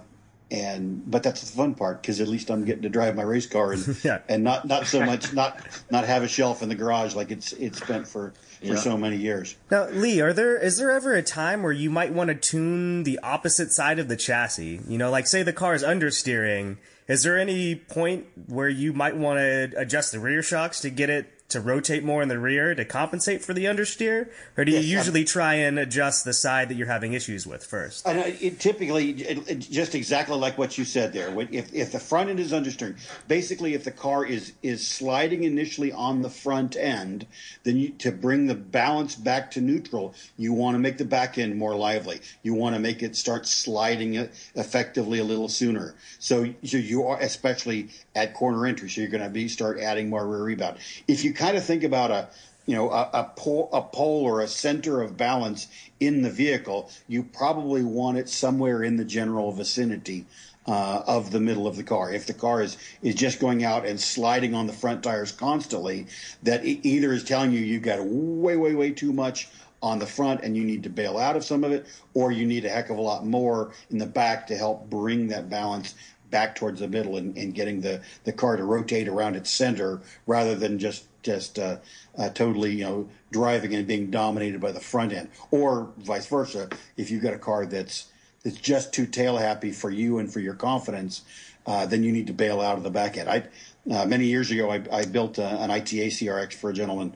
and 0.51 1.09
but 1.09 1.23
that's 1.23 1.41
the 1.41 1.57
fun 1.57 1.73
part 1.73 2.01
because 2.01 2.21
at 2.21 2.27
least 2.27 2.51
I'm 2.51 2.65
getting 2.65 2.83
to 2.83 2.89
drive 2.89 3.15
my 3.15 3.23
race 3.23 3.47
car 3.47 3.73
and 3.73 3.97
yeah. 4.03 4.19
and 4.29 4.43
not 4.43 4.67
not 4.67 4.85
so 4.85 5.03
much 5.03 5.33
not 5.33 5.59
not 5.89 6.05
have 6.05 6.23
a 6.23 6.27
shelf 6.27 6.61
in 6.61 6.69
the 6.69 6.75
garage 6.75 7.15
like 7.15 7.31
it's 7.31 7.51
it's 7.53 7.79
spent 7.79 8.07
for 8.07 8.33
for 8.59 8.65
yeah. 8.65 8.75
so 8.75 8.97
many 8.97 9.17
years. 9.17 9.55
Now, 9.71 9.87
Lee, 9.89 10.21
are 10.21 10.33
there 10.33 10.57
is 10.57 10.77
there 10.77 10.91
ever 10.91 11.13
a 11.13 11.23
time 11.23 11.63
where 11.63 11.71
you 11.71 11.89
might 11.89 12.13
want 12.13 12.27
to 12.27 12.35
tune 12.35 13.03
the 13.03 13.19
opposite 13.23 13.71
side 13.71 13.97
of 13.97 14.07
the 14.07 14.15
chassis? 14.15 14.81
You 14.87 14.97
know, 14.97 15.09
like 15.09 15.25
say 15.25 15.41
the 15.41 15.53
car 15.53 15.73
is 15.73 15.83
understeering. 15.83 16.77
Is 17.07 17.23
there 17.23 17.37
any 17.37 17.75
point 17.75 18.25
where 18.47 18.69
you 18.69 18.91
might 18.91 19.15
want 19.15 19.37
to 19.37 19.71
adjust 19.77 20.11
the 20.11 20.19
rear 20.19 20.41
shocks 20.41 20.81
to 20.81 20.89
get 20.89 21.09
it 21.09 21.34
to 21.47 21.61
rotate 21.61 22.03
more 22.03 22.23
in 22.23 22.27
the 22.27 22.39
rear 22.39 22.73
to 22.73 22.83
compensate 22.83 23.43
for 23.43 23.53
the 23.53 23.65
understeer, 23.65 24.29
or 24.57 24.65
do 24.65 24.71
you 24.71 24.79
yes, 24.79 24.87
usually 24.87 25.19
I'm, 25.21 25.25
try 25.27 25.53
and 25.55 25.77
adjust 25.77 26.25
the 26.25 26.33
side 26.33 26.69
that 26.69 26.75
you're 26.75 26.87
having 26.87 27.13
issues 27.13 27.45
with 27.45 27.63
first? 27.63 28.07
I 28.07 28.19
uh, 28.19 28.31
it 28.41 28.59
typically, 28.59 29.11
it, 29.11 29.49
it, 29.49 29.59
just 29.59 29.93
exactly 29.93 30.37
like 30.37 30.57
what 30.57 30.77
you 30.77 30.85
said 30.85 31.13
there. 31.13 31.29
If 31.51 31.71
if 31.73 31.91
the 31.91 31.99
front 31.99 32.29
end 32.29 32.39
is 32.39 32.51
understeering, 32.51 32.97
basically, 33.27 33.75
if 33.75 33.83
the 33.83 33.91
car 33.91 34.25
is 34.25 34.53
is 34.63 34.85
sliding 34.85 35.43
initially 35.43 35.91
on 35.91 36.23
the 36.23 36.31
front 36.31 36.75
end, 36.75 37.27
then 37.63 37.77
you, 37.77 37.89
to 37.89 38.11
bring 38.11 38.47
the 38.47 38.55
balance 38.55 39.15
back 39.15 39.51
to 39.51 39.61
neutral, 39.61 40.15
you 40.37 40.51
want 40.51 40.73
to 40.73 40.79
make 40.79 40.97
the 40.97 41.05
back 41.05 41.37
end 41.37 41.55
more 41.55 41.75
lively. 41.75 42.21
You 42.41 42.55
want 42.55 42.75
to 42.75 42.79
make 42.79 43.03
it 43.03 43.15
start 43.15 43.45
sliding 43.45 44.17
uh, 44.17 44.27
effectively 44.55 45.19
a 45.19 45.23
little 45.23 45.49
sooner. 45.49 45.93
So 46.17 46.41
you, 46.61 46.79
you 46.79 47.07
are 47.07 47.19
especially 47.19 47.89
at 48.15 48.33
corner 48.33 48.65
entry, 48.65 48.89
so 48.89 49.01
you're 49.01 49.11
going 49.11 49.23
to 49.23 49.29
be 49.29 49.47
start 49.47 49.79
adding 49.79 50.09
more 50.09 50.27
rear 50.27 50.41
rebound. 50.41 50.77
If 51.07 51.23
you 51.23 51.34
kind 51.35 51.57
of 51.57 51.63
think 51.63 51.83
about 51.83 52.11
a 52.11 52.27
you 52.65 52.75
know 52.75 52.89
a, 52.91 53.09
a, 53.13 53.23
pole, 53.35 53.69
a 53.71 53.81
pole 53.81 54.23
or 54.23 54.41
a 54.41 54.47
center 54.47 55.01
of 55.01 55.17
balance 55.17 55.67
in 55.99 56.21
the 56.21 56.29
vehicle, 56.29 56.89
you 57.07 57.23
probably 57.23 57.83
want 57.83 58.17
it 58.17 58.29
somewhere 58.29 58.83
in 58.83 58.97
the 58.97 59.05
general 59.05 59.51
vicinity 59.51 60.25
uh, 60.67 61.03
of 61.05 61.31
the 61.31 61.39
middle 61.39 61.67
of 61.67 61.75
the 61.75 61.83
car. 61.83 62.11
If 62.11 62.25
the 62.25 62.33
car 62.33 62.61
is 62.61 62.77
is 63.01 63.15
just 63.15 63.39
going 63.39 63.63
out 63.63 63.85
and 63.85 63.99
sliding 63.99 64.55
on 64.55 64.67
the 64.67 64.73
front 64.73 65.03
tires 65.03 65.31
constantly, 65.31 66.07
that 66.43 66.65
either 66.65 67.13
is 67.13 67.23
telling 67.23 67.51
you 67.51 67.59
you've 67.59 67.83
got 67.83 68.03
way 68.03 68.57
way 68.57 68.73
way 68.73 68.91
too 68.91 69.13
much 69.13 69.49
on 69.83 69.99
the 69.99 70.07
front 70.07 70.41
and 70.41 70.57
you 70.57 70.63
need 70.63 70.81
to 70.81 70.89
bail 70.89 71.17
out 71.17 71.35
of 71.35 71.43
some 71.43 71.63
of 71.63 71.71
it, 71.71 71.85
or 72.15 72.31
you 72.31 72.47
need 72.47 72.65
a 72.65 72.69
heck 72.69 72.89
of 72.89 72.97
a 72.97 73.01
lot 73.01 73.25
more 73.25 73.71
in 73.91 73.99
the 73.99 74.05
back 74.05 74.47
to 74.47 74.57
help 74.57 74.89
bring 74.89 75.27
that 75.27 75.49
balance 75.49 75.93
back 76.31 76.55
towards 76.55 76.79
the 76.79 76.87
middle 76.87 77.17
and, 77.17 77.37
and 77.37 77.53
getting 77.53 77.81
the, 77.81 78.01
the 78.23 78.31
car 78.31 78.57
to 78.57 78.63
rotate 78.63 79.07
around 79.07 79.35
its 79.35 79.49
center 79.49 80.01
rather 80.25 80.55
than 80.55 80.79
just 80.79 81.05
just 81.25 81.59
uh, 81.59 81.77
uh, 82.17 82.29
totally 82.29 82.73
you 82.73 82.85
know 82.85 83.09
driving 83.31 83.73
and 83.73 83.87
being 83.87 84.11
dominated 84.11 84.61
by 84.61 84.71
the 84.71 84.79
front 84.79 85.11
end, 85.11 85.29
or 85.51 85.89
vice 85.97 86.27
versa. 86.27 86.69
If 86.95 87.11
you've 87.11 87.23
got 87.23 87.33
a 87.33 87.39
car 87.39 87.65
that's 87.65 88.07
that's 88.43 88.57
just 88.57 88.93
too 88.93 89.07
tail 89.07 89.37
happy 89.37 89.71
for 89.71 89.89
you 89.89 90.19
and 90.19 90.31
for 90.31 90.39
your 90.39 90.53
confidence, 90.53 91.23
uh, 91.65 91.87
then 91.87 92.03
you 92.03 92.11
need 92.11 92.27
to 92.27 92.33
bail 92.33 92.61
out 92.61 92.77
of 92.77 92.83
the 92.83 92.91
back 92.91 93.17
end. 93.17 93.27
I 93.27 93.43
uh, 93.91 94.05
many 94.05 94.25
years 94.25 94.51
ago 94.51 94.71
I, 94.71 94.83
I 94.91 95.05
built 95.05 95.39
a, 95.39 95.47
an 95.47 95.71
ITA 95.71 96.07
CRX 96.07 96.53
for 96.53 96.69
a 96.69 96.73
gentleman, 96.73 97.15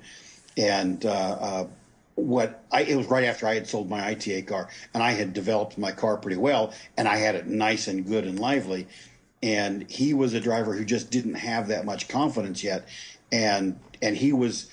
and 0.57 1.05
uh, 1.05 1.09
uh, 1.09 1.67
what 2.15 2.63
I, 2.71 2.81
it 2.83 2.95
was 2.95 3.07
right 3.07 3.23
after 3.23 3.47
I 3.47 3.53
had 3.53 3.67
sold 3.67 3.89
my 3.89 4.05
ITA 4.07 4.41
car 4.43 4.69
and 4.93 5.01
I 5.01 5.11
had 5.11 5.33
developed 5.33 5.77
my 5.77 5.91
car 5.91 6.17
pretty 6.17 6.37
well 6.37 6.73
and 6.97 7.07
I 7.07 7.17
had 7.17 7.35
it 7.35 7.47
nice 7.47 7.87
and 7.87 8.05
good 8.05 8.25
and 8.25 8.39
lively. 8.39 8.87
And 9.41 9.89
he 9.89 10.13
was 10.13 10.33
a 10.33 10.41
driver 10.41 10.73
who 10.73 10.83
just 10.83 11.11
didn't 11.11 11.35
have 11.35 11.69
that 11.69 11.85
much 11.85 12.09
confidence 12.09 12.61
yet 12.61 12.85
and 13.31 13.79
and 14.01 14.17
he 14.17 14.33
was 14.33 14.69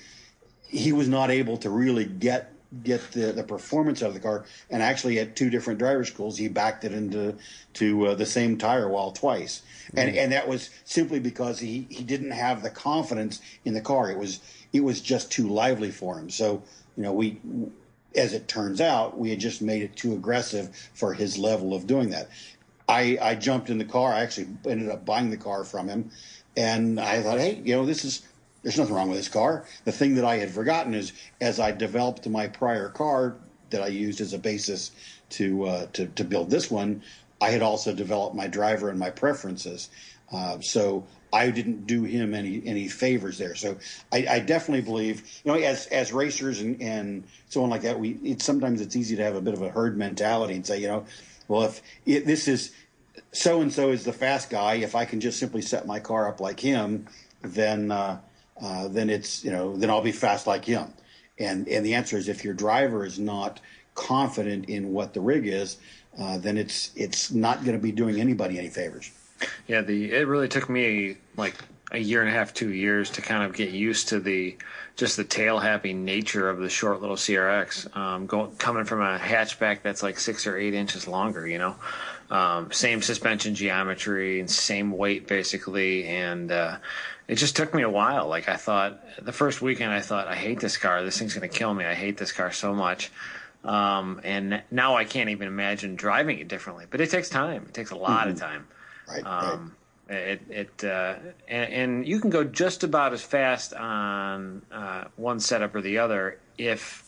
he 0.67 0.91
was 0.91 1.07
not 1.07 1.31
able 1.31 1.57
to 1.57 1.69
really 1.69 2.05
get 2.05 2.53
get 2.83 3.11
the, 3.11 3.31
the 3.31 3.43
performance 3.43 4.03
out 4.03 4.09
of 4.09 4.13
the 4.13 4.19
car. 4.19 4.45
And 4.69 4.83
actually, 4.83 5.19
at 5.19 5.35
two 5.35 5.49
different 5.49 5.79
driver 5.79 6.03
schools, 6.05 6.37
he 6.37 6.47
backed 6.47 6.83
it 6.83 6.91
into 6.91 7.35
to 7.73 8.07
uh, 8.07 8.15
the 8.15 8.25
same 8.25 8.57
tire 8.57 8.89
wall 8.89 9.11
twice, 9.11 9.61
and 9.95 10.13
mm. 10.13 10.17
and 10.17 10.31
that 10.31 10.47
was 10.47 10.69
simply 10.83 11.19
because 11.19 11.59
he 11.59 11.87
he 11.89 12.03
didn't 12.03 12.31
have 12.31 12.63
the 12.63 12.69
confidence 12.69 13.41
in 13.65 13.73
the 13.73 13.81
car. 13.81 14.11
It 14.11 14.17
was 14.17 14.41
it 14.73 14.83
was 14.83 15.01
just 15.01 15.31
too 15.31 15.47
lively 15.47 15.91
for 15.91 16.17
him. 16.19 16.29
So 16.29 16.63
you 16.95 17.03
know 17.03 17.13
we. 17.13 17.39
As 18.15 18.33
it 18.33 18.47
turns 18.47 18.81
out, 18.81 19.19
we 19.19 19.29
had 19.29 19.39
just 19.39 19.61
made 19.61 19.83
it 19.83 19.95
too 19.95 20.13
aggressive 20.13 20.75
for 20.95 21.13
his 21.13 21.37
level 21.37 21.75
of 21.75 21.85
doing 21.85 22.09
that. 22.11 22.29
I, 22.89 23.17
I 23.21 23.35
jumped 23.35 23.69
in 23.69 23.77
the 23.77 23.85
car. 23.85 24.11
I 24.11 24.21
actually 24.21 24.47
ended 24.65 24.89
up 24.89 25.05
buying 25.05 25.29
the 25.29 25.37
car 25.37 25.63
from 25.63 25.87
him, 25.87 26.09
and 26.55 26.99
I 26.99 27.21
thought, 27.21 27.37
hey, 27.37 27.61
you 27.63 27.75
know, 27.75 27.85
this 27.85 28.03
is 28.03 28.25
there's 28.67 28.77
nothing 28.77 28.95
wrong 28.95 29.07
with 29.07 29.17
this 29.17 29.29
car. 29.29 29.63
The 29.85 29.93
thing 29.93 30.15
that 30.15 30.25
I 30.25 30.35
had 30.35 30.51
forgotten 30.51 30.93
is 30.93 31.13
as 31.39 31.57
I 31.57 31.71
developed 31.71 32.27
my 32.27 32.47
prior 32.47 32.89
car 32.89 33.37
that 33.69 33.81
I 33.81 33.87
used 33.87 34.19
as 34.19 34.33
a 34.33 34.37
basis 34.37 34.91
to 35.29 35.63
uh, 35.63 35.85
to, 35.93 36.07
to 36.07 36.25
build 36.25 36.49
this 36.49 36.69
one, 36.69 37.01
I 37.39 37.51
had 37.51 37.61
also 37.61 37.95
developed 37.95 38.35
my 38.35 38.47
driver 38.47 38.89
and 38.89 38.99
my 38.99 39.09
preferences. 39.09 39.87
Uh, 40.33 40.59
so 40.59 41.07
I 41.31 41.49
didn't 41.49 41.87
do 41.87 42.03
him 42.03 42.33
any 42.33 42.61
any 42.65 42.89
favors 42.89 43.37
there. 43.37 43.55
So 43.55 43.77
I, 44.11 44.27
I, 44.29 44.39
definitely 44.39 44.81
believe, 44.81 45.21
you 45.45 45.53
know, 45.53 45.57
as 45.57 45.85
as 45.87 46.11
racers 46.11 46.59
and, 46.59 46.81
and 46.81 47.23
someone 47.47 47.71
like 47.71 47.83
that, 47.83 47.97
we 47.97 48.35
sometimes 48.39 48.81
it's 48.81 48.97
easy 48.97 49.15
to 49.15 49.23
have 49.23 49.37
a 49.37 49.41
bit 49.41 49.53
of 49.53 49.61
a 49.61 49.69
herd 49.69 49.97
mentality 49.97 50.55
and 50.55 50.67
say, 50.67 50.81
you 50.81 50.89
know, 50.89 51.05
well 51.47 51.63
if 51.63 51.81
it, 52.05 52.25
this 52.25 52.49
is 52.49 52.73
so 53.31 53.61
and 53.61 53.71
so 53.71 53.91
is 53.91 54.03
the 54.03 54.11
fast 54.11 54.49
guy, 54.49 54.73
if 54.73 54.93
I 54.93 55.05
can 55.05 55.21
just 55.21 55.39
simply 55.39 55.61
set 55.61 55.87
my 55.87 56.01
car 56.01 56.27
up 56.27 56.41
like 56.41 56.59
him, 56.59 57.07
then 57.41 57.91
uh, 57.91 58.19
uh, 58.61 58.87
then 58.87 59.09
it's 59.09 59.43
you 59.43 59.51
know 59.51 59.75
then 59.75 59.89
I'll 59.89 60.01
be 60.01 60.11
fast 60.11 60.47
like 60.47 60.65
him. 60.65 60.93
And 61.39 61.67
and 61.67 61.85
the 61.85 61.93
answer 61.93 62.17
is 62.17 62.27
if 62.27 62.43
your 62.43 62.53
driver 62.53 63.05
is 63.05 63.19
not 63.19 63.59
confident 63.93 64.69
in 64.69 64.93
what 64.93 65.13
the 65.13 65.21
rig 65.21 65.47
is, 65.47 65.77
uh, 66.19 66.37
then 66.37 66.57
it's 66.57 66.91
it's 66.95 67.31
not 67.31 67.63
going 67.63 67.77
to 67.77 67.81
be 67.81 67.91
doing 67.91 68.19
anybody 68.19 68.57
any 68.57 68.69
favors. 68.69 69.11
Yeah, 69.67 69.81
the 69.81 70.11
it 70.11 70.27
really 70.27 70.47
took 70.47 70.69
me 70.69 71.17
like 71.35 71.55
a 71.91 71.97
year 71.99 72.21
and 72.21 72.29
a 72.29 72.33
half, 72.33 72.53
two 72.53 72.73
years 72.73 73.09
to 73.11 73.21
kind 73.21 73.43
of 73.43 73.53
get 73.53 73.71
used 73.71 74.09
to 74.09 74.19
the 74.19 74.57
just 74.95 75.15
the 75.15 75.23
tail 75.23 75.59
happy 75.59 75.93
nature 75.93 76.49
of 76.49 76.57
the 76.59 76.69
short 76.69 77.01
little 77.01 77.15
CRX. 77.15 77.95
Um, 77.95 78.25
going 78.25 78.55
coming 78.55 78.83
from 78.83 79.01
a 79.01 79.17
hatchback 79.17 79.83
that's 79.83 80.03
like 80.03 80.19
six 80.19 80.47
or 80.47 80.57
eight 80.57 80.73
inches 80.73 81.07
longer, 81.07 81.47
you 81.47 81.59
know, 81.59 81.75
um, 82.29 82.71
same 82.71 83.01
suspension 83.01 83.55
geometry 83.55 84.39
and 84.39 84.49
same 84.49 84.91
weight 84.91 85.27
basically, 85.27 86.07
and 86.07 86.51
uh, 86.51 86.77
it 87.27 87.35
just 87.35 87.55
took 87.55 87.73
me 87.73 87.83
a 87.83 87.89
while. 87.89 88.27
Like 88.27 88.49
I 88.49 88.55
thought 88.55 89.01
the 89.23 89.31
first 89.31 89.61
weekend, 89.61 89.91
I 89.91 90.01
thought 90.01 90.27
I 90.27 90.35
hate 90.35 90.59
this 90.59 90.77
car. 90.77 91.03
This 91.03 91.17
thing's 91.17 91.33
gonna 91.33 91.47
kill 91.47 91.73
me. 91.73 91.85
I 91.85 91.93
hate 91.93 92.17
this 92.17 92.31
car 92.31 92.51
so 92.51 92.73
much. 92.73 93.11
Um, 93.63 94.21
and 94.23 94.61
now 94.71 94.95
I 94.95 95.03
can't 95.03 95.29
even 95.29 95.47
imagine 95.47 95.95
driving 95.95 96.39
it 96.39 96.47
differently. 96.47 96.85
But 96.89 97.01
it 97.01 97.09
takes 97.09 97.29
time. 97.29 97.65
It 97.67 97.73
takes 97.73 97.91
a 97.91 97.95
lot 97.95 98.21
mm-hmm. 98.21 98.29
of 98.31 98.39
time. 98.39 98.67
Right. 99.07 99.25
Um, 99.25 99.75
right. 100.09 100.17
It 100.17 100.41
it 100.49 100.83
uh, 100.85 101.15
and, 101.49 101.73
and, 101.73 102.07
you 102.07 102.21
can 102.21 102.29
go 102.29 102.45
just 102.45 102.85
about 102.85 103.11
as 103.11 103.21
fast 103.21 103.73
on 103.73 104.61
uh, 104.71 105.05
one 105.17 105.41
setup 105.41 105.75
or 105.75 105.81
the 105.81 105.97
other 105.97 106.39
if 106.57 107.03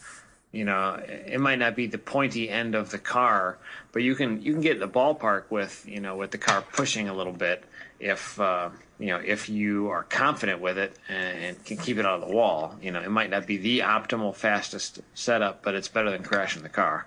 you 0.52 0.66
know 0.66 1.00
it 1.06 1.40
might 1.40 1.60
not 1.60 1.76
be 1.76 1.88
the 1.88 1.98
pointy 1.98 2.50
end 2.50 2.76
of 2.76 2.92
the 2.92 2.98
car, 2.98 3.58
but 3.92 4.02
you 4.02 4.16
can 4.16 4.42
you 4.42 4.54
can 4.54 4.62
get 4.62 4.74
in 4.74 4.80
the 4.80 4.88
ballpark 4.88 5.44
with 5.50 5.86
you 5.88 6.00
know 6.00 6.16
with 6.16 6.32
the 6.32 6.38
car 6.38 6.64
pushing 6.74 7.08
a 7.08 7.14
little 7.14 7.34
bit 7.34 7.64
if 8.00 8.40
uh, 8.40 8.70
you 8.98 9.08
know 9.08 9.22
if 9.24 9.50
you 9.50 9.90
are 9.90 10.04
confident 10.04 10.60
with 10.60 10.78
it 10.78 10.96
and 11.08 11.64
can 11.66 11.78
keep 11.78 11.98
it 11.98 12.06
out 12.06 12.22
of 12.22 12.28
the 12.28 12.36
wall. 12.36 12.76
You 12.82 12.92
know 12.92 13.02
it 13.02 13.12
might 13.12 13.30
not 13.30 13.46
be 13.46 13.58
the 13.58 13.80
optimal 13.80 14.36
fastest 14.36 15.02
setup, 15.14 15.64
but 15.64 15.76
it's 15.76 15.88
better 15.88 16.10
than 16.10 16.24
crashing 16.24 16.64
the 16.64 16.70
car. 16.70 17.06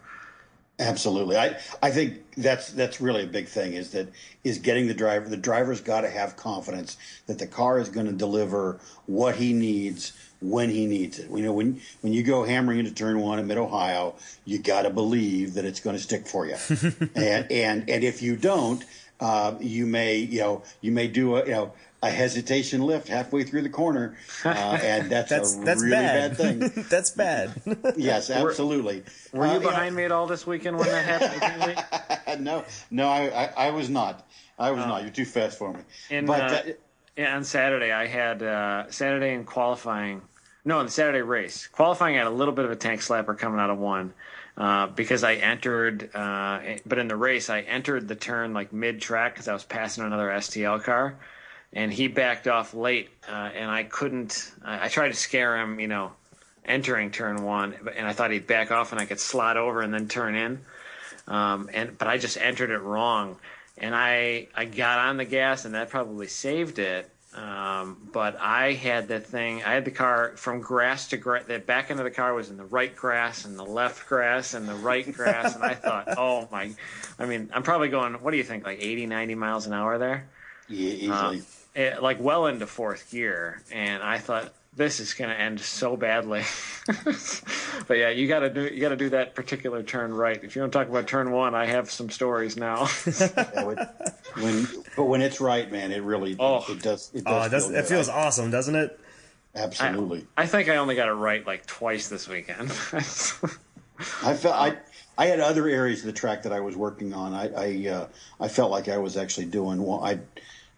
Absolutely. 0.79 1.37
I, 1.37 1.59
I 1.83 1.91
think 1.91 2.23
that's 2.37 2.73
that's 2.73 3.01
really 3.01 3.25
a 3.25 3.27
big 3.27 3.47
thing 3.47 3.75
is 3.75 3.91
that 3.91 4.09
is 4.43 4.59
getting 4.59 4.89
the 4.89 4.95
driver 4.95 5.29
the 5.29 5.37
driver's 5.37 5.81
got 5.81 6.01
to 6.01 6.11
have 6.11 6.37
confidence 6.37 6.97
that 7.27 7.39
the 7.39 7.47
car 7.47 7.79
is 7.79 7.89
going 7.89 8.07
to 8.07 8.13
deliver 8.13 8.81
what 9.07 9.37
he 9.37 9.53
needs 9.53 10.13
when 10.43 10.71
he 10.71 10.87
needs 10.87 11.19
it. 11.19 11.31
You 11.31 11.43
know, 11.43 11.53
when 11.53 11.81
when 12.01 12.13
you 12.13 12.23
go 12.23 12.45
hammering 12.45 12.81
into 12.81 12.93
turn 12.93 13.21
one 13.21 13.39
in 13.39 13.47
mid 13.47 13.59
Ohio, 13.59 14.15
you 14.45 14.59
got 14.59 14.83
to 14.83 14.91
believe 14.91 15.55
that 15.55 15.65
it's 15.65 15.81
going 15.81 15.97
to 15.97 16.03
stick 16.03 16.27
for 16.27 16.47
you. 16.47 16.57
and 17.15 17.51
and 17.51 17.89
and 17.89 18.05
if 18.05 18.23
you 18.23 18.37
don't, 18.37 18.85
uh, 19.21 19.55
you 19.61 19.87
may 19.87 20.17
you 20.17 20.41
know 20.41 20.63
you 20.81 20.93
may 20.93 21.09
do 21.09 21.37
a 21.37 21.45
you 21.45 21.53
know 21.53 21.73
a 22.03 22.11
hesitation 22.11 22.83
lift 22.83 23.07
halfway 23.07 23.45
through 23.45 23.63
the 23.63 23.69
corner, 23.69 24.17
uh, 24.45 24.49
and 24.49 25.09
that's, 25.09 25.31
that's, 25.31 25.57
a 25.57 25.61
that's 25.61 25.83
really 25.83 25.95
bad, 25.95 26.37
bad 26.37 26.37
thing. 26.37 26.85
that's 26.91 27.11
bad. 27.11 27.55
yes, 27.97 28.29
absolutely. 28.29 29.05
Were, 29.33 29.41
were 29.41 29.47
you 29.47 29.53
uh, 29.53 29.61
behind 29.61 29.95
me 29.95 30.05
at 30.05 30.11
all 30.11 30.27
this 30.27 30.45
weekend 30.45 30.79
when 30.79 30.89
that 30.89 31.21
happened? 31.21 32.45
no, 32.45 32.65
no, 32.91 33.09
I, 33.09 33.45
I, 33.45 33.67
I, 33.69 33.71
was 33.71 33.89
not. 33.89 34.29
I 34.59 34.73
was 34.73 34.83
oh. 34.83 34.89
not. 34.89 35.03
You're 35.03 35.13
too 35.13 35.25
fast 35.25 35.59
for 35.59 35.73
me. 35.73 35.81
And, 36.11 36.27
but 36.27 36.53
uh, 36.53 36.63
yeah, 37.17 37.37
on 37.37 37.45
Saturday 37.45 37.93
I 37.93 38.07
had 38.07 38.43
uh, 38.43 38.91
Saturday 38.91 39.35
in 39.35 39.45
qualifying. 39.45 40.23
No, 40.65 40.83
the 40.83 40.91
Saturday 40.91 41.23
race, 41.23 41.67
qualifying 41.67 42.15
had 42.15 42.27
a 42.27 42.31
little 42.31 42.55
bit 42.55 42.65
of 42.65 42.71
a 42.71 42.77
tank 42.77 43.01
slapper 43.01 43.37
coming 43.37 43.59
out 43.59 43.71
of 43.71 43.79
one. 43.79 44.15
Uh, 44.57 44.87
because 44.87 45.25
I 45.25 45.35
entered, 45.37 46.15
uh, 46.15 46.61
but 46.85 46.99
in 46.99 47.09
the 47.09 47.17
race 47.17 47.49
I 47.49 47.63
entered 47.63 48.07
the 48.07 48.15
turn 48.15 48.53
like 48.53 48.71
mid 48.71 49.01
track 49.01 49.33
because 49.33 49.49
I 49.49 49.55
was 49.55 49.65
passing 49.65 50.05
another 50.05 50.29
STL 50.29 50.83
car, 50.83 51.17
and 51.73 51.91
he 51.91 52.07
backed 52.07 52.47
off 52.47 52.75
late, 52.75 53.09
uh, 53.27 53.51
and 53.55 53.71
I 53.71 53.85
couldn't. 53.85 54.53
I, 54.63 54.85
I, 54.85 54.89
tried 54.89 55.09
to 55.09 55.15
scare 55.15 55.57
him, 55.57 55.81
you 55.81 55.89
know, 55.89 56.13
entering 56.67 57.11
turn 57.11 57.43
one, 57.43 57.75
and 57.97 58.07
I 58.07 58.13
thought 58.13 58.31
he'd 58.31 58.47
back 58.47 58.71
off 58.71 58.93
and 58.93 59.01
I 59.01 59.07
could 59.07 59.21
slot 59.21 59.57
over 59.57 59.81
and 59.81 59.93
then 59.93 60.07
turn 60.07 60.35
in, 60.35 60.61
um, 61.29 61.71
and 61.73 61.97
but 61.97 62.09
I 62.09 62.19
just 62.19 62.37
entered 62.37 62.69
it 62.69 62.81
wrong, 62.81 63.39
and 63.79 63.95
I 63.95 64.49
I 64.55 64.67
got 64.67 64.99
on 64.99 65.17
the 65.17 65.25
gas 65.25 65.65
and 65.65 65.75
that 65.75 65.89
probably 65.89 66.29
saved 66.29 66.79
it. 66.79 67.11
Um, 67.35 67.97
but 68.13 68.39
I 68.39 68.75
had 68.75 69.09
that 69.09 69.27
thing. 69.27 69.63
I 69.63 69.73
had 69.73 69.87
the 69.87 69.91
car 69.91 70.33
from 70.37 70.61
grass 70.61 71.09
to 71.09 71.17
grass. 71.17 71.45
The 71.47 71.59
back 71.59 71.91
end 71.91 71.99
of 71.99 72.05
the 72.05 72.11
car 72.11 72.35
was 72.35 72.51
in 72.51 72.59
the 72.59 72.65
right 72.65 72.95
grass 72.95 73.47
and 73.47 73.59
the 73.59 73.65
left 73.65 74.07
grass 74.07 74.53
and 74.53 74.69
the 74.69 74.75
right 74.75 75.11
grass, 75.11 75.55
and 75.55 75.65
I 75.65 75.75
thought, 75.75 76.09
oh 76.19 76.47
my! 76.53 76.73
I 77.19 77.25
mean, 77.25 77.51
I'm 77.55 77.63
probably 77.63 77.89
going. 77.89 78.15
What 78.15 78.33
do 78.33 78.37
you 78.37 78.45
think? 78.45 78.67
Like 78.67 78.79
80, 78.83 79.07
90 79.07 79.35
miles 79.35 79.67
an 79.67 79.73
hour 79.73 79.97
there? 79.97 80.29
Yeah, 80.69 80.93
easily. 80.93 81.39
Um, 81.39 81.47
it, 81.75 82.03
like 82.03 82.21
well 82.21 82.47
into 82.47 82.67
fourth 82.67 83.11
gear, 83.11 83.63
and 83.73 84.03
I 84.03 84.19
thought 84.19 84.53
this 84.75 85.01
is 85.01 85.13
going 85.15 85.31
to 85.31 85.39
end 85.39 85.61
so 85.61 85.97
badly. 85.97 86.45
but 87.87 87.99
yeah, 87.99 88.09
you 88.09 88.27
got 88.27 88.41
to 88.41 88.51
do 88.51 88.63
you 88.63 88.81
got 88.81 88.89
to 88.89 88.97
do 88.97 89.11
that 89.11 89.35
particular 89.35 89.83
turn 89.83 90.13
right. 90.15 90.43
If 90.43 90.57
you 90.57 90.63
want 90.63 90.73
to 90.73 90.79
talk 90.79 90.89
about 90.89 91.07
turn 91.07 91.31
one, 91.31 91.55
I 91.55 91.67
have 91.67 91.91
some 91.91 92.11
stories 92.11 92.57
now. 92.57 92.89
yeah, 93.07 93.75
when, 94.35 94.69
but 94.97 95.05
when 95.05 95.21
it's 95.21 95.41
right, 95.41 95.71
man, 95.71 95.93
it 95.93 96.03
really 96.03 96.37
oh. 96.39 96.65
it 96.69 96.83
does 96.83 97.11
it 97.13 97.25
does. 97.25 97.43
Oh, 97.43 97.47
it, 97.47 97.51
does, 97.51 97.67
feel 97.67 97.77
it 97.77 97.87
feels 97.87 98.09
awesome, 98.09 98.51
doesn't 98.51 98.75
it? 98.75 98.99
Absolutely. 99.55 100.27
I, 100.37 100.45
I, 100.45 100.47
think 100.47 100.71
I 100.71 100.77
only 100.77 100.95
got 100.95 101.09
it 101.09 101.13
right 101.13 101.47
like 101.47 101.67
twice 101.67 102.09
this 102.09 102.27
weekend. 102.27 102.71
I 104.23 104.35
felt 104.35 104.55
I 104.55 104.79
I 105.19 105.27
had 105.27 105.41
other 105.41 105.69
areas 105.69 106.01
of 106.01 106.07
the 106.07 106.13
track 106.13 106.45
that 106.45 106.53
I 106.53 106.61
was 106.61 106.77
working 106.77 107.13
on. 107.13 107.35
I 107.35 107.49
I, 107.53 107.89
uh, 107.91 108.07
I 108.41 108.49
felt 108.49 108.71
like 108.71 108.89
I 108.89 108.97
was 108.97 109.19
actually 109.19 109.47
doing 109.47 109.85
well. 109.85 110.03
I 110.03 110.21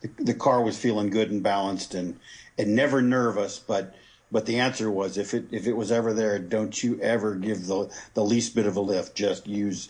the, 0.01 0.11
the 0.19 0.35
car 0.35 0.63
was 0.63 0.77
feeling 0.77 1.11
good 1.11 1.31
and 1.31 1.43
balanced 1.43 1.95
and 1.95 2.19
and 2.59 2.75
never 2.75 3.03
nervous, 3.03 3.59
but 3.59 3.95
but 4.31 4.47
the 4.47 4.59
answer 4.59 4.91
was 4.91 5.17
if 5.17 5.35
it 5.35 5.47
if 5.51 5.67
it 5.67 5.75
was 5.75 5.93
ever 5.93 6.13
there, 6.13 6.39
don't 6.39 6.83
you 6.83 7.01
ever 7.01 7.35
give 7.35 7.67
the 7.67 7.91
the 8.15 8.25
least 8.25 8.55
bit 8.55 8.67
of 8.67 8.77
a 8.77 8.81
lift. 8.81 9.15
Just 9.15 9.47
use 9.47 9.89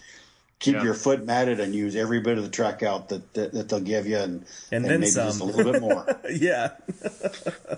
keep 0.59 0.77
yeah. 0.77 0.83
your 0.83 0.95
foot 0.95 1.27
matted 1.27 1.61
and 1.61 1.75
use 1.75 1.95
every 1.95 2.21
bit 2.21 2.39
of 2.39 2.45
the 2.45 2.51
track 2.51 2.83
out 2.83 3.11
that 3.11 3.35
that, 3.35 3.53
that 3.53 3.69
they'll 3.69 3.81
give 3.81 4.07
you, 4.07 4.17
and, 4.17 4.45
and, 4.71 4.85
and 4.85 4.85
then 4.85 5.01
maybe 5.01 5.11
some. 5.11 5.27
just 5.27 5.41
a 5.41 5.45
little 5.45 5.73
bit 5.73 5.81
more. 5.81 6.21
yeah. 6.31 6.73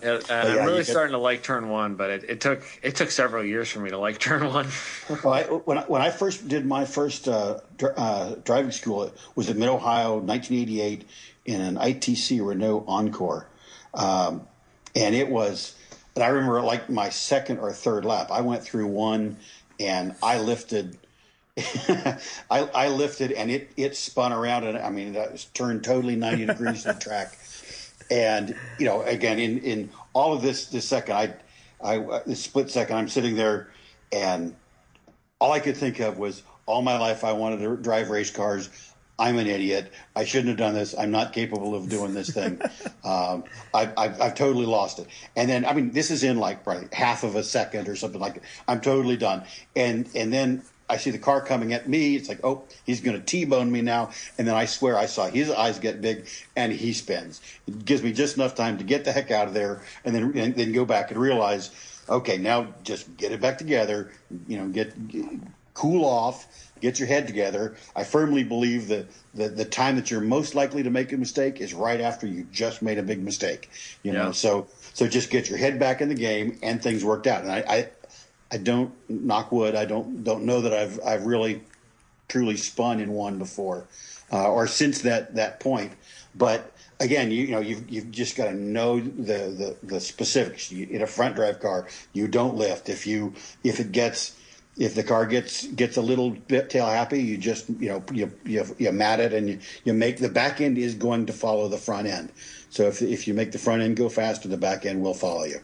yeah 0.03 0.20
I'm 0.28 0.66
really 0.66 0.84
starting 0.84 1.12
to 1.12 1.18
like 1.18 1.43
turn 1.43 1.68
one, 1.68 1.97
but 1.97 2.11
it, 2.11 2.24
it, 2.28 2.41
took 2.41 2.62
it 2.82 2.97
took 2.97 3.11
several 3.11 3.45
years 3.45 3.68
for 3.68 3.80
me 3.80 3.91
to 3.91 3.99
like 3.99 4.18
turn 4.20 4.47
one. 4.53 4.68
well, 5.09 5.32
I, 5.32 5.43
when 5.45 5.78
I, 5.78 5.82
when 5.82 6.03
I 6.03 6.11
first 6.11 6.49
did 6.49 6.64
my 6.64 6.84
first 6.84 7.28
uh, 7.28 7.61
dr- 7.76 7.95
uh, 7.97 8.34
driving 8.45 8.72
school, 8.72 9.05
it 9.05 9.14
was 9.34 9.49
in 9.49 9.59
Mid 9.59 9.68
Ohio, 9.68 10.18
1988 10.18 11.09
in 11.45 11.61
an 11.61 11.76
ITC 11.76 12.45
Renault 12.47 12.84
Encore. 12.87 13.49
Um, 13.95 14.47
and 14.97 15.14
it 15.14 15.28
was, 15.28 15.74
and 16.14 16.24
I 16.24 16.28
remember 16.28 16.62
like 16.62 16.88
my 16.88 17.11
second 17.11 17.59
or 17.59 17.70
third 17.72 18.05
lap, 18.05 18.30
I 18.32 18.40
went 18.40 18.64
through 18.64 18.86
one 18.86 19.36
and 19.78 20.16
I 20.22 20.40
lifted. 20.40 20.97
I, 21.59 22.18
I, 22.51 22.88
lifted 22.88 23.32
and 23.32 23.51
it, 23.51 23.70
it 23.76 23.97
spun 23.97 24.30
around 24.32 24.64
and 24.64 24.76
I 24.76 24.90
mean 24.90 25.14
it 25.14 25.32
was 25.32 25.47
turned 25.47 25.84
totally 25.84 26.14
90 26.14 26.47
degrees 26.53 26.82
to 26.82 26.92
the 26.92 26.99
track 26.99 27.34
and 28.11 28.55
you 28.78 28.84
know 28.84 29.01
again 29.01 29.38
in, 29.38 29.61
in 29.61 29.90
all 30.12 30.34
of 30.34 30.42
this 30.42 30.66
this 30.66 30.86
second 30.86 31.14
I 31.14 31.34
I 31.82 32.20
this 32.26 32.42
split 32.42 32.70
second 32.70 32.97
I'm 32.97 33.09
sitting 33.09 33.36
there 33.36 33.70
and 34.12 34.55
all 35.40 35.51
I 35.51 35.61
could 35.61 35.78
think 35.78 35.99
of 35.99 36.18
was 36.18 36.42
all 36.66 36.82
my 36.82 36.99
life 36.99 37.24
I 37.24 37.32
wanted 37.32 37.61
to 37.61 37.76
drive 37.78 38.11
race 38.11 38.30
cars 38.30 38.68
I'm 39.18 39.38
an 39.38 39.46
idiot. 39.46 39.92
I 40.14 40.24
shouldn't 40.24 40.48
have 40.48 40.58
done 40.58 40.74
this. 40.74 40.94
I'm 40.96 41.10
not 41.10 41.32
capable 41.32 41.74
of 41.74 41.88
doing 41.88 42.12
this 42.12 42.30
thing. 42.30 42.60
um, 43.04 43.44
I, 43.72 43.90
I've, 43.96 44.20
I've, 44.20 44.34
totally 44.34 44.66
lost 44.66 44.98
it. 44.98 45.06
And 45.34 45.48
then, 45.48 45.64
I 45.64 45.72
mean, 45.72 45.90
this 45.92 46.10
is 46.10 46.22
in 46.22 46.38
like 46.38 46.64
probably 46.64 46.88
half 46.92 47.24
of 47.24 47.34
a 47.34 47.42
second 47.42 47.88
or 47.88 47.96
something 47.96 48.20
like 48.20 48.34
that. 48.34 48.44
I'm 48.68 48.80
totally 48.80 49.16
done. 49.16 49.44
And 49.74 50.08
and 50.14 50.32
then 50.32 50.62
I 50.88 50.98
see 50.98 51.10
the 51.10 51.18
car 51.18 51.40
coming 51.40 51.72
at 51.72 51.88
me. 51.88 52.14
It's 52.14 52.28
like, 52.28 52.40
oh, 52.44 52.64
he's 52.84 53.00
going 53.00 53.18
to 53.18 53.24
T-bone 53.24 53.72
me 53.72 53.82
now. 53.82 54.10
And 54.38 54.46
then 54.46 54.54
I 54.54 54.66
swear 54.66 54.96
I 54.96 55.06
saw 55.06 55.28
his 55.28 55.50
eyes 55.50 55.78
get 55.78 56.00
big 56.00 56.26
and 56.54 56.72
he 56.72 56.92
spins. 56.92 57.40
It 57.66 57.84
gives 57.84 58.02
me 58.02 58.12
just 58.12 58.36
enough 58.36 58.54
time 58.54 58.78
to 58.78 58.84
get 58.84 59.04
the 59.04 59.12
heck 59.12 59.30
out 59.30 59.48
of 59.48 59.54
there 59.54 59.82
and 60.04 60.14
then 60.14 60.36
and 60.36 60.54
then 60.54 60.72
go 60.72 60.84
back 60.84 61.10
and 61.10 61.18
realize, 61.18 61.70
okay, 62.08 62.38
now 62.38 62.68
just 62.84 63.16
get 63.16 63.32
it 63.32 63.40
back 63.40 63.58
together. 63.58 64.12
You 64.46 64.58
know, 64.58 64.68
get, 64.68 65.08
get 65.08 65.24
cool 65.77 66.05
off 66.05 66.47
get 66.81 66.99
your 66.99 67.09
head 67.09 67.27
together. 67.27 67.77
I 67.95 68.05
firmly 68.05 68.45
believe 68.45 68.89
that 68.89 69.07
the, 69.35 69.49
the 69.49 69.64
time 69.64 69.97
that 69.97 70.11
you're 70.11 70.20
most 70.20 70.55
likely 70.55 70.83
to 70.83 70.91
make 70.91 71.12
a 71.12 71.16
mistake 71.16 71.61
is 71.61 71.74
right 71.74 72.01
after 72.01 72.27
you 72.27 72.47
just 72.53 72.83
made 72.83 72.99
a 72.99 73.03
big 73.03 73.22
mistake. 73.22 73.70
You 74.03 74.12
yeah. 74.12 74.24
know, 74.24 74.33
so 74.33 74.68
so 74.95 75.07
just 75.07 75.31
get 75.31 75.49
your 75.49 75.59
head 75.59 75.79
back 75.79 76.01
in 76.01 76.09
the 76.09 76.14
game 76.14 76.59
and 76.62 76.83
things 76.83 77.05
worked 77.05 77.27
out. 77.27 77.43
And 77.43 77.53
I, 77.53 77.64
I 77.68 77.89
I 78.51 78.59
don't 78.59 78.93
knock 79.09 79.53
wood. 79.53 79.74
I 79.74 79.85
don't 79.85 80.24
don't 80.24 80.45
know 80.45 80.61
that 80.62 80.72
I've 80.72 81.01
I've 81.05 81.27
really 81.27 81.62
truly 82.29 82.57
spun 82.57 83.01
in 83.01 83.12
one 83.12 83.39
before, 83.39 83.87
uh, 84.33 84.51
or 84.51 84.66
since 84.66 85.03
that 85.03 85.35
that 85.37 85.61
point. 85.61 85.93
But 86.35 86.72
again, 87.01 87.31
you, 87.31 87.45
you 87.45 87.53
know, 87.53 87.61
you've 87.61 87.89
you've 87.89 88.11
just 88.11 88.37
got 88.37 88.47
to 88.47 88.55
know 88.55 89.01
the 89.01 89.16
the, 89.22 89.77
the 89.83 90.01
specifics. 90.01 90.70
You, 90.70 90.87
in 90.91 91.03
a 91.03 91.07
front 91.07 91.37
drive 91.37 91.61
car, 91.61 91.89
you 92.12 92.29
don't 92.29 92.57
lift. 92.57 92.89
If 92.89 93.07
you 93.07 93.35
if 93.64 93.81
it 93.81 93.93
gets 93.93 94.37
if 94.77 94.95
the 94.95 95.03
car 95.03 95.24
gets 95.24 95.66
gets 95.68 95.97
a 95.97 96.03
little 96.03 96.31
bit 96.31 96.70
tail 96.70 96.87
happy, 96.87 97.22
you 97.22 97.39
just 97.39 97.68
you 97.68 97.89
know 97.89 98.05
you 98.12 98.31
you, 98.45 98.64
you 98.79 98.93
mat 98.93 99.20
it 99.20 99.33
and 99.33 99.49
you, 99.49 99.59
you 99.85 99.95
make 99.95 100.18
the 100.18 100.29
back 100.29 100.61
end 100.61 100.77
is 100.77 100.95
going 100.95 101.27
to 101.27 101.33
follow 101.33 101.68
the 101.68 101.79
front 101.79 102.07
end. 102.07 102.31
So 102.70 102.85
if 102.85 103.01
if 103.01 103.27
you 103.27 103.35
make 103.35 103.53
the 103.53 103.59
front 103.59 103.83
end 103.83 103.97
go 103.97 104.09
faster, 104.09 104.49
the 104.49 104.57
back 104.57 104.85
end 104.85 105.03
will 105.03 105.14
follow 105.14 105.45
you. 105.45 105.61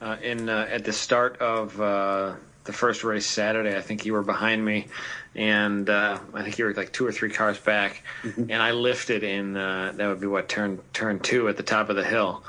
Uh, 0.00 0.16
in 0.22 0.48
uh, 0.48 0.68
at 0.70 0.84
the 0.84 0.92
start 0.92 1.38
of 1.38 1.80
uh, 1.80 2.34
the 2.64 2.72
first 2.72 3.02
race 3.02 3.26
Saturday, 3.26 3.76
I 3.76 3.80
think 3.80 4.04
you 4.04 4.12
were 4.12 4.22
behind 4.22 4.64
me, 4.64 4.86
and 5.34 5.88
uh, 5.90 6.18
I 6.32 6.42
think 6.42 6.58
you 6.58 6.66
were 6.66 6.74
like 6.74 6.92
two 6.92 7.06
or 7.06 7.12
three 7.12 7.30
cars 7.30 7.58
back, 7.58 8.04
mm-hmm. 8.22 8.50
and 8.50 8.62
I 8.62 8.72
lifted 8.72 9.24
in 9.24 9.56
uh, 9.56 9.92
that 9.96 10.06
would 10.06 10.20
be 10.20 10.26
what 10.28 10.48
turn 10.48 10.80
turn 10.92 11.18
two 11.18 11.48
at 11.48 11.56
the 11.56 11.62
top 11.64 11.88
of 11.88 11.96
the 11.96 12.04
hill. 12.04 12.44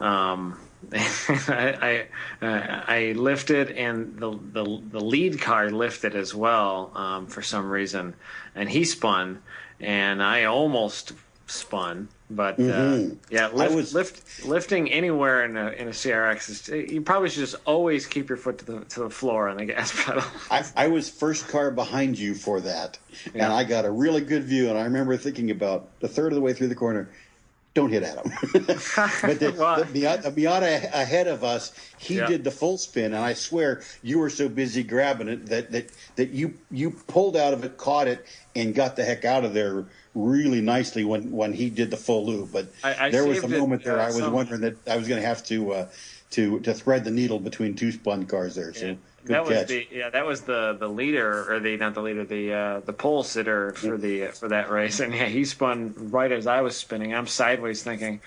Um, 0.00 0.58
I, 0.92 2.06
I, 2.42 2.46
uh, 2.46 2.84
I 2.86 3.12
lifted 3.16 3.70
and 3.70 4.18
the, 4.18 4.30
the 4.52 4.82
the 4.90 5.00
lead 5.00 5.40
car 5.40 5.70
lifted 5.70 6.14
as 6.14 6.34
well 6.34 6.90
um, 6.94 7.26
for 7.26 7.42
some 7.42 7.70
reason, 7.70 8.14
and 8.54 8.68
he 8.68 8.84
spun, 8.84 9.40
and 9.80 10.22
I 10.22 10.44
almost 10.44 11.12
spun. 11.46 12.08
But 12.30 12.54
uh, 12.54 12.62
Mhm. 12.62 13.16
yeah, 13.30 13.48
lift, 13.48 13.74
was- 13.74 13.94
lift, 13.94 14.46
lifting 14.46 14.90
anywhere 14.90 15.44
in 15.44 15.56
a 15.58 15.68
in 15.72 15.88
a 15.88 15.90
CRX 15.90 16.48
is 16.48 16.90
you 16.92 17.02
probably 17.02 17.28
should 17.28 17.40
just 17.40 17.56
always 17.66 18.06
keep 18.06 18.28
your 18.30 18.38
foot 18.38 18.58
to 18.58 18.64
the 18.64 18.80
to 18.86 19.00
the 19.00 19.10
floor 19.10 19.48
on 19.50 19.58
the 19.58 19.66
gas 19.66 19.92
pedal. 20.04 20.22
I, 20.50 20.64
I 20.74 20.88
was 20.88 21.10
first 21.10 21.48
car 21.48 21.70
behind 21.70 22.18
you 22.18 22.34
for 22.34 22.60
that, 22.62 22.98
Yeah. 23.34 23.44
and 23.44 23.52
I 23.52 23.64
got 23.64 23.84
a 23.84 23.90
really 23.90 24.22
good 24.22 24.44
view. 24.44 24.70
And 24.70 24.78
I 24.78 24.84
remember 24.84 25.16
thinking 25.18 25.50
about 25.50 25.88
the 26.00 26.08
third 26.08 26.32
of 26.32 26.36
the 26.36 26.40
way 26.40 26.54
through 26.54 26.68
the 26.68 26.74
corner, 26.74 27.10
don't 27.74 27.90
hit 27.90 28.02
at 28.02 28.16
him. 28.24 28.32
but 28.52 29.40
the, 29.40 29.54
Well- 29.58 29.84
the, 29.84 29.84
Miata, 30.00 30.22
the 30.22 30.30
Miata 30.42 30.84
ahead 30.92 31.26
of 31.26 31.42
us, 31.44 31.72
he 31.98 32.16
Yeah. 32.16 32.26
did 32.26 32.44
the 32.44 32.50
full 32.50 32.76
spin, 32.78 33.06
and 33.06 33.16
I 33.16 33.32
swear 33.32 33.82
you 34.02 34.18
were 34.18 34.30
so 34.30 34.48
busy 34.48 34.82
grabbing 34.82 35.28
it 35.28 35.46
that 35.46 35.70
that 35.72 35.90
that 36.16 36.30
you 36.30 36.54
you 36.70 36.90
pulled 36.90 37.36
out 37.36 37.54
of 37.54 37.64
it, 37.64 37.76
caught 37.78 38.08
it, 38.08 38.26
and 38.54 38.74
got 38.74 38.96
the 38.96 39.04
heck 39.04 39.24
out 39.24 39.44
of 39.44 39.54
there 39.54 39.84
really 40.14 40.60
nicely 40.60 41.04
when 41.04 41.30
when 41.30 41.52
he 41.52 41.70
did 41.70 41.90
the 41.90 41.96
full 41.96 42.26
loop. 42.26 42.50
But 42.52 42.66
I- 42.84 43.06
I 43.06 43.10
there 43.10 43.26
was 43.26 43.38
a 43.38 43.40
saved 43.42 43.54
it, 43.54 43.58
moment 43.60 43.84
there 43.84 43.98
uh, 43.98 44.04
I 44.04 44.06
was 44.08 44.16
some- 44.18 44.32
wondering 44.32 44.60
that 44.62 44.76
I 44.88 44.96
was 44.96 45.08
going 45.08 45.20
to 45.20 45.26
have 45.26 45.44
to. 45.46 45.72
Uh, 45.72 45.88
to, 46.32 46.60
to 46.60 46.72
thread 46.72 47.04
the 47.04 47.10
needle 47.10 47.38
between 47.38 47.74
two 47.74 47.92
spun 47.92 48.24
cars 48.24 48.54
there, 48.54 48.72
so 48.72 48.96
good 49.24 49.34
that 49.34 49.44
was 49.44 49.58
catch. 49.58 49.68
the 49.68 49.88
yeah 49.90 50.10
that 50.10 50.26
was 50.26 50.42
the 50.42 50.76
the 50.78 50.88
leader 50.88 51.52
or 51.52 51.60
the 51.60 51.76
not 51.76 51.94
the 51.94 52.02
leader 52.02 52.24
the 52.24 52.52
uh, 52.52 52.80
the 52.80 52.92
pole 52.92 53.22
sitter 53.22 53.72
for 53.74 53.96
the 53.96 54.26
for 54.28 54.48
that 54.48 54.70
race. 54.70 55.00
And 55.00 55.14
yeah 55.14 55.26
he 55.26 55.44
spun 55.44 55.94
right 55.96 56.30
as 56.30 56.46
I 56.46 56.60
was 56.60 56.76
spinning. 56.76 57.14
I'm 57.14 57.26
sideways 57.26 57.82
thinking 57.82 58.20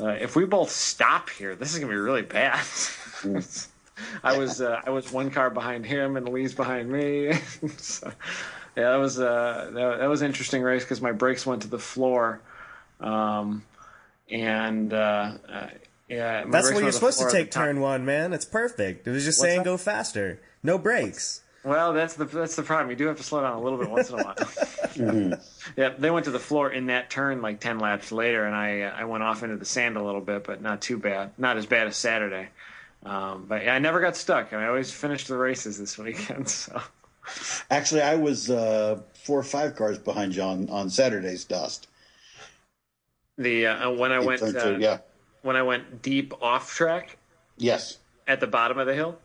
uh, 0.00 0.08
if 0.08 0.36
we 0.36 0.44
both 0.44 0.70
stop 0.70 1.30
here 1.30 1.54
this 1.54 1.72
is 1.72 1.78
gonna 1.78 1.92
be 1.92 1.98
really 1.98 2.22
bad. 2.22 2.64
I 4.24 4.36
was 4.36 4.60
uh, 4.60 4.80
I 4.84 4.90
was 4.90 5.12
one 5.12 5.30
car 5.30 5.50
behind 5.50 5.86
him 5.86 6.16
and 6.16 6.28
Lee's 6.28 6.54
behind 6.54 6.90
me. 6.90 7.32
So, 7.78 8.12
yeah 8.76 8.90
that 8.90 8.96
was 8.96 9.20
uh 9.20 9.70
that, 9.72 9.98
that 10.00 10.06
was 10.08 10.22
an 10.22 10.26
interesting 10.26 10.62
race 10.62 10.82
because 10.82 11.00
my 11.00 11.12
brakes 11.12 11.46
went 11.46 11.62
to 11.62 11.68
the 11.68 11.78
floor. 11.78 12.40
Um 13.00 13.64
and 14.30 14.92
uh, 14.92 15.32
uh 15.48 15.68
yeah 16.08 16.44
my 16.44 16.50
That's 16.50 16.66
brakes 16.66 16.74
what 16.74 16.82
you're 16.82 16.92
supposed 16.92 17.20
to 17.20 17.30
take 17.30 17.50
turn 17.50 17.80
one, 17.80 18.04
man. 18.04 18.32
It's 18.32 18.44
perfect. 18.44 19.06
It 19.06 19.10
was 19.10 19.24
just 19.24 19.38
What's 19.40 19.48
saying 19.50 19.58
that? 19.60 19.64
go 19.64 19.76
faster. 19.76 20.40
No 20.62 20.78
brakes. 20.78 21.42
Well, 21.64 21.94
that's 21.94 22.14
the 22.14 22.26
that's 22.26 22.56
the 22.56 22.62
problem. 22.62 22.90
You 22.90 22.96
do 22.96 23.06
have 23.06 23.16
to 23.16 23.22
slow 23.22 23.40
down 23.40 23.54
a 23.54 23.60
little 23.60 23.78
bit 23.78 23.88
once 23.90 24.10
in 24.10 24.20
a 24.20 24.24
while. 24.24 24.36
Yeah, 25.76 25.88
they 25.98 26.10
went 26.10 26.26
to 26.26 26.30
the 26.30 26.38
floor 26.38 26.70
in 26.70 26.86
that 26.86 27.08
turn 27.10 27.40
like 27.42 27.58
ten 27.58 27.78
laps 27.78 28.12
later, 28.12 28.44
and 28.44 28.54
I 28.54 28.82
uh, 28.82 28.94
I 28.96 29.04
went 29.04 29.22
off 29.24 29.42
into 29.42 29.56
the 29.56 29.64
sand 29.64 29.96
a 29.96 30.02
little 30.02 30.20
bit, 30.20 30.44
but 30.44 30.60
not 30.62 30.80
too 30.82 30.98
bad. 30.98 31.32
Not 31.38 31.56
as 31.56 31.66
bad 31.66 31.86
as 31.86 31.96
Saturday. 31.96 32.48
Um, 33.04 33.46
but 33.48 33.64
yeah, 33.64 33.74
I 33.74 33.78
never 33.80 34.00
got 34.00 34.14
stuck, 34.16 34.52
and 34.52 34.60
I 34.60 34.66
always 34.68 34.90
finished 34.92 35.28
the 35.28 35.36
races 35.36 35.78
this 35.78 35.96
weekend. 35.98 36.48
So 36.48 36.80
Actually, 37.70 38.02
I 38.02 38.16
was 38.16 38.50
uh, 38.50 39.00
four 39.24 39.38
or 39.38 39.42
five 39.42 39.74
cars 39.74 39.98
behind 39.98 40.36
you 40.36 40.42
on, 40.42 40.68
on 40.68 40.90
Saturday's 40.90 41.44
dust. 41.44 41.88
the 43.38 43.66
uh, 43.66 43.90
when 43.90 44.12
I 44.12 44.18
In 44.20 44.26
went 44.26 44.40
turn 44.40 44.56
uh, 44.56 44.62
two, 44.76 44.78
yeah. 44.80 44.98
When 45.44 45.56
I 45.56 45.62
went 45.62 46.02
deep 46.02 46.34
off 46.42 46.74
track 46.74 47.18
Yes. 47.56 47.98
at 48.26 48.40
the 48.40 48.46
bottom 48.48 48.78
of 48.78 48.86
the 48.86 48.94
hill. 48.94 49.18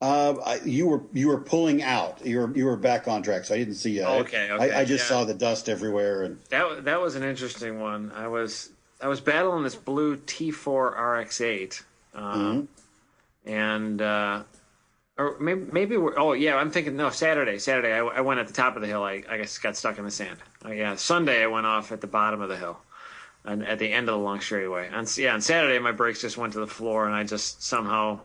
Uh, 0.00 0.36
I, 0.46 0.60
you 0.64 0.86
were 0.86 1.02
you 1.12 1.26
were 1.26 1.40
pulling 1.40 1.82
out. 1.82 2.24
You 2.24 2.38
were 2.38 2.56
you 2.56 2.66
were 2.66 2.76
back 2.76 3.08
on 3.08 3.20
track, 3.24 3.44
so 3.44 3.56
I 3.56 3.58
didn't 3.58 3.74
see 3.74 3.96
you. 3.96 4.02
Oh, 4.04 4.18
okay, 4.18 4.48
okay, 4.52 4.70
I, 4.72 4.82
I 4.82 4.84
just 4.84 5.04
yeah. 5.04 5.08
saw 5.08 5.24
the 5.24 5.34
dust 5.34 5.68
everywhere, 5.68 6.22
and 6.22 6.38
That 6.50 6.84
that 6.84 7.00
was 7.00 7.16
an 7.16 7.24
interesting 7.24 7.80
one. 7.80 8.12
I 8.14 8.28
was 8.28 8.70
I 9.00 9.08
was 9.08 9.20
battling 9.20 9.64
this 9.64 9.74
blue 9.74 10.16
T4 10.18 10.96
RX8, 10.96 11.82
um, 12.14 12.68
and 13.44 14.00
uh, 14.00 14.42
or 15.16 15.36
maybe 15.40 15.66
maybe 15.72 15.96
we're 15.96 16.16
oh 16.16 16.32
yeah 16.32 16.54
I'm 16.54 16.70
thinking 16.70 16.94
no 16.94 17.10
Saturday 17.10 17.58
Saturday 17.58 17.92
I, 17.92 17.98
I 17.98 18.20
went 18.20 18.38
at 18.38 18.46
the 18.46 18.52
top 18.52 18.76
of 18.76 18.82
the 18.82 18.88
hill 18.88 19.02
I, 19.02 19.24
I 19.28 19.36
guess 19.38 19.58
got 19.58 19.76
stuck 19.76 19.98
in 19.98 20.04
the 20.04 20.12
sand. 20.12 20.38
Oh, 20.64 20.70
yeah 20.70 20.94
Sunday 20.94 21.42
I 21.42 21.48
went 21.48 21.66
off 21.66 21.90
at 21.90 22.00
the 22.00 22.06
bottom 22.06 22.40
of 22.40 22.48
the 22.48 22.56
hill, 22.56 22.78
and 23.44 23.66
at 23.66 23.78
the 23.78 23.92
end 23.92 24.08
of 24.08 24.14
the 24.14 24.22
long 24.24 24.40
straightaway. 24.40 24.88
On 24.90 25.06
yeah 25.16 25.34
on 25.34 25.40
Saturday 25.40 25.78
my 25.78 25.92
brakes 25.92 26.20
just 26.20 26.36
went 26.36 26.52
to 26.54 26.60
the 26.60 26.66
floor 26.66 27.06
and 27.06 27.14
I 27.14 27.24
just 27.24 27.62
somehow 27.62 28.20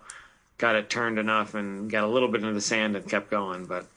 got 0.57 0.75
it 0.75 0.89
turned 0.89 1.19
enough 1.19 1.55
and 1.55 1.89
got 1.89 2.03
a 2.03 2.07
little 2.07 2.29
bit 2.29 2.41
into 2.41 2.53
the 2.53 2.61
sand 2.61 2.95
and 2.95 3.07
kept 3.07 3.29
going, 3.29 3.65
but. 3.65 3.87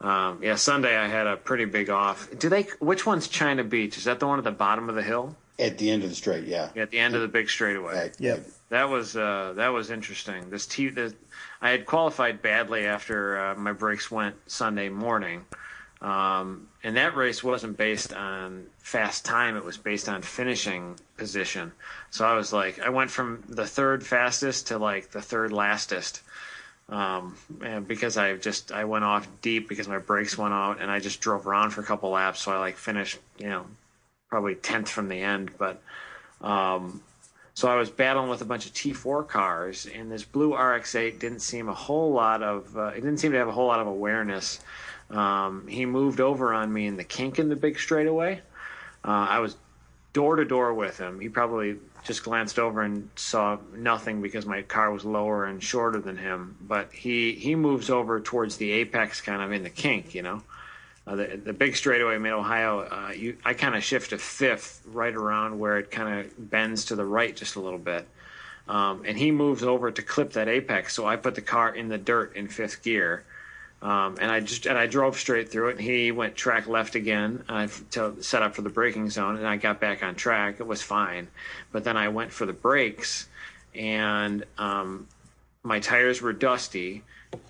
Um, 0.00 0.40
yeah, 0.42 0.56
Sunday 0.56 0.94
I 0.94 1.06
had 1.06 1.26
a 1.26 1.36
pretty 1.36 1.64
big 1.64 1.88
off. 1.88 2.28
Do 2.38 2.50
they? 2.50 2.62
Which 2.78 3.06
one's 3.06 3.26
China 3.26 3.64
Beach? 3.64 3.96
Is 3.96 4.04
that 4.04 4.20
the 4.20 4.26
one 4.26 4.36
at 4.36 4.44
the 4.44 4.50
bottom 4.50 4.90
of 4.90 4.96
the 4.96 5.02
hill? 5.02 5.34
at 5.58 5.78
the 5.78 5.90
end 5.90 6.02
of 6.02 6.10
the 6.10 6.16
straight, 6.16 6.44
yeah. 6.44 6.68
at 6.76 6.90
the 6.90 6.98
end 6.98 7.14
of 7.14 7.20
the 7.20 7.28
big 7.28 7.48
straightaway. 7.48 7.94
Right, 7.94 8.16
Yep. 8.18 8.36
right. 8.38 8.46
That 8.70 8.88
was 8.88 9.16
uh, 9.16 9.52
that 9.56 9.68
was 9.68 9.90
interesting. 9.90 10.50
This 10.50 10.66
T, 10.66 10.88
the, 10.88 11.14
I 11.62 11.70
had 11.70 11.86
qualified 11.86 12.42
badly 12.42 12.86
after 12.86 13.38
uh, 13.38 13.54
my 13.54 13.72
brakes 13.72 14.10
went 14.10 14.34
Sunday 14.50 14.88
morning, 14.88 15.44
um, 16.02 16.68
and 16.84 16.98
that 16.98 17.16
race 17.16 17.42
wasn't 17.42 17.78
based 17.78 18.12
on 18.12 18.66
fast 18.78 19.24
time. 19.24 19.56
It 19.56 19.64
was 19.64 19.78
based 19.78 20.08
on 20.08 20.20
finishing 20.20 20.96
position. 21.16 21.72
So 22.10 22.26
I 22.26 22.34
was 22.34 22.52
like, 22.52 22.78
I 22.78 22.90
went 22.90 23.10
from 23.10 23.42
the 23.48 23.66
third 23.66 24.06
fastest 24.06 24.68
to 24.68 24.78
like 24.78 25.10
the 25.10 25.22
third 25.22 25.50
lastest. 25.50 26.20
Um, 26.90 27.38
and 27.64 27.88
because 27.88 28.18
I 28.18 28.36
just 28.36 28.70
I 28.70 28.84
went 28.84 29.04
off 29.04 29.26
deep 29.40 29.66
because 29.66 29.88
my 29.88 29.98
brakes 29.98 30.36
went 30.36 30.52
out 30.52 30.82
and 30.82 30.90
I 30.90 31.00
just 31.00 31.22
drove 31.22 31.46
around 31.46 31.70
for 31.70 31.80
a 31.80 31.84
couple 31.84 32.10
laps, 32.10 32.42
so 32.42 32.52
I 32.52 32.58
like 32.58 32.76
finished 32.76 33.18
you 33.38 33.48
know 33.48 33.64
probably 34.28 34.54
tenth 34.54 34.90
from 34.90 35.08
the 35.08 35.22
end, 35.22 35.52
but 35.56 35.80
um, 36.42 37.00
so 37.54 37.68
I 37.68 37.76
was 37.76 37.88
battling 37.88 38.28
with 38.28 38.42
a 38.42 38.44
bunch 38.44 38.66
of 38.66 38.74
T4 38.74 39.26
cars, 39.26 39.86
and 39.86 40.10
this 40.10 40.24
blue 40.24 40.54
RX-8 40.56 41.20
didn't 41.20 41.40
seem 41.40 41.68
a 41.68 41.74
whole 41.74 42.12
lot 42.12 42.42
of. 42.42 42.76
Uh, 42.76 42.86
it 42.88 42.96
didn't 42.96 43.18
seem 43.18 43.32
to 43.32 43.38
have 43.38 43.48
a 43.48 43.52
whole 43.52 43.68
lot 43.68 43.80
of 43.80 43.86
awareness. 43.86 44.60
Um, 45.10 45.66
he 45.68 45.86
moved 45.86 46.20
over 46.20 46.52
on 46.52 46.72
me 46.72 46.86
in 46.86 46.96
the 46.96 47.04
kink 47.04 47.38
in 47.38 47.48
the 47.48 47.56
big 47.56 47.78
straightaway. 47.78 48.40
Uh, 49.04 49.26
I 49.28 49.38
was 49.40 49.56
door 50.12 50.36
to 50.36 50.44
door 50.44 50.72
with 50.72 50.98
him. 50.98 51.20
He 51.20 51.28
probably 51.28 51.76
just 52.04 52.22
glanced 52.22 52.58
over 52.58 52.82
and 52.82 53.08
saw 53.16 53.58
nothing 53.74 54.22
because 54.22 54.46
my 54.46 54.62
car 54.62 54.90
was 54.90 55.04
lower 55.04 55.44
and 55.44 55.62
shorter 55.62 56.00
than 56.00 56.16
him. 56.16 56.56
But 56.60 56.92
he 56.92 57.32
he 57.32 57.54
moves 57.54 57.90
over 57.90 58.20
towards 58.20 58.56
the 58.56 58.70
apex, 58.72 59.20
kind 59.20 59.42
of 59.42 59.52
in 59.52 59.62
the 59.62 59.70
kink, 59.70 60.14
you 60.14 60.22
know. 60.22 60.42
Uh, 61.06 61.16
the, 61.16 61.40
the 61.44 61.52
big 61.52 61.76
straightaway 61.76 62.16
mid 62.16 62.32
Ohio, 62.32 62.80
uh, 62.80 63.12
you, 63.14 63.36
I 63.44 63.52
kind 63.52 63.74
of 63.74 63.84
shift 63.84 64.10
to 64.10 64.18
fifth 64.18 64.82
right 64.86 65.14
around 65.14 65.58
where 65.58 65.78
it 65.78 65.90
kind 65.90 66.20
of 66.20 66.50
bends 66.50 66.86
to 66.86 66.96
the 66.96 67.04
right 67.04 67.36
just 67.36 67.56
a 67.56 67.60
little 67.60 67.78
bit. 67.78 68.08
Um, 68.66 69.02
and 69.06 69.18
he 69.18 69.30
moves 69.30 69.62
over 69.62 69.90
to 69.90 70.02
clip 70.02 70.32
that 70.32 70.48
apex, 70.48 70.94
so 70.94 71.06
I 71.06 71.16
put 71.16 71.34
the 71.34 71.42
car 71.42 71.74
in 71.74 71.88
the 71.88 71.98
dirt 71.98 72.34
in 72.34 72.48
fifth 72.48 72.82
gear. 72.82 73.24
Um, 73.82 74.16
and 74.20 74.30
I 74.30 74.40
just 74.40 74.66
and 74.66 74.78
I 74.78 74.86
drove 74.86 75.18
straight 75.18 75.50
through 75.50 75.68
it. 75.68 75.72
And 75.72 75.80
he 75.80 76.10
went 76.10 76.36
track 76.36 76.66
left 76.66 76.94
again 76.94 77.44
uh, 77.48 77.68
to 77.90 78.22
set 78.22 78.42
up 78.42 78.54
for 78.54 78.62
the 78.62 78.70
braking 78.70 79.10
zone, 79.10 79.36
and 79.36 79.46
I 79.46 79.56
got 79.56 79.80
back 79.80 80.02
on 80.02 80.14
track. 80.14 80.60
It 80.60 80.66
was 80.66 80.80
fine, 80.82 81.28
but 81.72 81.84
then 81.84 81.96
I 81.96 82.08
went 82.08 82.32
for 82.32 82.46
the 82.46 82.52
brakes, 82.52 83.28
and 83.74 84.44
um, 84.56 85.06
my 85.62 85.80
tires 85.80 86.22
were 86.22 86.32
dusty, 86.32 87.02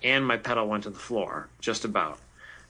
and 0.03 0.25
my 0.25 0.37
pedal 0.37 0.67
went 0.67 0.83
to 0.83 0.89
the 0.89 0.99
floor 0.99 1.47
just 1.61 1.85
about 1.85 2.19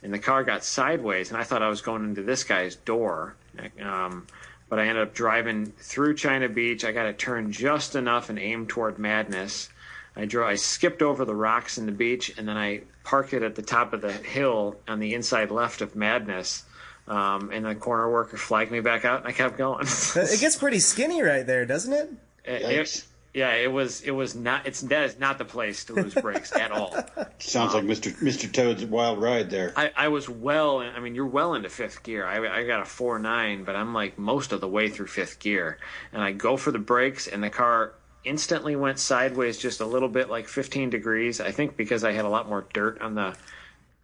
and 0.06 0.14
the 0.14 0.20
car 0.20 0.43
got 0.43 0.64
sideways, 0.64 1.32
and 1.32 1.38
I 1.38 1.43
thought 1.43 1.64
I 1.64 1.68
was 1.68 1.82
going 1.82 2.03
into 2.03 2.22
this 2.22 2.43
guy's 2.43 2.76
door. 2.76 3.36
Um, 3.82 4.28
but 4.70 4.78
I 4.78 4.86
ended 4.86 5.01
up 5.01 5.16
driving 5.16 5.74
through 5.80 6.16
China 6.16 6.47
Beach. 6.47 6.86
I 6.86 6.91
got 6.91 7.08
it 7.08 7.18
turned 7.18 7.53
just 7.53 7.95
enough 7.95 8.30
and 8.30 8.38
aimed 8.38 8.70
toward 8.70 8.99
Madness. 8.99 9.70
I 10.16 10.26
drove. 10.26 10.47
I 10.47 10.55
skipped 10.55 11.01
over 11.01 11.26
the 11.26 11.36
rocks 11.36 11.78
in 11.78 11.86
the 11.86 11.91
beach, 11.91 12.34
and 12.38 12.47
then 12.47 12.57
I 12.57 12.82
parked 13.03 13.34
it 13.34 13.43
at 13.43 13.55
the 13.55 13.61
top 13.61 13.93
of 13.93 14.01
the 14.01 14.11
hill 14.13 14.76
on 14.88 14.99
the 14.99 15.13
inside 15.13 15.51
left 15.51 15.82
of 15.82 15.95
Madness. 15.95 16.63
Um, 17.07 17.51
and 17.53 17.66
the 17.66 17.76
corner 17.76 18.11
worker 18.11 18.36
flagged 18.38 18.72
me 18.72 18.80
back 18.80 19.05
out, 19.05 19.20
and 19.20 19.28
I 19.28 19.32
kept 19.32 19.57
going. 19.57 19.86
It 20.16 20.39
gets 20.39 20.55
pretty 20.55 20.80
skinny 20.80 21.22
right 21.22 21.45
there, 21.45 21.66
doesn't 21.66 21.93
it? 21.93 22.09
It- 22.45 22.61
it- 22.63 23.05
yeah, 23.36 23.51
it 23.55 23.70
was. 23.70 23.99
It 23.99 24.11
was 24.11 24.34
not. 24.34 24.66
It's 24.66 24.80
that 24.84 25.03
is 25.03 25.20
not 25.20 25.38
the 25.38 25.43
place 25.43 25.84
to 25.86 25.93
lose 25.93 26.13
brakes 26.13 26.55
at 26.55 26.72
all. 26.72 26.95
Sounds 27.39 27.74
like 27.74 27.84
Mr. 27.84 28.13
Mr. 28.24 28.49
Toad's 28.49 28.86
wild 28.86 29.22
ride 29.22 29.49
there. 29.49 29.74
I, 29.76 29.91
I 29.93 30.07
was 30.07 30.30
well. 30.30 30.80
I 30.80 31.01
mean, 31.01 31.16
you're 31.16 31.26
well 31.26 31.53
into 31.53 31.68
fifth 31.68 32.01
gear. 32.03 32.26
I, 32.26 32.61
I 32.61 32.66
got 32.66 32.80
a 32.82 32.86
four 32.86 33.20
nine, 33.20 33.66
but 33.66 33.76
I'm 33.76 33.93
like 33.93 34.18
most 34.18 34.53
of 34.53 34.61
the 34.61 34.70
way 34.70 34.88
through 34.88 35.07
fifth 35.07 35.39
gear, 35.39 35.80
and 36.13 36.24
I 36.24 36.32
go 36.32 36.55
for 36.55 36.72
the 36.72 36.80
brakes, 36.80 37.28
and 37.28 37.43
the 37.43 37.49
car 37.49 37.91
instantly 38.26 38.76
went 38.76 38.99
sideways 38.99 39.57
just 39.57 39.80
a 39.82 39.86
little 39.86 40.09
bit, 40.09 40.30
like 40.30 40.47
15 40.47 40.89
degrees. 40.89 41.39
I 41.39 41.51
think 41.51 41.78
because 41.78 42.03
I 42.03 42.11
had 42.11 42.26
a 42.26 42.30
lot 42.30 42.49
more 42.49 42.65
dirt 42.73 43.01
on 43.01 43.15
the 43.15 43.36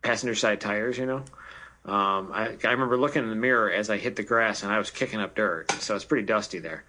passenger 0.01 0.35
side 0.35 0.61
tires. 0.61 0.97
You 0.97 1.05
know, 1.05 1.23
um, 1.85 2.31
I, 2.33 2.55
I 2.63 2.71
remember 2.71 2.97
looking 2.97 3.23
in 3.23 3.29
the 3.29 3.35
mirror 3.35 3.71
as 3.71 3.89
I 3.89 3.97
hit 3.97 4.15
the 4.15 4.23
grass, 4.23 4.63
and 4.63 4.71
I 4.71 4.77
was 4.77 4.89
kicking 4.89 5.19
up 5.19 5.35
dirt, 5.35 5.71
so 5.73 5.95
it's 5.95 6.05
pretty 6.05 6.25
dusty 6.25 6.59
there. 6.59 6.83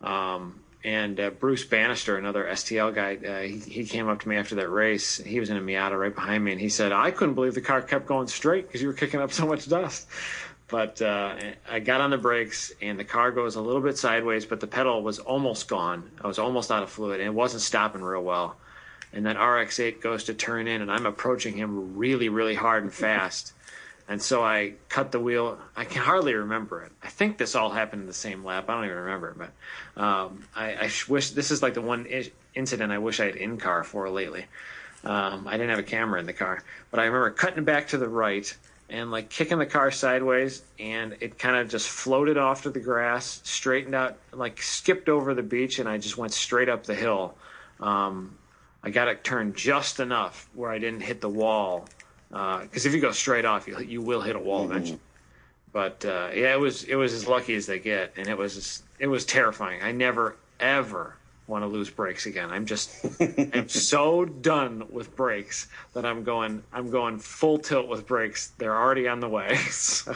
Um, 0.00 0.60
and 0.84 1.18
uh, 1.18 1.30
Bruce 1.30 1.64
Bannister, 1.64 2.16
another 2.16 2.44
STL 2.44 2.94
guy, 2.94 3.16
uh, 3.16 3.40
he, 3.40 3.58
he 3.58 3.84
came 3.84 4.08
up 4.08 4.20
to 4.20 4.28
me 4.28 4.36
after 4.36 4.54
that 4.54 4.68
race. 4.68 5.16
He 5.16 5.40
was 5.40 5.50
in 5.50 5.56
a 5.56 5.60
Miata 5.60 5.98
right 5.98 6.14
behind 6.14 6.44
me, 6.44 6.52
and 6.52 6.60
he 6.60 6.68
said, 6.68 6.92
"I 6.92 7.10
couldn't 7.10 7.34
believe 7.34 7.54
the 7.54 7.60
car 7.60 7.82
kept 7.82 8.06
going 8.06 8.28
straight 8.28 8.68
because 8.68 8.80
you 8.80 8.86
were 8.86 8.94
kicking 8.94 9.20
up 9.20 9.32
so 9.32 9.46
much 9.46 9.68
dust." 9.68 10.06
But 10.68 11.00
uh, 11.00 11.36
I 11.68 11.78
got 11.78 12.00
on 12.00 12.10
the 12.10 12.18
brakes 12.18 12.72
and 12.82 12.98
the 12.98 13.04
car 13.04 13.30
goes 13.30 13.54
a 13.54 13.60
little 13.60 13.80
bit 13.80 13.98
sideways, 13.98 14.44
but 14.44 14.60
the 14.60 14.66
pedal 14.66 15.02
was 15.02 15.18
almost 15.18 15.68
gone. 15.68 16.10
I 16.20 16.26
was 16.26 16.38
almost 16.38 16.72
out 16.72 16.82
of 16.82 16.90
fluid 16.90 17.20
and 17.20 17.28
it 17.28 17.34
wasn't 17.34 17.62
stopping 17.62 18.02
real 18.02 18.22
well. 18.22 18.56
And 19.12 19.24
then 19.24 19.36
RX8 19.36 20.00
goes 20.00 20.24
to 20.24 20.34
turn 20.34 20.66
in 20.66 20.82
and 20.82 20.90
I'm 20.90 21.06
approaching 21.06 21.56
him 21.56 21.96
really, 21.96 22.28
really 22.28 22.54
hard 22.54 22.82
and 22.82 22.92
fast. 22.92 23.52
And 24.08 24.20
so 24.20 24.44
I 24.44 24.74
cut 24.88 25.12
the 25.12 25.20
wheel. 25.20 25.58
I 25.76 25.84
can 25.84 26.02
hardly 26.02 26.34
remember 26.34 26.82
it. 26.82 26.92
I 27.02 27.08
think 27.08 27.38
this 27.38 27.54
all 27.54 27.70
happened 27.70 28.02
in 28.02 28.06
the 28.06 28.12
same 28.12 28.44
lap. 28.44 28.68
I 28.68 28.74
don't 28.74 28.84
even 28.84 28.96
remember 28.96 29.36
but 29.36 30.02
um, 30.02 30.44
I, 30.54 30.74
I 30.74 30.90
wish 31.08 31.30
this 31.30 31.52
is 31.52 31.62
like 31.62 31.74
the 31.74 31.80
one 31.80 32.06
incident 32.54 32.92
I 32.92 32.98
wish 32.98 33.20
I 33.20 33.26
had 33.26 33.36
in 33.36 33.56
car 33.56 33.84
for 33.84 34.10
lately. 34.10 34.46
Um, 35.04 35.46
I 35.46 35.52
didn't 35.52 35.70
have 35.70 35.78
a 35.78 35.84
camera 35.84 36.18
in 36.18 36.26
the 36.26 36.32
car, 36.32 36.62
but 36.90 36.98
I 36.98 37.04
remember 37.04 37.30
cutting 37.30 37.62
back 37.62 37.88
to 37.88 37.98
the 37.98 38.08
right 38.08 38.56
and 38.88 39.10
like 39.10 39.28
kicking 39.28 39.58
the 39.58 39.66
car 39.66 39.90
sideways, 39.90 40.62
and 40.78 41.16
it 41.20 41.38
kind 41.38 41.56
of 41.56 41.68
just 41.68 41.88
floated 41.88 42.36
off 42.36 42.62
to 42.62 42.70
the 42.70 42.80
grass, 42.80 43.40
straightened 43.44 43.94
out, 43.94 44.16
like 44.32 44.62
skipped 44.62 45.08
over 45.08 45.34
the 45.34 45.42
beach, 45.42 45.78
and 45.78 45.88
I 45.88 45.98
just 45.98 46.16
went 46.16 46.32
straight 46.32 46.68
up 46.68 46.84
the 46.84 46.94
hill. 46.94 47.34
Um, 47.80 48.36
I 48.82 48.90
got 48.90 49.08
it 49.08 49.24
turned 49.24 49.56
just 49.56 49.98
enough 49.98 50.48
where 50.54 50.70
I 50.70 50.78
didn't 50.78 51.00
hit 51.00 51.20
the 51.20 51.28
wall, 51.28 51.88
because 52.28 52.86
uh, 52.86 52.88
if 52.88 52.94
you 52.94 53.00
go 53.00 53.12
straight 53.12 53.44
off, 53.44 53.66
you 53.66 53.78
you 53.80 54.02
will 54.02 54.20
hit 54.20 54.36
a 54.36 54.38
wall 54.38 54.62
mm-hmm. 54.62 54.72
eventually. 54.72 55.00
But 55.72 56.04
uh, 56.04 56.30
yeah, 56.32 56.54
it 56.54 56.60
was 56.60 56.84
it 56.84 56.94
was 56.94 57.12
as 57.12 57.26
lucky 57.26 57.54
as 57.54 57.66
they 57.66 57.78
get, 57.78 58.12
and 58.16 58.28
it 58.28 58.38
was 58.38 58.82
it 58.98 59.08
was 59.08 59.24
terrifying. 59.26 59.82
I 59.82 59.92
never 59.92 60.36
ever 60.60 61.16
want 61.46 61.62
to 61.62 61.68
lose 61.68 61.90
brakes 61.90 62.26
again. 62.26 62.50
I'm 62.50 62.66
just 62.66 62.90
I'm 63.20 63.68
so 63.68 64.24
done 64.24 64.84
with 64.90 65.14
brakes 65.16 65.68
that 65.94 66.04
I'm 66.04 66.24
going 66.24 66.62
I'm 66.72 66.90
going 66.90 67.18
full 67.18 67.58
tilt 67.58 67.88
with 67.88 68.06
brakes. 68.06 68.52
They're 68.58 68.76
already 68.76 69.08
on 69.08 69.20
the 69.20 69.28
way. 69.28 69.58
So, 69.70 70.14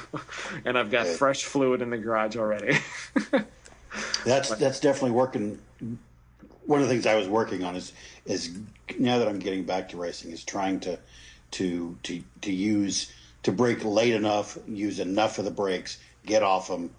and 0.65 0.77
I've 0.79 0.91
got 0.91 1.07
fresh 1.07 1.45
fluid 1.45 1.83
in 1.83 1.91
the 1.91 1.99
garage 1.99 2.37
already. 2.37 2.79
that's 4.25 4.55
that's 4.57 4.81
definitely 4.81 5.13
working 5.13 5.59
one 6.67 6.81
of 6.81 6.89
the 6.89 6.95
things 6.95 7.07
I 7.07 7.17
was 7.17 7.29
working 7.29 7.65
on 7.65 7.77
is 7.77 7.93
is 8.25 8.57
now 8.99 9.19
that 9.19 9.29
I'm 9.29 9.39
getting 9.39 9.65
back 9.65 9.89
to 9.91 9.97
racing 9.97 10.31
is 10.31 10.45
trying 10.45 10.81
to 10.81 10.99
to 11.53 11.97
to 12.05 12.23
to 12.43 12.53
use 12.53 13.13
to 13.43 13.53
brake 13.53 13.85
late 13.85 14.15
enough, 14.15 14.59
use 14.69 15.01
enough 15.01 15.39
of 15.39 15.45
the 15.45 15.51
brakes, 15.51 15.99
get 16.27 16.43
off 16.43 16.69
them, 16.69 16.91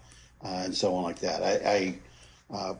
uh, 0.44 0.62
and 0.64 0.74
so 0.74 0.94
on 0.94 1.04
like 1.04 1.20
that. 1.20 1.42
I, 1.42 1.98
I 2.52 2.56
uh, 2.56 2.74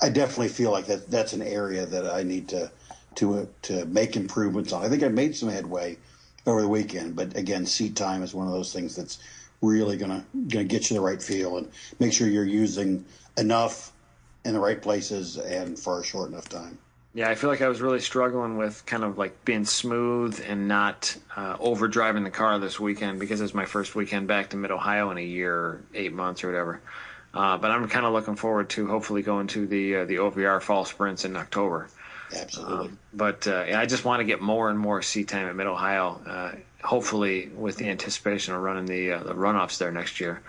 I 0.00 0.08
definitely 0.08 0.48
feel 0.48 0.70
like 0.70 0.86
that 0.86 1.10
that's 1.10 1.32
an 1.32 1.42
area 1.42 1.86
that 1.86 2.06
I 2.06 2.22
need 2.22 2.48
to 2.48 2.70
to 3.16 3.34
uh, 3.34 3.46
to 3.62 3.84
make 3.86 4.16
improvements 4.16 4.72
on. 4.72 4.84
I 4.84 4.88
think 4.88 5.02
I 5.02 5.08
made 5.08 5.36
some 5.36 5.48
headway 5.48 5.98
over 6.46 6.60
the 6.60 6.68
weekend, 6.68 7.16
but 7.16 7.36
again, 7.36 7.66
seat 7.66 7.96
time 7.96 8.22
is 8.22 8.34
one 8.34 8.46
of 8.46 8.52
those 8.52 8.72
things 8.72 8.96
that's 8.96 9.18
really 9.62 9.96
gonna 9.96 10.24
gonna 10.48 10.64
get 10.64 10.90
you 10.90 10.96
the 10.96 11.02
right 11.02 11.22
feel 11.22 11.56
and 11.58 11.70
make 11.98 12.12
sure 12.12 12.28
you're 12.28 12.44
using 12.44 13.04
enough 13.36 13.92
in 14.44 14.52
the 14.52 14.60
right 14.60 14.80
places 14.80 15.38
and 15.38 15.78
for 15.78 16.00
a 16.00 16.04
short 16.04 16.30
enough 16.30 16.48
time. 16.48 16.78
Yeah, 17.16 17.30
I 17.30 17.36
feel 17.36 17.48
like 17.48 17.62
I 17.62 17.68
was 17.68 17.80
really 17.80 18.00
struggling 18.00 18.56
with 18.56 18.84
kind 18.86 19.04
of 19.04 19.16
like 19.16 19.44
being 19.44 19.64
smooth 19.64 20.44
and 20.48 20.66
not 20.66 21.16
uh, 21.36 21.56
over 21.60 21.86
driving 21.86 22.24
the 22.24 22.30
car 22.30 22.58
this 22.58 22.80
weekend 22.80 23.20
because 23.20 23.40
it 23.40 23.44
was 23.44 23.54
my 23.54 23.66
first 23.66 23.94
weekend 23.94 24.26
back 24.26 24.50
to 24.50 24.56
Mid 24.56 24.72
Ohio 24.72 25.12
in 25.12 25.18
a 25.18 25.22
year, 25.22 25.80
eight 25.94 26.12
months 26.12 26.42
or 26.42 26.48
whatever. 26.48 26.80
Uh, 27.34 27.58
but 27.58 27.70
I'm 27.70 27.88
kind 27.88 28.06
of 28.06 28.12
looking 28.12 28.36
forward 28.36 28.70
to 28.70 28.86
hopefully 28.86 29.22
going 29.22 29.48
to 29.48 29.66
the 29.66 29.96
uh, 29.96 30.04
the 30.04 30.16
OVR 30.16 30.62
fall 30.62 30.84
sprints 30.84 31.24
in 31.24 31.36
October. 31.36 31.88
Absolutely. 32.34 32.88
Um, 32.88 32.98
but 33.12 33.46
uh, 33.48 33.66
I 33.74 33.86
just 33.86 34.04
want 34.04 34.20
to 34.20 34.24
get 34.24 34.40
more 34.40 34.70
and 34.70 34.78
more 34.78 35.02
seat 35.02 35.28
time 35.28 35.48
at 35.48 35.56
Mid 35.56 35.66
Ohio. 35.66 36.20
Uh, 36.26 36.52
hopefully, 36.82 37.50
with 37.54 37.76
the 37.76 37.88
anticipation 37.88 38.54
of 38.54 38.62
running 38.62 38.86
the 38.86 39.12
uh, 39.12 39.22
the 39.24 39.34
runoffs 39.34 39.78
there 39.78 39.90
next 39.90 40.20
year. 40.20 40.42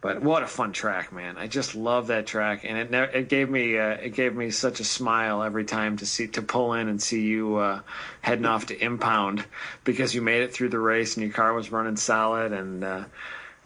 But 0.00 0.20
what 0.20 0.42
a 0.42 0.46
fun 0.46 0.72
track, 0.72 1.12
man! 1.12 1.38
I 1.38 1.46
just 1.46 1.74
love 1.74 2.08
that 2.08 2.26
track, 2.26 2.64
and 2.64 2.76
it 2.76 2.90
ne- 2.90 3.20
it 3.20 3.28
gave 3.28 3.48
me 3.48 3.78
uh, 3.78 3.90
it 3.90 4.14
gave 4.14 4.34
me 4.34 4.50
such 4.50 4.80
a 4.80 4.84
smile 4.84 5.44
every 5.44 5.64
time 5.64 5.96
to 5.98 6.06
see 6.06 6.26
to 6.28 6.42
pull 6.42 6.74
in 6.74 6.88
and 6.88 7.00
see 7.00 7.22
you 7.22 7.80
heading 8.20 8.46
off 8.46 8.66
to 8.66 8.84
impound 8.84 9.44
because 9.84 10.12
you 10.12 10.22
made 10.22 10.42
it 10.42 10.52
through 10.52 10.70
the 10.70 10.78
race 10.78 11.16
and 11.16 11.24
your 11.24 11.32
car 11.32 11.54
was 11.54 11.70
running 11.70 11.96
solid 11.96 12.52
and 12.52 12.84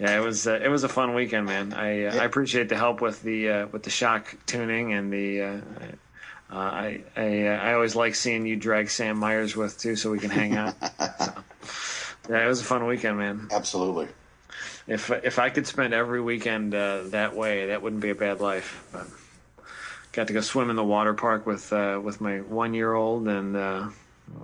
yeah, 0.01 0.17
it 0.17 0.25
was 0.25 0.47
uh, 0.47 0.59
it 0.63 0.69
was 0.69 0.83
a 0.83 0.89
fun 0.89 1.15
weekend, 1.15 1.45
man. 1.45 1.75
I 1.75 2.07
uh, 2.07 2.23
I 2.23 2.25
appreciate 2.25 2.71
the 2.71 2.77
help 2.77 3.03
with 3.03 3.23
the 3.23 3.51
uh, 3.51 3.67
with 3.67 3.83
the 3.83 3.91
shock 3.91 4.35
tuning 4.47 4.95
and 4.95 5.13
the. 5.13 5.43
Uh, 5.43 5.61
uh, 6.51 6.57
I 6.57 7.01
I, 7.15 7.47
uh, 7.47 7.57
I 7.59 7.75
always 7.75 7.95
like 7.95 8.15
seeing 8.15 8.47
you 8.47 8.57
drag 8.57 8.89
Sam 8.89 9.19
Myers 9.19 9.55
with 9.55 9.79
too, 9.79 9.97
so 9.97 10.11
we 10.11 10.19
can 10.19 10.31
hang 10.31 10.57
out. 10.57 10.75
so, 11.19 11.35
yeah, 12.31 12.45
it 12.45 12.49
was 12.49 12.63
a 12.63 12.65
fun 12.65 12.87
weekend, 12.87 13.19
man. 13.19 13.49
Absolutely. 13.53 14.09
If 14.87 15.11
if 15.11 15.39
I 15.39 15.51
could 15.51 15.67
spend 15.67 15.93
every 15.93 16.23
weekend 16.23 16.73
that 16.73 17.37
way, 17.37 17.67
that 17.67 17.83
wouldn't 17.83 18.01
be 18.01 18.11
a 18.11 18.15
bad 18.15 18.41
life. 18.41 18.83
But 18.93 19.07
got 20.13 20.29
to 20.29 20.33
go 20.33 20.41
swim 20.41 20.71
in 20.71 20.77
the 20.77 20.85
water 20.85 21.13
park 21.13 21.45
with 21.45 21.73
with 21.73 22.23
my 22.23 22.39
one 22.39 22.73
year 22.73 22.95
old 22.95 23.29
and 23.29 23.93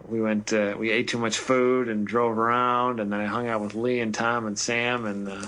we 0.08 0.20
went 0.20 0.52
uh, 0.52 0.74
we 0.78 0.90
ate 0.90 1.08
too 1.08 1.18
much 1.18 1.38
food 1.38 1.88
and 1.88 2.06
drove 2.06 2.38
around 2.38 3.00
and 3.00 3.12
then 3.12 3.20
I 3.20 3.26
hung 3.26 3.48
out 3.48 3.60
with 3.60 3.74
Lee 3.74 4.00
and 4.00 4.14
Tom 4.14 4.46
and 4.46 4.58
Sam 4.58 5.06
and 5.06 5.28
uh, 5.28 5.46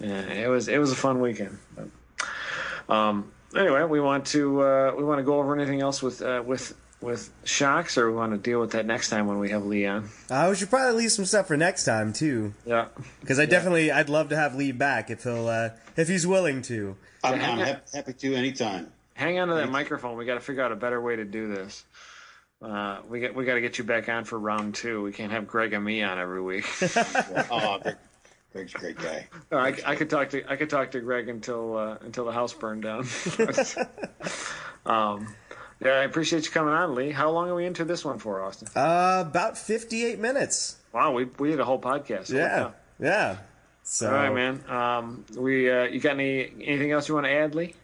it 0.00 0.48
was 0.48 0.68
it 0.68 0.78
was 0.78 0.92
a 0.92 0.96
fun 0.96 1.20
weekend. 1.20 1.58
But, 1.74 2.94
um, 2.94 3.32
anyway, 3.56 3.84
we 3.84 4.00
want 4.00 4.26
to 4.26 4.62
uh, 4.62 4.94
we 4.96 5.04
want 5.04 5.18
to 5.18 5.22
go 5.24 5.38
over 5.38 5.54
anything 5.54 5.80
else 5.80 6.02
with 6.02 6.22
uh, 6.22 6.42
with 6.44 6.74
with 7.00 7.30
shocks, 7.44 7.98
or 7.98 8.10
we 8.10 8.16
want 8.16 8.32
to 8.32 8.38
deal 8.38 8.60
with 8.60 8.72
that 8.72 8.86
next 8.86 9.10
time 9.10 9.26
when 9.26 9.38
we 9.38 9.50
have 9.50 9.64
Lee 9.64 9.86
on. 9.86 10.08
Uh, 10.30 10.46
we 10.50 10.56
should 10.56 10.70
probably 10.70 11.02
leave 11.02 11.12
some 11.12 11.24
stuff 11.24 11.46
for 11.46 11.56
next 11.56 11.84
time 11.84 12.12
too. 12.12 12.54
Yeah, 12.66 12.88
because 13.20 13.38
I 13.38 13.42
yeah. 13.42 13.50
definitely 13.50 13.90
I'd 13.92 14.08
love 14.08 14.30
to 14.30 14.36
have 14.36 14.54
Lee 14.54 14.72
back 14.72 15.10
if 15.10 15.24
he'll 15.24 15.48
uh, 15.48 15.70
if 15.96 16.08
he's 16.08 16.26
willing 16.26 16.62
to. 16.62 16.96
I'm, 17.22 17.40
I'm 17.40 17.58
happy 17.92 18.12
to 18.12 18.34
anytime. 18.34 18.92
Hang 19.14 19.38
on 19.38 19.48
to 19.48 19.54
that 19.54 19.70
microphone. 19.70 20.16
We 20.16 20.24
got 20.24 20.34
to 20.34 20.40
figure 20.40 20.62
out 20.62 20.72
a 20.72 20.76
better 20.76 21.00
way 21.00 21.16
to 21.16 21.24
do 21.24 21.48
this. 21.48 21.84
Uh, 22.62 23.00
we 23.08 23.20
got 23.20 23.34
we 23.34 23.44
got 23.44 23.54
to 23.54 23.60
get 23.60 23.78
you 23.78 23.84
back 23.84 24.08
on 24.08 24.24
for 24.24 24.38
round 24.38 24.74
two. 24.74 25.02
We 25.02 25.12
can't 25.12 25.32
have 25.32 25.46
Greg 25.46 25.72
and 25.72 25.84
me 25.84 26.02
on 26.02 26.18
every 26.18 26.40
week. 26.40 26.64
oh, 27.50 27.78
Greg, 27.82 27.96
Greg's 28.52 28.74
a 28.74 28.78
great 28.78 28.96
guy. 28.96 29.28
I, 29.52 29.76
I, 29.84 29.96
could 29.96 30.08
talk 30.08 30.30
to 30.30 30.50
I 30.50 30.56
could 30.56 30.70
talk 30.70 30.92
to 30.92 31.00
Greg 31.00 31.28
until 31.28 31.76
uh, 31.76 31.98
until 32.00 32.24
the 32.24 32.32
house 32.32 32.54
burned 32.54 32.84
down. 32.84 33.00
um, 34.86 35.34
yeah, 35.84 35.90
I 35.90 36.04
appreciate 36.04 36.46
you 36.46 36.52
coming 36.52 36.72
on, 36.72 36.94
Lee. 36.94 37.10
How 37.10 37.30
long 37.30 37.50
are 37.50 37.54
we 37.54 37.66
into 37.66 37.84
this 37.84 38.04
one 38.04 38.18
for, 38.18 38.42
Austin? 38.42 38.68
Uh, 38.74 39.24
about 39.26 39.58
fifty-eight 39.58 40.18
minutes. 40.18 40.76
Wow, 40.92 41.12
we 41.12 41.24
we 41.38 41.50
did 41.50 41.60
a 41.60 41.64
whole 41.64 41.80
podcast. 41.80 42.30
Yeah, 42.30 42.70
yeah. 42.98 43.38
So, 43.82 44.06
all 44.06 44.14
right, 44.14 44.32
man. 44.32 44.64
Um, 44.70 45.24
we 45.36 45.70
uh, 45.70 45.84
you 45.84 46.00
got 46.00 46.12
any 46.12 46.50
anything 46.62 46.92
else 46.92 47.08
you 47.08 47.14
want 47.14 47.26
to 47.26 47.32
add, 47.32 47.54
Lee? 47.54 47.74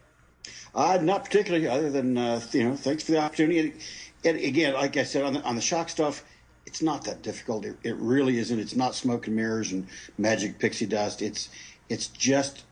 Uh, 0.73 0.97
not 1.01 1.25
particularly, 1.25 1.67
other 1.67 1.91
than 1.91 2.17
uh, 2.17 2.41
you 2.53 2.69
know, 2.69 2.75
thanks 2.75 3.03
for 3.03 3.11
the 3.11 3.19
opportunity 3.19 3.75
and 4.23 4.37
again, 4.37 4.73
like 4.73 4.97
I 4.97 5.03
said 5.03 5.23
on 5.23 5.33
the 5.33 5.41
on 5.41 5.55
the 5.55 5.61
shock 5.61 5.89
stuff, 5.89 6.23
it's 6.65 6.81
not 6.81 7.03
that 7.05 7.21
difficult. 7.21 7.65
It, 7.65 7.77
it 7.83 7.95
really 7.97 8.37
isn't. 8.37 8.59
It's 8.59 8.75
not 8.75 8.95
smoke 8.95 9.27
and 9.27 9.35
mirrors 9.35 9.71
and 9.71 9.87
magic 10.17 10.59
pixie 10.59 10.85
dust. 10.85 11.21
It's 11.21 11.49
it's 11.89 12.07
just 12.07 12.63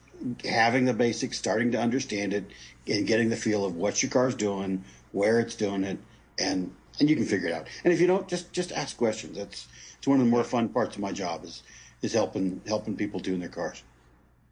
having 0.45 0.85
the 0.85 0.93
basics, 0.93 1.37
starting 1.37 1.71
to 1.71 1.79
understand 1.79 2.33
it, 2.33 2.45
and 2.87 3.07
getting 3.07 3.29
the 3.29 3.35
feel 3.35 3.65
of 3.65 3.75
what 3.75 4.01
your 4.03 4.11
car's 4.11 4.35
doing, 4.35 4.83
where 5.11 5.39
it's 5.39 5.55
doing 5.55 5.83
it, 5.83 5.97
and 6.37 6.73
and 6.99 7.09
you 7.09 7.15
can 7.15 7.25
figure 7.25 7.47
it 7.47 7.53
out. 7.53 7.67
And 7.83 7.93
if 7.93 7.99
you 7.99 8.07
don't, 8.07 8.27
just 8.27 8.51
just 8.53 8.71
ask 8.71 8.97
questions. 8.97 9.37
That's 9.37 9.67
it's 9.97 10.07
one 10.07 10.19
of 10.19 10.25
the 10.25 10.31
more 10.31 10.43
fun 10.43 10.69
parts 10.69 10.95
of 10.95 11.01
my 11.01 11.11
job 11.11 11.43
is 11.43 11.63
is 12.01 12.13
helping 12.13 12.61
helping 12.67 12.95
people 12.95 13.19
tune 13.19 13.39
their 13.39 13.49
cars. 13.49 13.83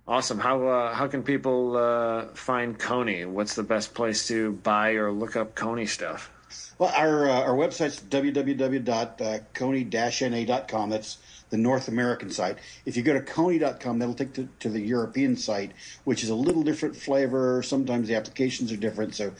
Awesome. 0.08 0.39
How 0.39 0.66
uh, 0.66 0.93
how 0.93 1.08
can 1.08 1.22
people 1.22 1.76
uh, 1.76 2.28
find 2.34 2.80
Koni? 2.80 3.26
What's 3.26 3.56
the 3.56 3.64
best 3.64 3.93
place 3.93 4.28
to 4.30 4.54
buy 4.54 4.91
or 4.91 5.12
look 5.12 5.36
up 5.36 5.54
Koni 5.54 5.86
stuff? 5.86 6.32
Well, 6.78 6.91
our 6.95 7.30
uh, 7.30 7.41
our 7.41 7.54
website's 7.54 8.00
www.koni-na.com. 8.02 10.89
That's 10.89 11.18
the 11.50 11.58
North 11.58 11.88
American 11.88 12.30
site. 12.30 12.58
If 12.86 12.98
you 12.98 13.04
go 13.04 13.14
to 13.14 13.22
koni.com, 13.22 14.00
that'll 14.00 14.16
take 14.16 14.34
to, 14.34 14.50
to 14.60 14.70
the 14.70 14.82
European 14.82 15.38
site, 15.38 15.72
which 16.04 16.24
is 16.24 16.30
a 16.30 16.36
little 16.36 16.64
different 16.64 16.95
flavor. 16.95 17.64
Sometimes 17.64 18.08
the 18.08 18.16
applications 18.16 18.72
are 18.72 18.78
different. 18.78 19.16
So 19.16 19.34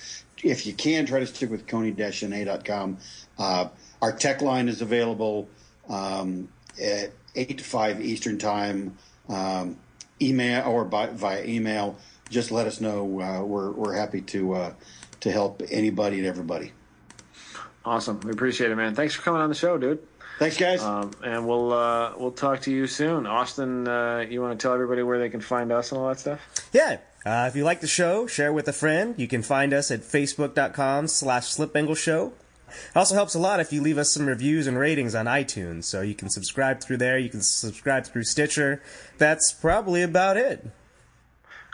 if 0.44 0.66
you 0.66 0.74
can, 0.74 1.06
try 1.06 1.20
to 1.20 1.28
stick 1.28 1.50
with 1.50 1.68
koni-na.com. 1.68 2.98
Uh, 3.38 3.68
our 4.02 4.12
tech 4.12 4.42
line 4.42 4.70
is 4.70 4.82
available 4.82 5.50
um, 5.90 6.50
at 6.82 7.12
8 7.36 7.58
to 7.58 7.64
5 7.64 8.02
Eastern 8.02 8.38
Time, 8.38 8.98
um, 9.30 9.78
email 10.22 10.68
or 10.68 10.86
by, 10.86 11.08
via 11.08 11.44
email. 11.46 11.98
Just 12.30 12.52
let 12.52 12.68
us 12.68 12.82
know. 12.82 13.22
Uh, 13.22 13.44
we're, 13.44 13.72
we're 13.72 13.96
happy 13.96 14.22
to, 14.22 14.54
uh, 14.54 14.74
to 15.22 15.32
help 15.32 15.62
anybody 15.70 16.18
and 16.18 16.28
everybody. 16.28 16.74
Awesome. 17.88 18.20
We 18.20 18.32
appreciate 18.32 18.70
it, 18.70 18.76
man. 18.76 18.96
Thanks 18.96 19.14
for 19.14 19.22
coming 19.22 19.40
on 19.40 19.48
the 19.48 19.56
show, 19.56 19.78
dude. 19.78 20.06
Thanks, 20.40 20.58
guys. 20.58 20.84
Um, 20.84 21.12
and 21.24 21.48
we'll 21.48 21.72
uh, 21.72 22.12
we'll 22.18 22.34
talk 22.34 22.60
to 22.64 22.72
you 22.72 22.86
soon. 22.86 23.26
Austin, 23.26 23.88
uh, 23.88 24.26
you 24.30 24.42
want 24.42 24.60
to 24.60 24.62
tell 24.62 24.74
everybody 24.74 25.04
where 25.04 25.20
they 25.20 25.30
can 25.30 25.40
find 25.40 25.72
us 25.72 25.94
and 25.94 26.02
all 26.02 26.10
that 26.10 26.20
stuff? 26.20 26.42
Yeah. 26.74 26.98
Uh, 27.26 27.46
if 27.48 27.56
you 27.56 27.64
like 27.64 27.80
the 27.80 27.88
show, 27.88 28.28
share 28.28 28.52
with 28.52 28.68
a 28.68 28.74
friend. 28.74 29.16
You 29.18 29.30
can 29.30 29.42
find 29.42 29.74
us 29.74 29.90
at 29.90 30.02
facebook.com 30.02 31.08
slash 31.08 31.46
slipangle 31.46 31.96
show. 31.96 32.34
It 32.68 32.98
also 32.98 33.16
helps 33.16 33.36
a 33.36 33.40
lot 33.40 33.62
if 33.62 33.72
you 33.72 33.82
leave 33.82 33.98
us 33.98 34.12
some 34.12 34.26
reviews 34.26 34.68
and 34.68 34.78
ratings 34.78 35.16
on 35.16 35.26
iTunes. 35.26 35.86
So 35.86 36.02
you 36.02 36.14
can 36.14 36.30
subscribe 36.30 36.82
through 36.82 36.98
there. 36.98 37.18
You 37.18 37.30
can 37.30 37.42
subscribe 37.42 38.06
through 38.06 38.24
Stitcher. 38.24 38.84
That's 39.18 39.54
probably 39.54 40.02
about 40.02 40.36
it. 40.36 40.68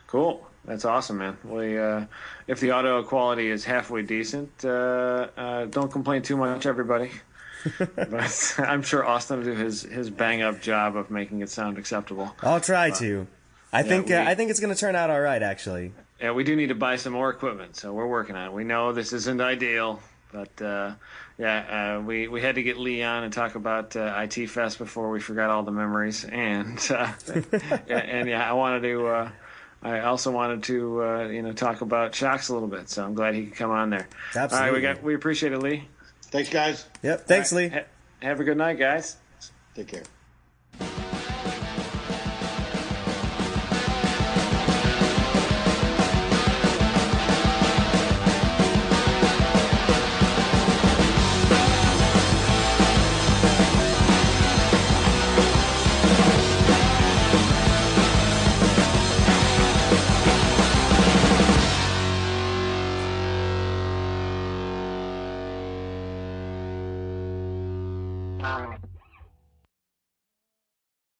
Cool. 0.05 0.45
That's 0.65 0.85
awesome, 0.85 1.17
man. 1.17 1.37
We, 1.43 1.77
uh, 1.77 2.05
if 2.47 2.59
the 2.59 2.71
audio 2.71 3.03
quality 3.03 3.49
is 3.49 3.65
halfway 3.65 4.01
decent, 4.01 4.63
uh, 4.63 5.27
uh, 5.37 5.65
don't 5.65 5.91
complain 5.91 6.21
too 6.21 6.37
much, 6.37 6.65
everybody. 6.65 7.11
but 7.77 8.55
I'm 8.59 8.81
sure 8.81 9.05
Austin 9.05 9.39
will 9.39 9.45
do 9.45 9.55
his, 9.55 9.83
his 9.83 10.09
bang 10.09 10.41
up 10.41 10.61
job 10.61 10.95
of 10.95 11.11
making 11.11 11.41
it 11.41 11.49
sound 11.49 11.77
acceptable. 11.77 12.33
I'll 12.41 12.61
try 12.61 12.91
to. 12.91 13.27
I 13.73 13.79
yeah, 13.81 13.83
think 13.87 14.07
we- 14.07 14.13
uh, 14.13 14.23
I 14.23 14.35
think 14.35 14.51
it's 14.51 14.59
going 14.59 14.73
to 14.73 14.79
turn 14.79 14.95
out 14.95 15.09
all 15.09 15.19
right, 15.21 15.41
actually. 15.43 15.91
Yeah, 16.21 16.31
we 16.31 16.45
do 16.45 16.55
need 16.55 16.69
to 16.69 16.75
buy 16.75 16.95
some 16.95 17.11
more 17.11 17.29
equipment, 17.29 17.75
so 17.75 17.91
we're 17.91 18.07
working 18.07 18.35
on 18.37 18.47
it. 18.47 18.53
We 18.53 18.63
know 18.63 18.93
this 18.93 19.11
isn't 19.11 19.41
ideal, 19.41 19.99
but 20.31 20.61
uh, 20.61 20.93
yeah, 21.37 21.97
uh, 21.97 22.01
we 22.01 22.29
we 22.29 22.39
had 22.39 22.55
to 22.55 22.63
get 22.63 22.77
Lee 22.77 23.03
on 23.03 23.25
and 23.25 23.33
talk 23.33 23.55
about 23.55 23.97
uh, 23.97 24.13
IT 24.23 24.47
Fest 24.49 24.77
before 24.77 25.09
we 25.09 25.19
forgot 25.19 25.49
all 25.49 25.63
the 25.63 25.71
memories, 25.71 26.23
and 26.23 26.77
uh, 26.91 27.11
yeah, 27.87 27.97
and 27.97 28.29
yeah, 28.29 28.49
I 28.49 28.53
wanted 28.53 28.83
to. 28.83 29.31
I 29.83 29.99
also 30.01 30.31
wanted 30.31 30.63
to 30.63 31.03
uh, 31.03 31.27
you 31.27 31.41
know 31.41 31.51
talk 31.53 31.81
about 31.81 32.15
shocks 32.15 32.49
a 32.49 32.53
little 32.53 32.69
bit, 32.69 32.89
so 32.89 33.03
I'm 33.03 33.13
glad 33.13 33.35
he 33.35 33.45
could 33.45 33.55
come 33.55 33.71
on 33.71 33.89
there. 33.89 34.07
All 34.35 34.41
right, 34.41 34.43
Absolutely. 34.43 34.71
we 34.79 34.81
got 34.81 35.03
we 35.03 35.13
appreciate 35.15 35.51
it, 35.51 35.59
Lee. 35.59 35.87
Thanks, 36.23 36.49
guys. 36.49 36.85
Yep. 37.03 37.27
Thanks, 37.27 37.51
All 37.53 37.59
Lee. 37.59 37.69
ha- 37.69 37.83
have 38.21 38.39
a 38.39 38.43
good 38.43 38.57
night, 38.57 38.79
guys. 38.79 39.17
Take 39.75 39.89
care. 39.89 40.03